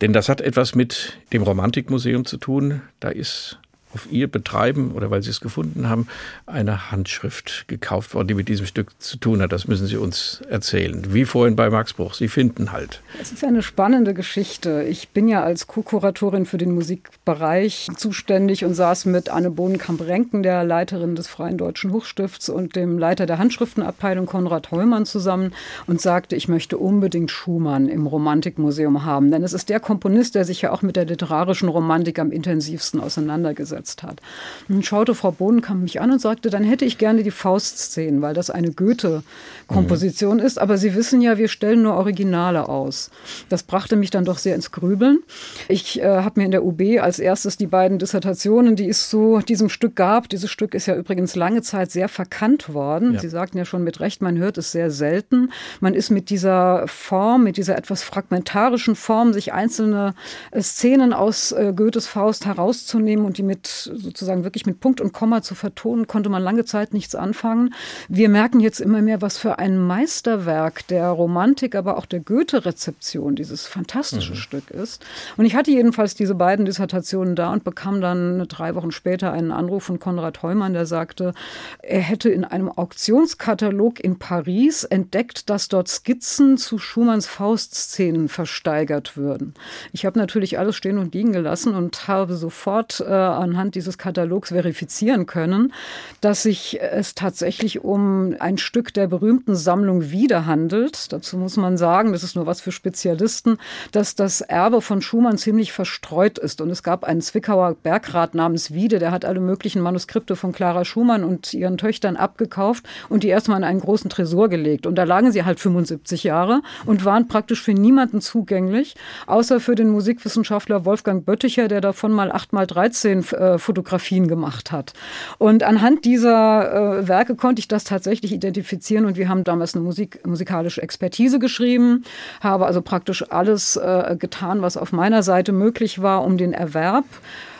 Denn 0.00 0.14
das 0.14 0.30
hat 0.30 0.40
etwas 0.40 0.74
mit 0.74 1.18
dem 1.32 1.42
Romantikmuseum 1.42 2.24
zu 2.24 2.38
tun. 2.38 2.80
Da 2.98 3.10
ist 3.10 3.58
auf 3.94 4.10
ihr 4.10 4.30
Betreiben 4.30 4.92
oder 4.92 5.10
weil 5.10 5.22
sie 5.22 5.30
es 5.30 5.40
gefunden 5.40 5.88
haben, 5.88 6.06
eine 6.46 6.90
Handschrift 6.90 7.66
gekauft 7.68 8.14
worden, 8.14 8.28
die 8.28 8.34
mit 8.34 8.48
diesem 8.48 8.66
Stück 8.66 8.90
zu 9.00 9.16
tun 9.16 9.40
hat. 9.40 9.52
Das 9.52 9.66
müssen 9.66 9.86
Sie 9.86 9.96
uns 9.96 10.42
erzählen. 10.48 11.14
Wie 11.14 11.24
vorhin 11.24 11.56
bei 11.56 11.70
Max 11.70 11.94
Bruch. 11.94 12.14
Sie 12.14 12.28
finden 12.28 12.72
halt. 12.72 13.00
Es 13.20 13.32
ist 13.32 13.44
eine 13.44 13.62
spannende 13.62 14.14
Geschichte. 14.14 14.82
Ich 14.82 15.08
bin 15.08 15.28
ja 15.28 15.42
als 15.42 15.66
Co-Kuratorin 15.66 16.46
für 16.46 16.58
den 16.58 16.72
Musikbereich 16.72 17.88
zuständig 17.96 18.64
und 18.64 18.74
saß 18.74 19.06
mit 19.06 19.30
Anne 19.30 19.50
Bohnenkamp-Renken, 19.50 20.42
der 20.42 20.64
Leiterin 20.64 21.14
des 21.14 21.28
Freien 21.28 21.56
Deutschen 21.56 21.92
Hochstifts 21.92 22.48
und 22.48 22.76
dem 22.76 22.98
Leiter 22.98 23.26
der 23.26 23.38
Handschriftenabteilung 23.38 24.26
Konrad 24.26 24.70
Heumann 24.70 25.06
zusammen 25.06 25.52
und 25.86 26.00
sagte, 26.00 26.36
ich 26.36 26.48
möchte 26.48 26.76
unbedingt 26.76 27.30
Schumann 27.30 27.88
im 27.88 28.06
Romantikmuseum 28.06 29.04
haben. 29.04 29.30
Denn 29.30 29.42
es 29.42 29.52
ist 29.52 29.70
der 29.70 29.80
Komponist, 29.80 30.34
der 30.34 30.44
sich 30.44 30.62
ja 30.62 30.72
auch 30.72 30.82
mit 30.82 30.96
der 30.96 31.06
literarischen 31.06 31.68
Romantik 31.68 32.18
am 32.18 32.30
intensivsten 32.30 33.00
auseinandergesetzt 33.00 33.77
umgesetzt 33.78 34.02
hat. 34.02 34.20
Und 34.68 34.84
schaute 34.84 35.14
Frau 35.14 35.32
Bohnenkamp 35.32 35.82
mich 35.82 36.00
an 36.00 36.10
und 36.10 36.20
sagte, 36.20 36.50
dann 36.50 36.64
hätte 36.64 36.84
ich 36.84 36.98
gerne 36.98 37.22
die 37.22 37.30
Faustszenen, 37.30 38.20
weil 38.22 38.34
das 38.34 38.50
eine 38.50 38.72
Goethe-Komposition 38.72 40.38
mhm. 40.38 40.42
ist. 40.42 40.58
Aber 40.58 40.78
Sie 40.78 40.94
wissen 40.94 41.20
ja, 41.20 41.38
wir 41.38 41.48
stellen 41.48 41.82
nur 41.82 41.94
Originale 41.94 42.68
aus. 42.68 43.10
Das 43.48 43.62
brachte 43.62 43.96
mich 43.96 44.10
dann 44.10 44.24
doch 44.24 44.38
sehr 44.38 44.54
ins 44.54 44.70
Grübeln. 44.70 45.20
Ich 45.68 46.00
äh, 46.00 46.04
habe 46.04 46.40
mir 46.40 46.46
in 46.46 46.50
der 46.50 46.64
UB 46.64 47.00
als 47.00 47.18
erstes 47.18 47.56
die 47.56 47.66
beiden 47.66 47.98
Dissertationen, 47.98 48.76
die 48.76 48.88
es 48.88 49.08
zu 49.08 49.40
diesem 49.40 49.68
Stück 49.68 49.96
gab. 49.96 50.28
Dieses 50.28 50.50
Stück 50.50 50.74
ist 50.74 50.86
ja 50.86 50.96
übrigens 50.96 51.36
lange 51.36 51.62
Zeit 51.62 51.90
sehr 51.90 52.08
verkannt 52.08 52.74
worden. 52.74 53.14
Ja. 53.14 53.20
Sie 53.20 53.28
sagten 53.28 53.58
ja 53.58 53.64
schon 53.64 53.84
mit 53.84 54.00
Recht, 54.00 54.22
man 54.22 54.38
hört 54.38 54.58
es 54.58 54.72
sehr 54.72 54.90
selten. 54.90 55.50
Man 55.80 55.94
ist 55.94 56.10
mit 56.10 56.30
dieser 56.30 56.86
Form, 56.88 57.44
mit 57.44 57.56
dieser 57.56 57.76
etwas 57.76 58.02
fragmentarischen 58.02 58.96
Form, 58.96 59.32
sich 59.32 59.52
einzelne 59.52 60.14
äh, 60.50 60.60
Szenen 60.60 61.12
aus 61.12 61.52
äh, 61.52 61.72
Goethes 61.74 62.06
Faust 62.06 62.46
herauszunehmen 62.46 63.24
und 63.24 63.38
die 63.38 63.42
mit 63.42 63.67
sozusagen 63.68 64.44
wirklich 64.44 64.66
mit 64.66 64.80
Punkt 64.80 65.00
und 65.00 65.12
Komma 65.12 65.42
zu 65.42 65.54
vertonen, 65.54 66.06
konnte 66.06 66.28
man 66.28 66.42
lange 66.42 66.64
Zeit 66.64 66.92
nichts 66.92 67.14
anfangen. 67.14 67.74
Wir 68.08 68.28
merken 68.28 68.60
jetzt 68.60 68.80
immer 68.80 69.02
mehr, 69.02 69.22
was 69.22 69.38
für 69.38 69.58
ein 69.58 69.78
Meisterwerk 69.78 70.86
der 70.88 71.08
Romantik, 71.08 71.74
aber 71.74 71.96
auch 71.96 72.06
der 72.06 72.20
Goethe-Rezeption 72.20 73.36
dieses 73.36 73.66
fantastische 73.66 74.32
mhm. 74.32 74.36
Stück 74.36 74.70
ist. 74.70 75.04
Und 75.36 75.44
ich 75.44 75.54
hatte 75.54 75.70
jedenfalls 75.70 76.14
diese 76.14 76.34
beiden 76.34 76.64
Dissertationen 76.64 77.36
da 77.36 77.52
und 77.52 77.64
bekam 77.64 78.00
dann 78.00 78.46
drei 78.48 78.74
Wochen 78.74 78.90
später 78.90 79.32
einen 79.32 79.52
Anruf 79.52 79.84
von 79.84 79.98
Konrad 79.98 80.42
Heumann, 80.42 80.72
der 80.72 80.86
sagte, 80.86 81.34
er 81.82 82.00
hätte 82.00 82.28
in 82.30 82.44
einem 82.44 82.70
Auktionskatalog 82.70 84.00
in 84.00 84.18
Paris 84.18 84.84
entdeckt, 84.84 85.50
dass 85.50 85.68
dort 85.68 85.88
Skizzen 85.88 86.56
zu 86.56 86.78
Schumanns 86.78 87.26
Faustszenen 87.26 88.28
versteigert 88.28 89.16
würden. 89.16 89.54
Ich 89.92 90.06
habe 90.06 90.18
natürlich 90.18 90.58
alles 90.58 90.76
stehen 90.76 90.98
und 90.98 91.14
liegen 91.14 91.32
gelassen 91.32 91.74
und 91.74 92.08
habe 92.08 92.34
sofort 92.34 93.00
äh, 93.00 93.12
anhand 93.58 93.74
dieses 93.74 93.98
Katalogs 93.98 94.50
verifizieren 94.50 95.26
können, 95.26 95.72
dass 96.20 96.44
sich 96.44 96.78
es 96.80 97.16
tatsächlich 97.16 97.82
um 97.82 98.36
ein 98.38 98.56
Stück 98.56 98.94
der 98.94 99.08
berühmten 99.08 99.56
Sammlung 99.56 100.10
Wiede 100.10 100.46
handelt. 100.46 101.12
Dazu 101.12 101.36
muss 101.36 101.56
man 101.56 101.76
sagen, 101.76 102.12
das 102.12 102.22
ist 102.22 102.36
nur 102.36 102.46
was 102.46 102.60
für 102.60 102.70
Spezialisten, 102.70 103.58
dass 103.90 104.14
das 104.14 104.42
Erbe 104.42 104.80
von 104.80 105.02
Schumann 105.02 105.38
ziemlich 105.38 105.72
verstreut 105.72 106.38
ist. 106.38 106.60
Und 106.60 106.70
es 106.70 106.84
gab 106.84 107.02
einen 107.02 107.20
Zwickauer 107.20 107.74
Bergrat 107.74 108.36
namens 108.36 108.72
Wiede, 108.72 109.00
der 109.00 109.10
hat 109.10 109.24
alle 109.24 109.40
möglichen 109.40 109.82
Manuskripte 109.82 110.36
von 110.36 110.52
Clara 110.52 110.84
Schumann 110.84 111.24
und 111.24 111.52
ihren 111.52 111.78
Töchtern 111.78 112.16
abgekauft 112.16 112.86
und 113.08 113.24
die 113.24 113.28
erstmal 113.28 113.58
in 113.58 113.64
einen 113.64 113.80
großen 113.80 114.08
Tresor 114.08 114.48
gelegt. 114.48 114.86
Und 114.86 114.94
da 114.94 115.02
lagen 115.02 115.32
sie 115.32 115.44
halt 115.44 115.58
75 115.58 116.22
Jahre 116.22 116.62
und 116.86 117.04
waren 117.04 117.26
praktisch 117.26 117.60
für 117.60 117.74
niemanden 117.74 118.20
zugänglich, 118.20 118.94
außer 119.26 119.58
für 119.58 119.74
den 119.74 119.88
Musikwissenschaftler 119.88 120.84
Wolfgang 120.84 121.24
Bötticher, 121.26 121.66
der 121.66 121.80
davon 121.80 122.12
mal 122.12 122.30
8 122.30 122.52
mal 122.52 122.68
13 122.68 123.24
äh, 123.48 123.58
Fotografien 123.58 124.28
gemacht 124.28 124.72
hat. 124.72 124.92
Und 125.38 125.62
anhand 125.62 126.04
dieser 126.04 126.98
äh, 127.00 127.08
Werke 127.08 127.34
konnte 127.34 127.60
ich 127.60 127.68
das 127.68 127.84
tatsächlich 127.84 128.32
identifizieren 128.32 129.04
und 129.04 129.16
wir 129.16 129.28
haben 129.28 129.44
damals 129.44 129.74
eine 129.74 129.84
Musik, 129.84 130.26
musikalische 130.26 130.82
Expertise 130.82 131.38
geschrieben, 131.38 132.04
habe 132.40 132.66
also 132.66 132.82
praktisch 132.82 133.30
alles 133.30 133.76
äh, 133.76 134.16
getan, 134.18 134.62
was 134.62 134.76
auf 134.76 134.92
meiner 134.92 135.22
Seite 135.22 135.52
möglich 135.52 136.02
war, 136.02 136.24
um 136.24 136.36
den 136.36 136.52
Erwerb 136.52 137.04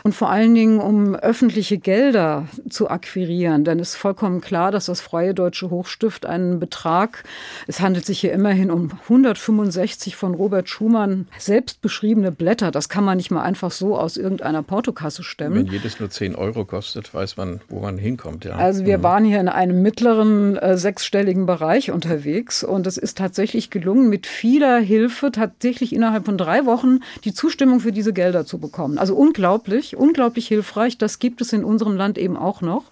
und 0.09 0.15
vor 0.15 0.31
allen 0.31 0.55
Dingen, 0.55 0.79
um 0.79 1.13
öffentliche 1.13 1.77
Gelder 1.77 2.47
zu 2.67 2.89
akquirieren. 2.89 3.63
Denn 3.63 3.79
es 3.79 3.89
ist 3.89 3.95
vollkommen 3.95 4.41
klar, 4.41 4.71
dass 4.71 4.87
das 4.87 5.01
Freie 5.01 5.35
Deutsche 5.35 5.69
Hochstift 5.69 6.25
einen 6.25 6.59
Betrag, 6.59 7.23
es 7.67 7.79
handelt 7.79 8.07
sich 8.07 8.19
hier 8.19 8.33
immerhin 8.33 8.71
um 8.71 8.89
165 9.03 10.15
von 10.15 10.33
Robert 10.33 10.67
Schumann 10.67 11.27
selbst 11.37 11.83
beschriebene 11.83 12.31
Blätter. 12.31 12.71
Das 12.71 12.89
kann 12.89 13.03
man 13.03 13.17
nicht 13.17 13.29
mal 13.29 13.43
einfach 13.43 13.69
so 13.69 13.99
aus 13.99 14.17
irgendeiner 14.17 14.63
Portokasse 14.63 15.21
stemmen. 15.21 15.67
Wenn 15.67 15.73
jedes 15.73 15.99
nur 15.99 16.09
10 16.09 16.33
Euro 16.33 16.65
kostet, 16.65 17.13
weiß 17.13 17.37
man, 17.37 17.61
wo 17.69 17.79
man 17.79 17.99
hinkommt. 17.99 18.45
Ja. 18.45 18.55
Also 18.55 18.87
wir 18.87 18.97
mhm. 18.97 19.03
waren 19.03 19.25
hier 19.25 19.39
in 19.39 19.47
einem 19.47 19.83
mittleren 19.83 20.57
äh, 20.57 20.75
sechsstelligen 20.75 21.45
Bereich 21.45 21.91
unterwegs 21.91 22.63
und 22.63 22.87
es 22.87 22.97
ist 22.97 23.15
tatsächlich 23.19 23.69
gelungen, 23.69 24.09
mit 24.09 24.25
vieler 24.25 24.79
Hilfe 24.79 25.31
tatsächlich 25.31 25.93
innerhalb 25.93 26.25
von 26.25 26.39
drei 26.39 26.65
Wochen 26.65 27.01
die 27.25 27.33
Zustimmung 27.35 27.79
für 27.79 27.91
diese 27.91 28.11
Gelder 28.11 28.47
zu 28.47 28.57
bekommen. 28.57 28.97
Also 28.97 29.13
unglaublich 29.13 29.98
unglaublich, 29.99 30.47
hilfreich. 30.47 30.97
Das 30.97 31.19
gibt 31.19 31.41
es 31.41 31.53
in 31.53 31.63
unserem 31.63 31.95
Land 31.95 32.17
eben 32.17 32.37
auch 32.37 32.61
noch. 32.61 32.85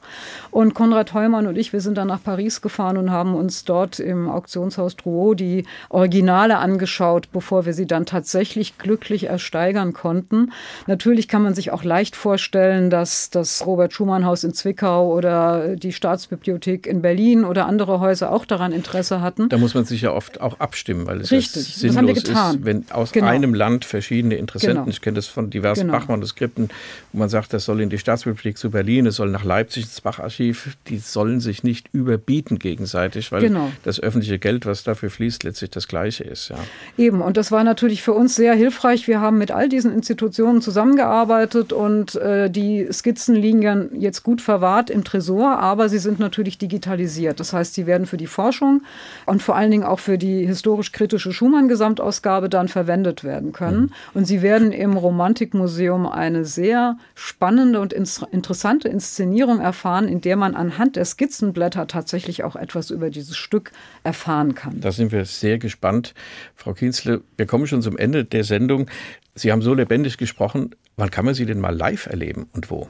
Und 0.57 0.73
Konrad 0.73 1.13
Heumann 1.13 1.45
und 1.45 1.55
ich, 1.55 1.71
wir 1.71 1.81
sind 1.81 1.99
dann 1.99 2.07
nach 2.07 2.23
Paris 2.23 2.61
gefahren 2.61 2.97
und 2.97 3.11
haben 3.11 3.35
uns 3.35 3.63
dort 3.63 3.99
im 3.99 4.27
Auktionshaus 4.27 4.95
Drouot 4.95 5.39
die 5.39 5.65
Originale 5.89 6.57
angeschaut, 6.57 7.31
bevor 7.31 7.67
wir 7.67 7.75
sie 7.75 7.85
dann 7.85 8.07
tatsächlich 8.07 8.79
glücklich 8.79 9.25
ersteigern 9.25 9.93
konnten. 9.93 10.51
Natürlich 10.87 11.27
kann 11.27 11.43
man 11.43 11.53
sich 11.53 11.69
auch 11.69 11.83
leicht 11.83 12.15
vorstellen, 12.15 12.89
dass 12.89 13.29
das 13.29 13.67
Robert 13.67 13.93
Schumann 13.93 14.25
Haus 14.25 14.43
in 14.43 14.51
Zwickau 14.51 15.13
oder 15.13 15.75
die 15.75 15.93
Staatsbibliothek 15.93 16.87
in 16.87 17.03
Berlin 17.03 17.45
oder 17.45 17.67
andere 17.67 17.99
Häuser 17.99 18.31
auch 18.31 18.45
daran 18.45 18.71
Interesse 18.71 19.21
hatten. 19.21 19.49
Da 19.49 19.59
muss 19.59 19.75
man 19.75 19.85
sich 19.85 20.01
ja 20.01 20.11
oft 20.11 20.41
auch 20.41 20.59
abstimmen, 20.59 21.05
weil 21.05 21.21
es 21.21 21.29
Richtig, 21.29 21.65
sinnlos 21.67 22.23
ist, 22.23 22.65
wenn 22.65 22.83
aus 22.89 23.11
genau. 23.11 23.27
einem 23.27 23.53
Land 23.53 23.85
verschiedene 23.85 24.33
Interessenten, 24.33 24.85
genau. 24.85 24.89
ich 24.89 25.01
kenne 25.01 25.17
das 25.17 25.27
von 25.27 25.51
diversen 25.51 25.81
genau. 25.81 25.93
Bachmanuskripten, 25.93 26.69
wo 27.13 27.19
man 27.19 27.29
sagt, 27.29 27.53
das 27.53 27.63
soll 27.63 27.79
in 27.79 27.91
die 27.91 27.99
Staatsbibliothek 27.99 28.57
zu 28.57 28.71
Berlin, 28.71 29.05
es 29.05 29.17
soll 29.17 29.29
nach 29.29 29.43
Leipzig 29.43 29.83
ins 29.83 30.01
Bacharchiv, 30.01 30.46
die 30.87 30.97
sollen 30.97 31.39
sich 31.39 31.63
nicht 31.63 31.89
überbieten 31.91 32.59
gegenseitig, 32.59 33.31
weil 33.31 33.41
genau. 33.41 33.71
das 33.83 33.99
öffentliche 33.99 34.39
Geld, 34.39 34.65
was 34.65 34.83
dafür 34.83 35.09
fließt, 35.09 35.43
letztlich 35.43 35.71
das 35.71 35.87
gleiche 35.87 36.23
ist. 36.23 36.49
Ja. 36.49 36.57
Eben, 36.97 37.21
und 37.21 37.37
das 37.37 37.51
war 37.51 37.63
natürlich 37.63 38.03
für 38.03 38.13
uns 38.13 38.35
sehr 38.35 38.53
hilfreich. 38.53 39.07
Wir 39.07 39.19
haben 39.19 39.37
mit 39.37 39.51
all 39.51 39.69
diesen 39.69 39.93
Institutionen 39.93 40.61
zusammengearbeitet 40.61 41.73
und 41.73 42.15
äh, 42.15 42.49
die 42.49 42.87
Skizzen 42.91 43.35
liegen 43.35 43.61
ja 43.61 43.85
jetzt 43.93 44.23
gut 44.23 44.41
verwahrt 44.41 44.89
im 44.89 45.03
Tresor, 45.03 45.57
aber 45.59 45.89
sie 45.89 45.99
sind 45.99 46.19
natürlich 46.19 46.57
digitalisiert. 46.57 47.39
Das 47.39 47.53
heißt, 47.53 47.73
sie 47.73 47.87
werden 47.87 48.05
für 48.05 48.17
die 48.17 48.27
Forschung 48.27 48.83
und 49.25 49.41
vor 49.41 49.55
allen 49.55 49.71
Dingen 49.71 49.83
auch 49.83 49.99
für 49.99 50.17
die 50.17 50.45
historisch-kritische 50.45 51.33
Schumann-Gesamtausgabe 51.33 52.49
dann 52.49 52.67
verwendet 52.67 53.23
werden 53.23 53.51
können. 53.51 53.81
Mhm. 53.81 53.91
Und 54.13 54.25
sie 54.25 54.41
werden 54.41 54.71
im 54.71 54.95
Romantikmuseum 54.95 56.05
eine 56.05 56.45
sehr 56.45 56.67
sehr 56.67 56.97
spannende 57.15 57.79
und 57.79 57.93
interessante 57.93 58.89
Inszenierung 58.89 59.59
erfahren, 59.59 60.07
in 60.07 60.21
der 60.21 60.36
man 60.37 60.55
anhand 60.55 60.95
der 60.95 61.05
Skizzenblätter 61.05 61.87
tatsächlich 61.87 62.43
auch 62.43 62.55
etwas 62.55 62.89
über 62.89 63.09
dieses 63.09 63.37
Stück 63.37 63.71
erfahren 64.03 64.55
kann. 64.55 64.79
Da 64.79 64.91
sind 64.91 65.11
wir 65.11 65.25
sehr 65.25 65.57
gespannt. 65.57 66.13
Frau 66.55 66.73
Kienzle, 66.73 67.21
wir 67.35 67.45
kommen 67.45 67.67
schon 67.67 67.81
zum 67.81 67.97
Ende 67.97 68.25
der 68.25 68.43
Sendung. 68.43 68.89
Sie 69.35 69.51
haben 69.51 69.61
so 69.61 69.73
lebendig 69.73 70.17
gesprochen. 70.17 70.75
Wann 70.99 71.11
kann 71.11 71.25
man 71.25 71.35
Sie 71.35 71.45
denn 71.45 71.59
mal 71.59 71.75
live 71.75 72.07
erleben 72.07 72.49
und 72.53 72.71
wo? 72.71 72.87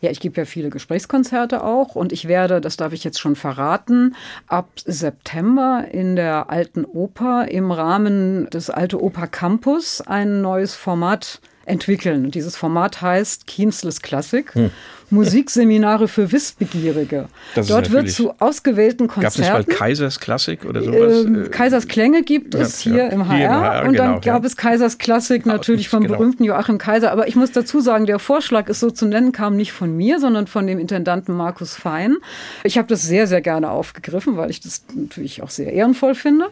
Ja, 0.00 0.10
ich 0.10 0.18
gebe 0.18 0.40
ja 0.40 0.44
viele 0.44 0.70
Gesprächskonzerte 0.70 1.62
auch 1.62 1.94
und 1.94 2.12
ich 2.12 2.26
werde, 2.26 2.60
das 2.60 2.76
darf 2.76 2.92
ich 2.92 3.04
jetzt 3.04 3.20
schon 3.20 3.36
verraten, 3.36 4.16
ab 4.48 4.70
September 4.84 5.86
in 5.92 6.16
der 6.16 6.50
Alten 6.50 6.84
Oper 6.84 7.46
im 7.48 7.70
Rahmen 7.70 8.50
des 8.50 8.70
Alte 8.70 9.00
Oper 9.00 9.28
Campus 9.28 10.00
ein 10.00 10.40
neues 10.42 10.74
Format 10.74 11.40
entwickeln. 11.64 12.24
Und 12.24 12.34
dieses 12.34 12.56
Format 12.56 13.00
heißt 13.00 13.46
Kienzles 13.46 14.02
Klassik. 14.02 14.54
Hm. 14.54 14.70
Musikseminare 15.14 16.08
für 16.08 16.32
Wissbegierige. 16.32 17.28
Das 17.54 17.68
Dort 17.68 17.90
wird 17.90 18.10
zu 18.10 18.34
ausgewählten 18.40 19.08
Konzerten. 19.08 19.42
Gab 19.42 19.60
es 19.60 19.66
mal 19.68 19.74
Kaisers 19.74 20.20
Klassik 20.20 20.64
oder 20.64 20.82
sowas? 20.82 21.24
Ähm, 21.24 21.50
Kaisers 21.50 21.88
Klänge 21.88 22.22
gibt 22.22 22.54
es 22.54 22.84
ja, 22.84 22.92
hier, 22.92 23.04
ja. 23.04 23.10
Im 23.10 23.30
hier, 23.30 23.46
Im 23.46 23.52
HR. 23.52 23.88
Und 23.88 23.98
dann 23.98 24.08
genau, 24.08 24.20
gab 24.20 24.42
ja. 24.42 24.46
es 24.46 24.56
Kaisers 24.56 24.98
Klassik 24.98 25.46
natürlich 25.46 25.88
vom 25.88 26.02
genau. 26.02 26.18
berühmten 26.18 26.44
Joachim 26.44 26.78
Kaiser. 26.78 27.12
Aber 27.12 27.28
ich 27.28 27.36
muss 27.36 27.52
dazu 27.52 27.80
sagen, 27.80 28.06
der 28.06 28.18
Vorschlag, 28.18 28.68
es 28.68 28.80
so 28.80 28.90
zu 28.90 29.06
nennen, 29.06 29.32
kam 29.32 29.56
nicht 29.56 29.72
von 29.72 29.96
mir, 29.96 30.18
sondern 30.18 30.46
von 30.46 30.66
dem 30.66 30.78
Intendanten 30.78 31.34
Markus 31.36 31.74
Fein. 31.74 32.16
Ich 32.64 32.76
habe 32.76 32.88
das 32.88 33.02
sehr, 33.02 33.26
sehr 33.26 33.40
gerne 33.40 33.70
aufgegriffen, 33.70 34.36
weil 34.36 34.50
ich 34.50 34.60
das 34.60 34.84
natürlich 34.94 35.42
auch 35.42 35.50
sehr 35.50 35.72
ehrenvoll 35.72 36.14
finde. 36.14 36.46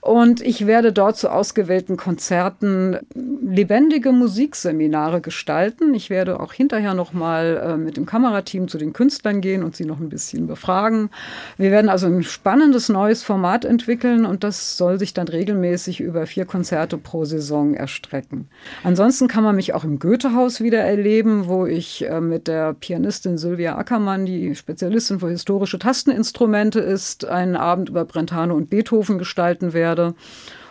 Und 0.00 0.40
ich 0.40 0.66
werde 0.66 0.92
dort 0.92 1.16
zu 1.18 1.30
ausgewählten 1.30 1.96
Konzerten 1.96 2.98
lebendige 3.14 4.12
Musikseminare 4.12 5.20
gestalten. 5.20 5.94
Ich 5.94 6.10
werde 6.10 6.40
auch 6.40 6.52
hinterher 6.52 6.94
noch 6.94 7.12
mal 7.12 7.62
äh, 7.64 7.76
mit 7.76 7.97
dem 7.98 8.06
Kamerateam 8.06 8.68
zu 8.68 8.78
den 8.78 8.92
Künstlern 8.92 9.40
gehen 9.40 9.62
und 9.62 9.76
sie 9.76 9.84
noch 9.84 10.00
ein 10.00 10.08
bisschen 10.08 10.46
befragen. 10.46 11.10
Wir 11.56 11.70
werden 11.70 11.88
also 11.88 12.06
ein 12.06 12.22
spannendes 12.22 12.88
neues 12.88 13.22
Format 13.22 13.64
entwickeln 13.64 14.24
und 14.24 14.44
das 14.44 14.76
soll 14.76 14.98
sich 14.98 15.14
dann 15.14 15.28
regelmäßig 15.28 16.00
über 16.00 16.26
vier 16.26 16.46
Konzerte 16.46 16.96
pro 16.96 17.24
Saison 17.24 17.74
erstrecken. 17.74 18.48
Ansonsten 18.84 19.28
kann 19.28 19.44
man 19.44 19.56
mich 19.56 19.74
auch 19.74 19.84
im 19.84 19.98
Goethehaus 19.98 20.60
wieder 20.60 20.80
erleben, 20.80 21.48
wo 21.48 21.66
ich 21.66 22.08
äh, 22.08 22.20
mit 22.20 22.48
der 22.48 22.74
Pianistin 22.74 23.38
Sylvia 23.38 23.76
Ackermann, 23.76 24.26
die 24.26 24.54
Spezialistin 24.54 25.20
für 25.20 25.30
historische 25.30 25.78
Tasteninstrumente 25.78 26.80
ist, 26.80 27.24
einen 27.24 27.56
Abend 27.56 27.88
über 27.88 28.04
Brentano 28.04 28.54
und 28.54 28.70
Beethoven 28.70 29.18
gestalten 29.18 29.72
werde. 29.72 30.14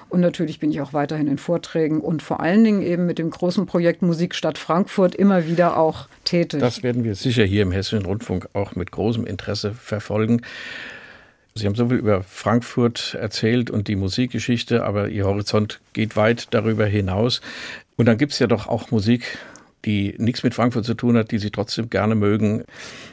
Und 0.09 0.21
natürlich 0.21 0.59
bin 0.59 0.71
ich 0.71 0.81
auch 0.81 0.93
weiterhin 0.93 1.27
in 1.27 1.37
Vorträgen 1.37 1.99
und 1.99 2.21
vor 2.21 2.39
allen 2.39 2.63
Dingen 2.63 2.81
eben 2.81 3.05
mit 3.05 3.19
dem 3.19 3.29
großen 3.29 3.65
Projekt 3.65 4.01
Musikstadt 4.01 4.57
Frankfurt 4.57 5.15
immer 5.15 5.47
wieder 5.47 5.77
auch 5.77 6.07
tätig. 6.23 6.61
Das 6.61 6.81
werden 6.81 7.03
wir 7.03 7.15
sicher 7.15 7.43
hier 7.43 7.63
im 7.63 7.71
Hessischen 7.71 8.05
Rundfunk 8.05 8.47
auch 8.53 8.75
mit 8.75 8.91
großem 8.91 9.25
Interesse 9.25 9.73
verfolgen. 9.73 10.41
Sie 11.55 11.65
haben 11.65 11.75
so 11.75 11.89
viel 11.89 11.97
über 11.97 12.23
Frankfurt 12.23 13.17
erzählt 13.19 13.69
und 13.69 13.87
die 13.87 13.95
Musikgeschichte, 13.95 14.83
aber 14.83 15.09
Ihr 15.09 15.25
Horizont 15.25 15.79
geht 15.93 16.15
weit 16.15 16.47
darüber 16.51 16.85
hinaus. 16.85 17.41
Und 17.95 18.05
dann 18.05 18.17
gibt 18.17 18.33
es 18.33 18.39
ja 18.39 18.47
doch 18.47 18.67
auch 18.67 18.91
Musik, 18.91 19.37
die 19.83 20.15
nichts 20.17 20.43
mit 20.43 20.53
Frankfurt 20.53 20.85
zu 20.85 20.93
tun 20.93 21.17
hat, 21.17 21.31
die 21.31 21.39
Sie 21.39 21.49
trotzdem 21.49 21.89
gerne 21.89 22.15
mögen. 22.15 22.63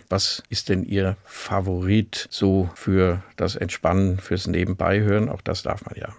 Was 0.08 0.42
ist 0.50 0.68
denn 0.68 0.84
Ihr 0.84 1.16
Favorit 1.24 2.28
so 2.30 2.68
für 2.74 3.22
das 3.36 3.56
Entspannen, 3.56 4.18
fürs 4.18 4.46
Nebenbeihören? 4.46 5.28
Auch 5.28 5.40
das 5.40 5.62
darf 5.62 5.84
man 5.86 5.94
ja. 5.98 6.14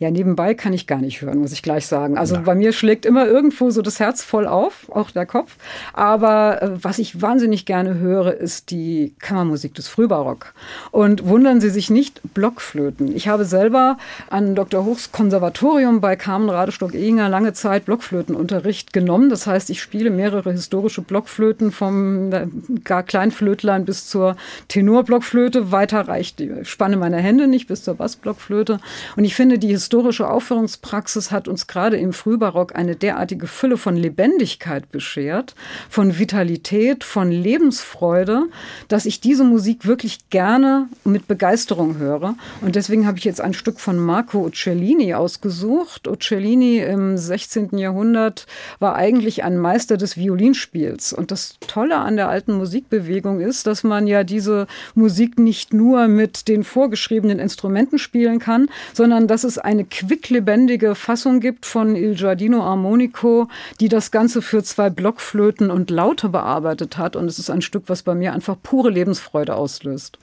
Ja, 0.00 0.12
nebenbei 0.12 0.54
kann 0.54 0.72
ich 0.72 0.86
gar 0.86 1.00
nicht 1.00 1.22
hören, 1.22 1.38
muss 1.38 1.50
ich 1.50 1.62
gleich 1.62 1.86
sagen. 1.86 2.16
Also 2.16 2.36
Na. 2.36 2.42
bei 2.42 2.54
mir 2.54 2.72
schlägt 2.72 3.04
immer 3.04 3.26
irgendwo 3.26 3.70
so 3.70 3.82
das 3.82 3.98
Herz 3.98 4.22
voll 4.22 4.46
auf, 4.46 4.88
auch 4.90 5.10
der 5.10 5.26
Kopf. 5.26 5.56
Aber 5.92 6.62
äh, 6.62 6.70
was 6.84 7.00
ich 7.00 7.20
wahnsinnig 7.20 7.66
gerne 7.66 7.98
höre, 7.98 8.34
ist 8.34 8.70
die 8.70 9.14
Kammermusik 9.18 9.74
des 9.74 9.88
Frühbarock. 9.88 10.54
Und 10.92 11.26
wundern 11.26 11.60
Sie 11.60 11.70
sich 11.70 11.90
nicht, 11.90 12.20
Blockflöten. 12.32 13.14
Ich 13.16 13.26
habe 13.26 13.44
selber 13.44 13.98
an 14.30 14.54
Dr. 14.54 14.84
Hochs 14.84 15.10
Konservatorium 15.10 16.00
bei 16.00 16.14
Carmen 16.14 16.48
Radestock-Ehinger 16.48 17.28
lange 17.28 17.52
Zeit 17.52 17.84
Blockflötenunterricht 17.86 18.92
genommen. 18.92 19.30
Das 19.30 19.48
heißt, 19.48 19.68
ich 19.68 19.82
spiele 19.82 20.10
mehrere 20.10 20.52
historische 20.52 21.02
Blockflöten 21.02 21.72
vom 21.72 22.32
äh, 22.32 22.46
gar 22.84 23.02
Kleinflötlein 23.02 23.84
bis 23.84 24.06
zur 24.06 24.36
Tenorblockflöte. 24.68 25.72
Weiter 25.72 26.06
reicht 26.06 26.38
die 26.38 26.52
Spanne 26.62 26.96
meiner 26.96 27.18
Hände 27.18 27.48
nicht 27.48 27.66
bis 27.66 27.82
zur 27.82 27.94
Bassblockflöte. 27.94 28.78
Und 29.16 29.24
ich 29.24 29.34
finde, 29.34 29.58
die 29.58 29.72
historische 29.88 30.28
Aufführungspraxis 30.28 31.30
hat 31.30 31.48
uns 31.48 31.66
gerade 31.66 31.96
im 31.96 32.12
Frühbarock 32.12 32.76
eine 32.76 32.94
derartige 32.94 33.46
Fülle 33.46 33.78
von 33.78 33.96
Lebendigkeit 33.96 34.92
beschert, 34.92 35.54
von 35.88 36.18
Vitalität, 36.18 37.04
von 37.04 37.32
Lebensfreude, 37.32 38.42
dass 38.88 39.06
ich 39.06 39.22
diese 39.22 39.44
Musik 39.44 39.86
wirklich 39.86 40.28
gerne 40.28 40.88
mit 41.04 41.26
Begeisterung 41.26 41.96
höre. 41.96 42.34
Und 42.60 42.76
deswegen 42.76 43.06
habe 43.06 43.16
ich 43.16 43.24
jetzt 43.24 43.40
ein 43.40 43.54
Stück 43.54 43.80
von 43.80 43.96
Marco 43.96 44.44
Uccellini 44.44 45.14
ausgesucht. 45.14 46.06
Uccellini 46.06 46.80
im 46.80 47.16
16. 47.16 47.78
Jahrhundert 47.78 48.46
war 48.80 48.94
eigentlich 48.94 49.42
ein 49.42 49.56
Meister 49.56 49.96
des 49.96 50.18
Violinspiels. 50.18 51.14
Und 51.14 51.30
das 51.30 51.56
Tolle 51.66 51.96
an 51.96 52.16
der 52.16 52.28
alten 52.28 52.52
Musikbewegung 52.52 53.40
ist, 53.40 53.66
dass 53.66 53.84
man 53.84 54.06
ja 54.06 54.22
diese 54.22 54.66
Musik 54.94 55.38
nicht 55.38 55.72
nur 55.72 56.08
mit 56.08 56.46
den 56.46 56.62
vorgeschriebenen 56.62 57.38
Instrumenten 57.38 57.98
spielen 57.98 58.38
kann, 58.38 58.68
sondern 58.92 59.26
dass 59.28 59.44
es 59.44 59.56
ein 59.56 59.77
eine 59.78 59.86
quicklebendige 59.86 60.96
Fassung 60.96 61.38
gibt 61.38 61.64
von 61.64 61.94
Il 61.94 62.16
Giardino 62.16 62.64
Armonico, 62.64 63.48
die 63.78 63.88
das 63.88 64.10
Ganze 64.10 64.42
für 64.42 64.64
zwei 64.64 64.90
Blockflöten 64.90 65.70
und 65.70 65.90
Laute 65.90 66.30
bearbeitet 66.30 66.98
hat. 66.98 67.14
Und 67.14 67.26
es 67.26 67.38
ist 67.38 67.48
ein 67.48 67.62
Stück, 67.62 67.84
was 67.86 68.02
bei 68.02 68.14
mir 68.14 68.32
einfach 68.32 68.56
pure 68.60 68.90
Lebensfreude 68.90 69.54
auslöst. 69.54 70.18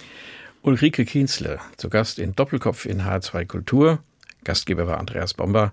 Ulrike 0.62 1.06
Kienzle, 1.06 1.60
zu 1.78 1.90
Gast 1.90 2.20
in 2.20 2.36
Doppelkopf 2.36 2.86
in 2.86 3.04
H2 3.04 3.46
Kultur. 3.46 4.00
Gastgeber 4.44 4.88
war 4.88 4.98
Andreas 4.98 5.34
Bomber. 5.34 5.72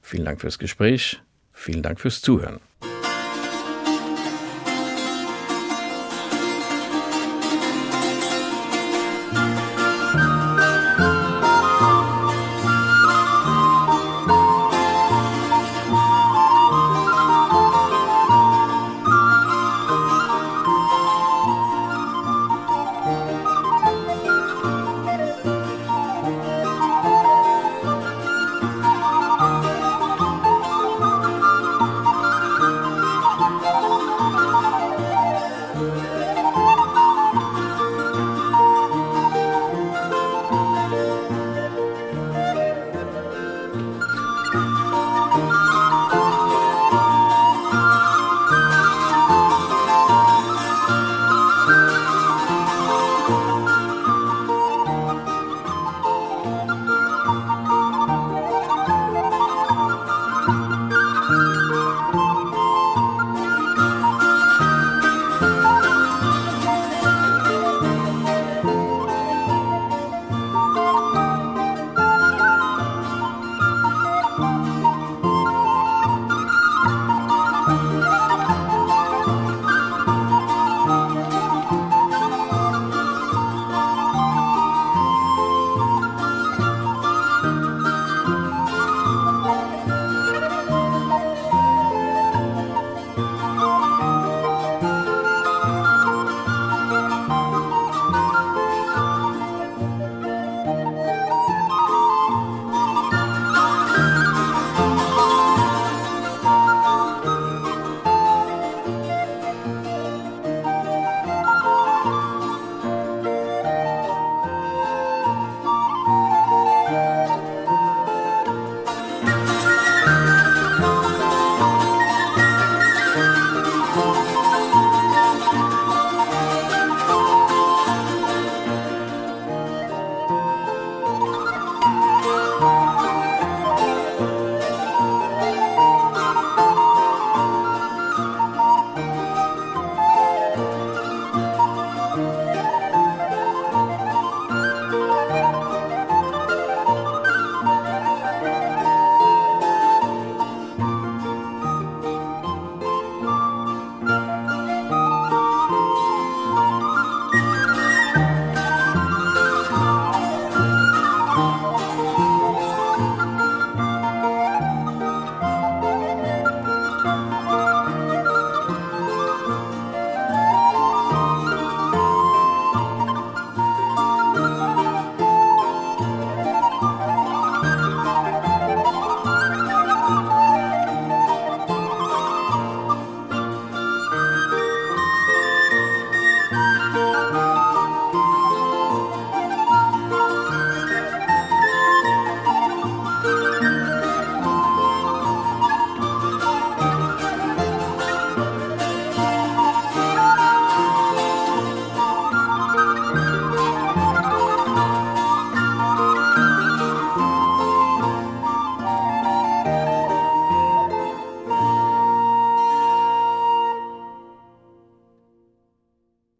Vielen 0.00 0.24
Dank 0.24 0.40
fürs 0.40 0.58
Gespräch. 0.58 1.20
Vielen 1.52 1.82
Dank 1.82 1.98
fürs 1.98 2.20
Zuhören. 2.20 2.60